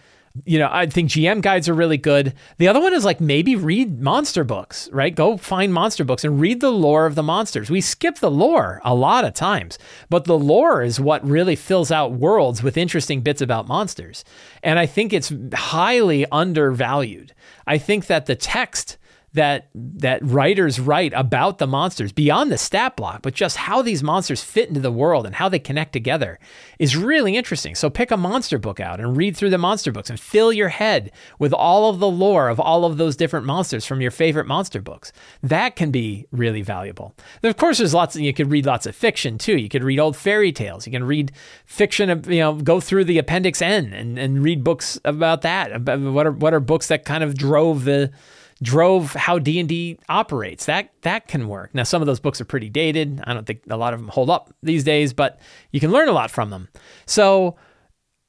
you 0.46 0.60
know, 0.60 0.70
I 0.72 0.86
think 0.86 1.10
GM 1.10 1.42
guides 1.42 1.68
are 1.70 1.74
really 1.74 1.98
good. 1.98 2.34
The 2.58 2.68
other 2.68 2.80
one 2.80 2.94
is 2.94 3.06
like 3.06 3.20
maybe 3.20 3.56
read 3.56 4.02
monster 4.02 4.44
books, 4.44 4.90
right? 4.92 5.16
Go 5.16 5.38
find 5.38 5.74
monster 5.74 6.04
books 6.04 6.24
and 6.24 6.40
read 6.40 6.60
the 6.60 6.72
lore 6.72 7.06
of 7.06 7.16
the 7.16 7.24
monsters. 7.24 7.70
We 7.70 7.82
skip 7.82 8.20
the 8.20 8.32
lore 8.32 8.82
a 8.84 8.94
lot 8.94 9.26
of 9.26 9.34
times, 9.34 9.80
but 10.10 10.26
the 10.26 10.38
lore 10.38 10.82
is 10.82 11.00
what 11.00 11.28
really 11.28 11.56
fills 11.56 11.92
out 11.92 12.14
worlds 12.14 12.62
with 12.62 12.78
interesting 12.78 13.22
bits 13.22 13.42
about 13.42 13.68
monsters. 13.68 14.24
And 14.64 14.80
I 14.80 14.86
think 14.86 15.14
it's 15.14 15.34
highly 15.54 16.26
undervalued. 16.32 17.34
I 17.66 17.78
think 17.78 18.08
that 18.08 18.26
the 18.26 18.36
text 18.36 18.98
that 19.38 19.70
that 19.74 20.20
writers 20.24 20.80
write 20.80 21.14
about 21.14 21.58
the 21.58 21.68
monsters 21.68 22.12
beyond 22.12 22.52
the 22.52 22.58
stat 22.58 22.96
block, 22.96 23.22
but 23.22 23.34
just 23.34 23.58
how 23.58 23.82
these 23.82 24.04
monsters 24.04 24.44
fit 24.44 24.68
into 24.68 24.82
the 24.82 24.92
world 24.92 25.26
and 25.26 25.36
how 25.36 25.48
they 25.48 25.60
connect 25.60 25.94
together 25.94 26.40
is 26.78 26.98
really 26.98 27.36
interesting. 27.36 27.74
So 27.76 27.90
pick 27.90 28.12
a 28.12 28.18
monster 28.18 28.58
book 28.58 28.80
out 28.80 29.00
and 29.00 29.16
read 29.16 29.38
through 29.38 29.52
the 29.52 29.58
monster 29.58 29.92
books 29.92 30.10
and 30.10 30.20
fill 30.20 30.52
your 30.52 30.70
head 30.70 31.12
with 31.40 31.54
all 31.54 31.90
of 31.90 32.00
the 32.00 32.10
lore 32.10 32.50
of 32.50 32.60
all 32.60 32.84
of 32.84 32.98
those 32.98 33.16
different 33.16 33.46
monsters 33.46 33.86
from 33.86 34.02
your 34.02 34.12
favorite 34.12 34.48
monster 34.48 34.82
books. 34.82 35.14
That 35.42 35.76
can 35.76 35.92
be 35.92 36.26
really 36.32 36.62
valuable. 36.62 37.16
Of 37.44 37.58
course 37.58 37.78
there's 37.78 37.94
lots 37.94 38.16
of, 38.16 38.22
you 38.22 38.34
could 38.34 38.52
read 38.52 38.66
lots 38.66 38.86
of 38.86 38.96
fiction 38.96 39.38
too. 39.38 39.58
You 39.58 39.70
could 39.70 39.84
read 39.84 40.00
old 40.00 40.18
fairy 40.18 40.52
tales. 40.52 40.86
You 40.86 40.92
can 40.92 41.04
read 41.04 41.32
fiction 41.66 42.10
of, 42.10 42.28
you 42.30 42.40
know, 42.40 42.56
go 42.56 42.80
through 42.80 43.06
the 43.06 43.18
appendix 43.18 43.62
N 43.62 43.94
and, 43.94 44.18
and 44.18 44.44
read 44.44 44.64
books 44.64 45.00
about 45.06 45.44
that. 45.44 45.72
About 45.72 46.00
what 46.00 46.28
are 46.28 46.32
what 46.32 46.54
are 46.54 46.60
books 46.60 46.88
that 46.88 47.06
kind 47.06 47.24
of 47.24 47.38
drove 47.38 47.86
the 47.86 48.12
drove 48.62 49.14
how 49.14 49.40
D&D 49.40 50.00
operates. 50.10 50.66
That 50.66 50.92
that 51.02 51.28
can 51.28 51.48
work. 51.48 51.74
Now 51.74 51.84
some 51.84 52.02
of 52.02 52.06
those 52.06 52.20
books 52.20 52.42
are 52.42 52.46
pretty 52.46 52.70
dated. 52.70 53.22
I 53.26 53.34
don't 53.34 53.46
think 53.46 53.62
a 53.70 53.78
lot 53.78 53.94
of 53.94 54.00
them 54.00 54.10
hold 54.10 54.30
up 54.30 54.54
these 54.64 54.84
days, 54.84 55.14
but 55.14 55.40
you 55.72 55.80
can 55.80 55.92
learn 55.92 56.10
a 56.10 56.14
lot 56.14 56.32
from 56.32 56.50
them. 56.50 56.70
So 57.06 57.56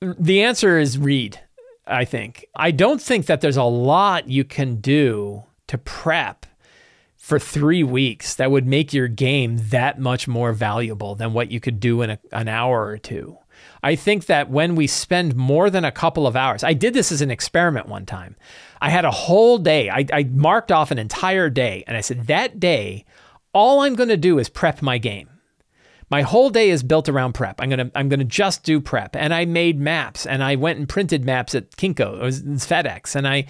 the 0.01 0.43
answer 0.43 0.79
is 0.79 0.99
read, 0.99 1.41
I 1.87 2.05
think. 2.05 2.47
I 2.55 2.71
don't 2.71 3.01
think 3.01 3.27
that 3.27 3.41
there's 3.41 3.57
a 3.57 3.65
lot 3.65 4.29
you 4.29 4.45
can 4.45 4.77
do 4.77 5.45
to 5.69 5.79
prep 5.79 6.47
for 7.17 7.39
three 7.39 7.83
weeks 7.83 8.35
that 8.37 8.51
would 8.51 8.67
make 8.67 8.95
your 8.95 9.09
game 9.09 9.59
that 9.69 9.99
much 9.99 10.27
more 10.27 10.53
valuable 10.53 11.15
than 11.15 11.33
what 11.33 11.51
you 11.51 11.61
could 11.61 11.79
do 11.79 12.01
in 12.01 12.11
a, 12.11 12.19
an 12.33 12.49
hour 12.49 12.87
or 12.87 12.97
two. 12.97 13.37
I 13.83 13.97
think 13.97 14.27
that 14.27 14.51
when 14.51 14.77
we 14.77 14.87
spend 14.87 15.37
more 15.37 15.69
than 15.69 15.85
a 15.85 15.93
couple 15.93 16.27
of 16.27 16.37
hours, 16.37 16.65
I 16.65 16.73
did 16.73 16.95
this 16.95 17.13
as 17.13 17.21
an 17.21 17.31
experiment 17.31 17.87
one 17.87 18.07
time. 18.07 18.37
I 18.81 18.91
had 18.91 19.05
a 19.05 19.11
whole 19.11 19.59
day. 19.59 19.91
I, 19.91 20.07
I 20.13 20.25
marked 20.25 20.73
off 20.73 20.91
an 20.91 20.99
entire 20.99 21.51
day, 21.51 21.85
and 21.87 21.97
I 21.97 22.01
said, 22.01 22.27
that 22.27 22.61
day, 22.61 23.05
all 23.53 23.81
I'm 23.81 23.95
going 23.95 24.09
to 24.09 24.17
do 24.17 24.39
is 24.39 24.49
prep 24.49 24.83
my 24.83 24.99
game. 24.99 25.29
My 26.11 26.23
whole 26.23 26.49
day 26.49 26.71
is 26.71 26.83
built 26.83 27.11
around 27.11 27.35
prep. 27.35 27.61
I'm 27.61 27.69
gonna 27.69 27.91
I'm 27.95 28.09
gonna 28.09 28.25
just 28.25 28.63
do 28.65 28.81
prep, 28.81 29.15
and 29.15 29.35
I 29.35 29.45
made 29.45 29.79
maps, 29.79 30.25
and 30.25 30.43
I 30.43 30.57
went 30.57 30.79
and 30.79 30.89
printed 30.89 31.23
maps 31.23 31.55
at 31.55 31.71
Kinko, 31.73 32.15
it 32.15 32.23
was 32.23 32.43
FedEx, 32.43 33.15
and 33.15 33.29
I 33.29 33.45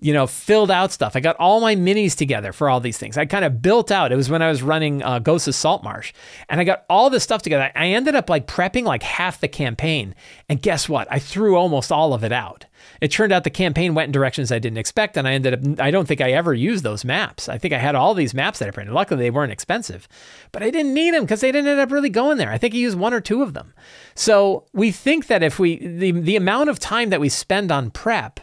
you 0.00 0.12
know, 0.12 0.26
filled 0.26 0.70
out 0.70 0.92
stuff. 0.92 1.16
I 1.16 1.20
got 1.20 1.36
all 1.36 1.60
my 1.60 1.76
minis 1.76 2.16
together 2.16 2.52
for 2.52 2.68
all 2.68 2.80
these 2.80 2.98
things. 2.98 3.16
I 3.16 3.26
kind 3.26 3.44
of 3.44 3.62
built 3.62 3.90
out. 3.90 4.12
It 4.12 4.16
was 4.16 4.28
when 4.28 4.42
I 4.42 4.48
was 4.48 4.62
running 4.62 5.02
uh, 5.02 5.20
Ghosts 5.20 5.48
of 5.48 5.54
Saltmarsh, 5.54 6.12
and 6.48 6.60
I 6.60 6.64
got 6.64 6.84
all 6.90 7.10
this 7.10 7.22
stuff 7.22 7.42
together. 7.42 7.70
I 7.74 7.86
ended 7.86 8.14
up 8.14 8.28
like 8.28 8.46
prepping 8.46 8.84
like 8.84 9.02
half 9.02 9.40
the 9.40 9.48
campaign, 9.48 10.14
and 10.48 10.60
guess 10.60 10.88
what? 10.88 11.08
I 11.10 11.18
threw 11.18 11.56
almost 11.56 11.92
all 11.92 12.12
of 12.12 12.24
it 12.24 12.32
out. 12.32 12.66
It 13.00 13.10
turned 13.10 13.32
out 13.32 13.44
the 13.44 13.50
campaign 13.50 13.94
went 13.94 14.06
in 14.08 14.12
directions 14.12 14.52
I 14.52 14.58
didn't 14.58 14.78
expect, 14.78 15.16
and 15.16 15.26
I 15.26 15.32
ended 15.32 15.54
up. 15.54 15.80
I 15.80 15.90
don't 15.90 16.06
think 16.06 16.20
I 16.20 16.32
ever 16.32 16.54
used 16.54 16.84
those 16.84 17.04
maps. 17.04 17.48
I 17.48 17.58
think 17.58 17.74
I 17.74 17.78
had 17.78 17.94
all 17.94 18.14
these 18.14 18.34
maps 18.34 18.58
that 18.58 18.68
I 18.68 18.70
printed. 18.70 18.94
Luckily, 18.94 19.24
they 19.24 19.30
weren't 19.30 19.52
expensive, 19.52 20.08
but 20.52 20.62
I 20.62 20.70
didn't 20.70 20.94
need 20.94 21.14
them 21.14 21.24
because 21.24 21.40
they 21.40 21.52
didn't 21.52 21.70
end 21.70 21.80
up 21.80 21.92
really 21.92 22.10
going 22.10 22.38
there. 22.38 22.50
I 22.50 22.58
think 22.58 22.74
I 22.74 22.78
used 22.78 22.98
one 22.98 23.14
or 23.14 23.20
two 23.20 23.42
of 23.42 23.54
them. 23.54 23.74
So 24.14 24.64
we 24.72 24.90
think 24.90 25.26
that 25.26 25.42
if 25.42 25.58
we 25.58 25.78
the 25.86 26.12
the 26.12 26.36
amount 26.36 26.70
of 26.70 26.78
time 26.78 27.10
that 27.10 27.20
we 27.20 27.28
spend 27.28 27.70
on 27.72 27.90
prep 27.90 28.40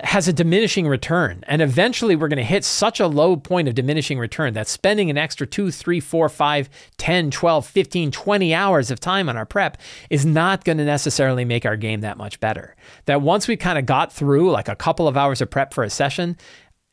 has 0.00 0.28
a 0.28 0.32
diminishing 0.32 0.86
return. 0.86 1.42
And 1.46 1.62
eventually 1.62 2.16
we're 2.16 2.28
going 2.28 2.36
to 2.36 2.44
hit 2.44 2.64
such 2.64 3.00
a 3.00 3.06
low 3.06 3.36
point 3.36 3.66
of 3.66 3.74
diminishing 3.74 4.18
return 4.18 4.52
that 4.52 4.68
spending 4.68 5.08
an 5.08 5.16
extra 5.16 5.46
2, 5.46 5.70
3, 5.70 6.00
4, 6.00 6.28
5, 6.28 6.70
10, 6.98 7.30
12, 7.30 7.66
15, 7.66 8.10
20 8.10 8.54
hours 8.54 8.90
of 8.90 9.00
time 9.00 9.28
on 9.28 9.38
our 9.38 9.46
prep 9.46 9.78
is 10.10 10.26
not 10.26 10.64
going 10.64 10.76
to 10.76 10.84
necessarily 10.84 11.46
make 11.46 11.64
our 11.64 11.76
game 11.76 12.02
that 12.02 12.18
much 12.18 12.38
better. 12.40 12.76
That 13.06 13.22
once 13.22 13.48
we 13.48 13.56
kind 13.56 13.78
of 13.78 13.86
got 13.86 14.12
through 14.12 14.50
like 14.50 14.68
a 14.68 14.76
couple 14.76 15.08
of 15.08 15.16
hours 15.16 15.40
of 15.40 15.48
prep 15.48 15.72
for 15.72 15.82
a 15.82 15.90
session, 15.90 16.36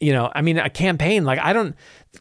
you 0.04 0.14
know, 0.14 0.32
I 0.36 0.42
mean, 0.42 0.58
a 0.58 0.70
campaign, 0.70 1.24
like 1.24 1.40
I 1.40 1.54
don't, 1.54 1.76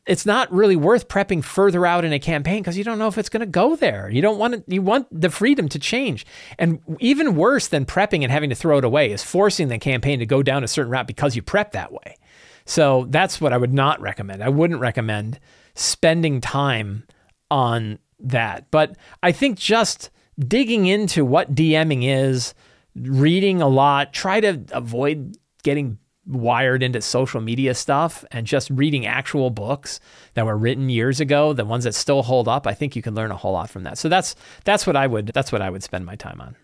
it's 0.06 0.24
not 0.24 0.50
really 0.52 0.76
worth 0.76 1.08
prepping 1.08 1.42
further 1.42 1.84
out 1.84 2.04
in 2.04 2.12
a 2.12 2.18
campaign 2.18 2.62
because 2.62 2.78
you 2.78 2.84
don't 2.84 2.98
know 2.98 3.08
if 3.08 3.18
it's 3.18 3.28
going 3.28 3.40
to 3.40 3.46
go 3.46 3.76
there. 3.76 4.08
You 4.08 4.22
don't 4.22 4.38
want 4.38 4.54
to, 4.54 4.64
you 4.72 4.80
want 4.80 5.08
the 5.10 5.30
freedom 5.30 5.68
to 5.70 5.78
change. 5.78 6.24
And 6.58 6.80
even 7.00 7.34
worse 7.34 7.68
than 7.68 7.84
prepping 7.84 8.22
and 8.22 8.30
having 8.30 8.50
to 8.50 8.56
throw 8.56 8.78
it 8.78 8.84
away 8.84 9.10
is 9.10 9.22
forcing 9.22 9.68
the 9.68 9.78
campaign 9.78 10.20
to 10.20 10.26
go 10.26 10.42
down 10.42 10.64
a 10.64 10.68
certain 10.68 10.92
route 10.92 11.06
because 11.06 11.36
you 11.36 11.42
prep 11.42 11.72
that 11.72 11.92
way. 11.92 12.16
So 12.64 13.06
that's 13.10 13.40
what 13.40 13.52
I 13.52 13.58
would 13.58 13.74
not 13.74 14.00
recommend. 14.00 14.42
I 14.42 14.48
wouldn't 14.48 14.80
recommend 14.80 15.40
spending 15.74 16.40
time 16.40 17.04
on 17.50 17.98
that. 18.20 18.70
But 18.70 18.96
I 19.22 19.32
think 19.32 19.58
just 19.58 20.10
digging 20.38 20.86
into 20.86 21.24
what 21.24 21.54
DMing 21.54 22.04
is, 22.04 22.54
reading 22.94 23.60
a 23.60 23.68
lot. 23.68 24.12
Try 24.12 24.40
to 24.40 24.62
avoid 24.72 25.36
getting 25.62 25.98
wired 26.26 26.82
into 26.82 27.00
social 27.00 27.40
media 27.40 27.74
stuff 27.74 28.24
and 28.30 28.46
just 28.46 28.70
reading 28.70 29.06
actual 29.06 29.50
books 29.50 30.00
that 30.34 30.46
were 30.46 30.56
written 30.56 30.88
years 30.88 31.20
ago, 31.20 31.52
the 31.52 31.64
ones 31.64 31.84
that 31.84 31.94
still 31.94 32.22
hold 32.22 32.48
up. 32.48 32.66
I 32.66 32.74
think 32.74 32.94
you 32.94 33.02
can 33.02 33.14
learn 33.14 33.30
a 33.30 33.36
whole 33.36 33.52
lot 33.52 33.70
from 33.70 33.82
that. 33.84 33.98
So 33.98 34.08
that's 34.08 34.34
that's 34.64 34.86
what 34.86 34.96
I 34.96 35.06
would 35.06 35.28
that's 35.28 35.52
what 35.52 35.62
I 35.62 35.70
would 35.70 35.82
spend 35.82 36.06
my 36.06 36.16
time 36.16 36.40
on. 36.40 36.56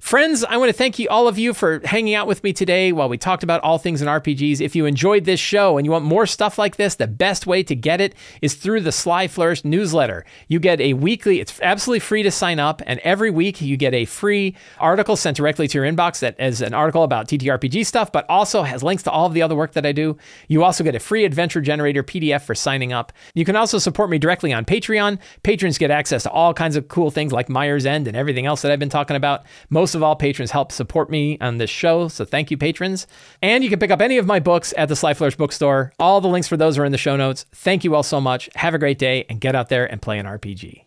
Friends, 0.00 0.44
I 0.44 0.58
want 0.58 0.68
to 0.68 0.74
thank 0.74 0.98
you, 0.98 1.08
all 1.08 1.26
of 1.26 1.38
you, 1.38 1.54
for 1.54 1.80
hanging 1.84 2.14
out 2.14 2.26
with 2.26 2.44
me 2.44 2.52
today 2.52 2.92
while 2.92 3.08
we 3.08 3.16
talked 3.16 3.42
about 3.42 3.62
all 3.62 3.78
things 3.78 4.02
in 4.02 4.08
RPGs. 4.08 4.60
If 4.60 4.76
you 4.76 4.84
enjoyed 4.84 5.24
this 5.24 5.40
show 5.40 5.78
and 5.78 5.86
you 5.86 5.90
want 5.90 6.04
more 6.04 6.26
stuff 6.26 6.58
like 6.58 6.76
this, 6.76 6.96
the 6.96 7.06
best 7.06 7.46
way 7.46 7.62
to 7.62 7.74
get 7.74 8.00
it 8.00 8.14
is 8.42 8.54
through 8.54 8.80
the 8.80 8.92
Sly 8.92 9.26
Flourish 9.26 9.64
newsletter. 9.64 10.24
You 10.48 10.60
get 10.60 10.80
a 10.80 10.92
weekly, 10.92 11.40
it's 11.40 11.58
absolutely 11.62 12.00
free 12.00 12.22
to 12.22 12.30
sign 12.30 12.60
up, 12.60 12.82
and 12.86 13.00
every 13.00 13.30
week 13.30 13.60
you 13.60 13.76
get 13.76 13.94
a 13.94 14.04
free 14.04 14.54
article 14.78 15.16
sent 15.16 15.38
directly 15.38 15.66
to 15.66 15.78
your 15.78 15.90
inbox 15.90 16.20
that 16.20 16.38
is 16.38 16.60
an 16.60 16.74
article 16.74 17.02
about 17.02 17.26
TTRPG 17.28 17.86
stuff, 17.86 18.12
but 18.12 18.26
also 18.28 18.62
has 18.62 18.82
links 18.82 19.02
to 19.04 19.10
all 19.10 19.26
of 19.26 19.34
the 19.34 19.42
other 19.42 19.56
work 19.56 19.72
that 19.72 19.86
I 19.86 19.92
do. 19.92 20.18
You 20.48 20.62
also 20.62 20.84
get 20.84 20.94
a 20.94 21.00
free 21.00 21.24
adventure 21.24 21.60
generator 21.60 22.02
PDF 22.02 22.42
for 22.42 22.54
signing 22.54 22.92
up. 22.92 23.12
You 23.34 23.44
can 23.44 23.56
also 23.56 23.78
support 23.78 24.10
me 24.10 24.18
directly 24.18 24.52
on 24.52 24.64
Patreon. 24.66 25.18
Patrons 25.42 25.78
get 25.78 25.90
access 25.90 26.22
to 26.24 26.30
all 26.30 26.52
kinds 26.52 26.76
of 26.76 26.88
cool 26.88 27.10
things 27.10 27.32
like 27.32 27.48
Mire's 27.48 27.86
End 27.86 28.06
and 28.06 28.16
everything 28.16 28.46
else 28.46 28.62
that 28.62 28.70
I've 28.70 28.78
been 28.78 28.88
talking 28.88 29.16
about. 29.16 29.44
Most 29.86 29.94
of 29.94 30.02
all, 30.02 30.16
patrons 30.16 30.50
help 30.50 30.72
support 30.72 31.10
me 31.10 31.38
on 31.40 31.58
this 31.58 31.70
show. 31.70 32.08
So 32.08 32.24
thank 32.24 32.50
you, 32.50 32.56
patrons. 32.56 33.06
And 33.40 33.62
you 33.62 33.70
can 33.70 33.78
pick 33.78 33.92
up 33.92 34.00
any 34.00 34.18
of 34.18 34.26
my 34.26 34.40
books 34.40 34.74
at 34.76 34.88
the 34.88 34.96
Sly 34.96 35.14
Flourish 35.14 35.36
bookstore. 35.36 35.92
All 36.00 36.20
the 36.20 36.26
links 36.26 36.48
for 36.48 36.56
those 36.56 36.76
are 36.76 36.84
in 36.84 36.90
the 36.90 36.98
show 36.98 37.14
notes. 37.14 37.46
Thank 37.52 37.84
you 37.84 37.94
all 37.94 38.02
so 38.02 38.20
much. 38.20 38.50
Have 38.56 38.74
a 38.74 38.80
great 38.80 38.98
day 38.98 39.26
and 39.28 39.40
get 39.40 39.54
out 39.54 39.68
there 39.68 39.86
and 39.86 40.02
play 40.02 40.18
an 40.18 40.26
RPG. 40.26 40.85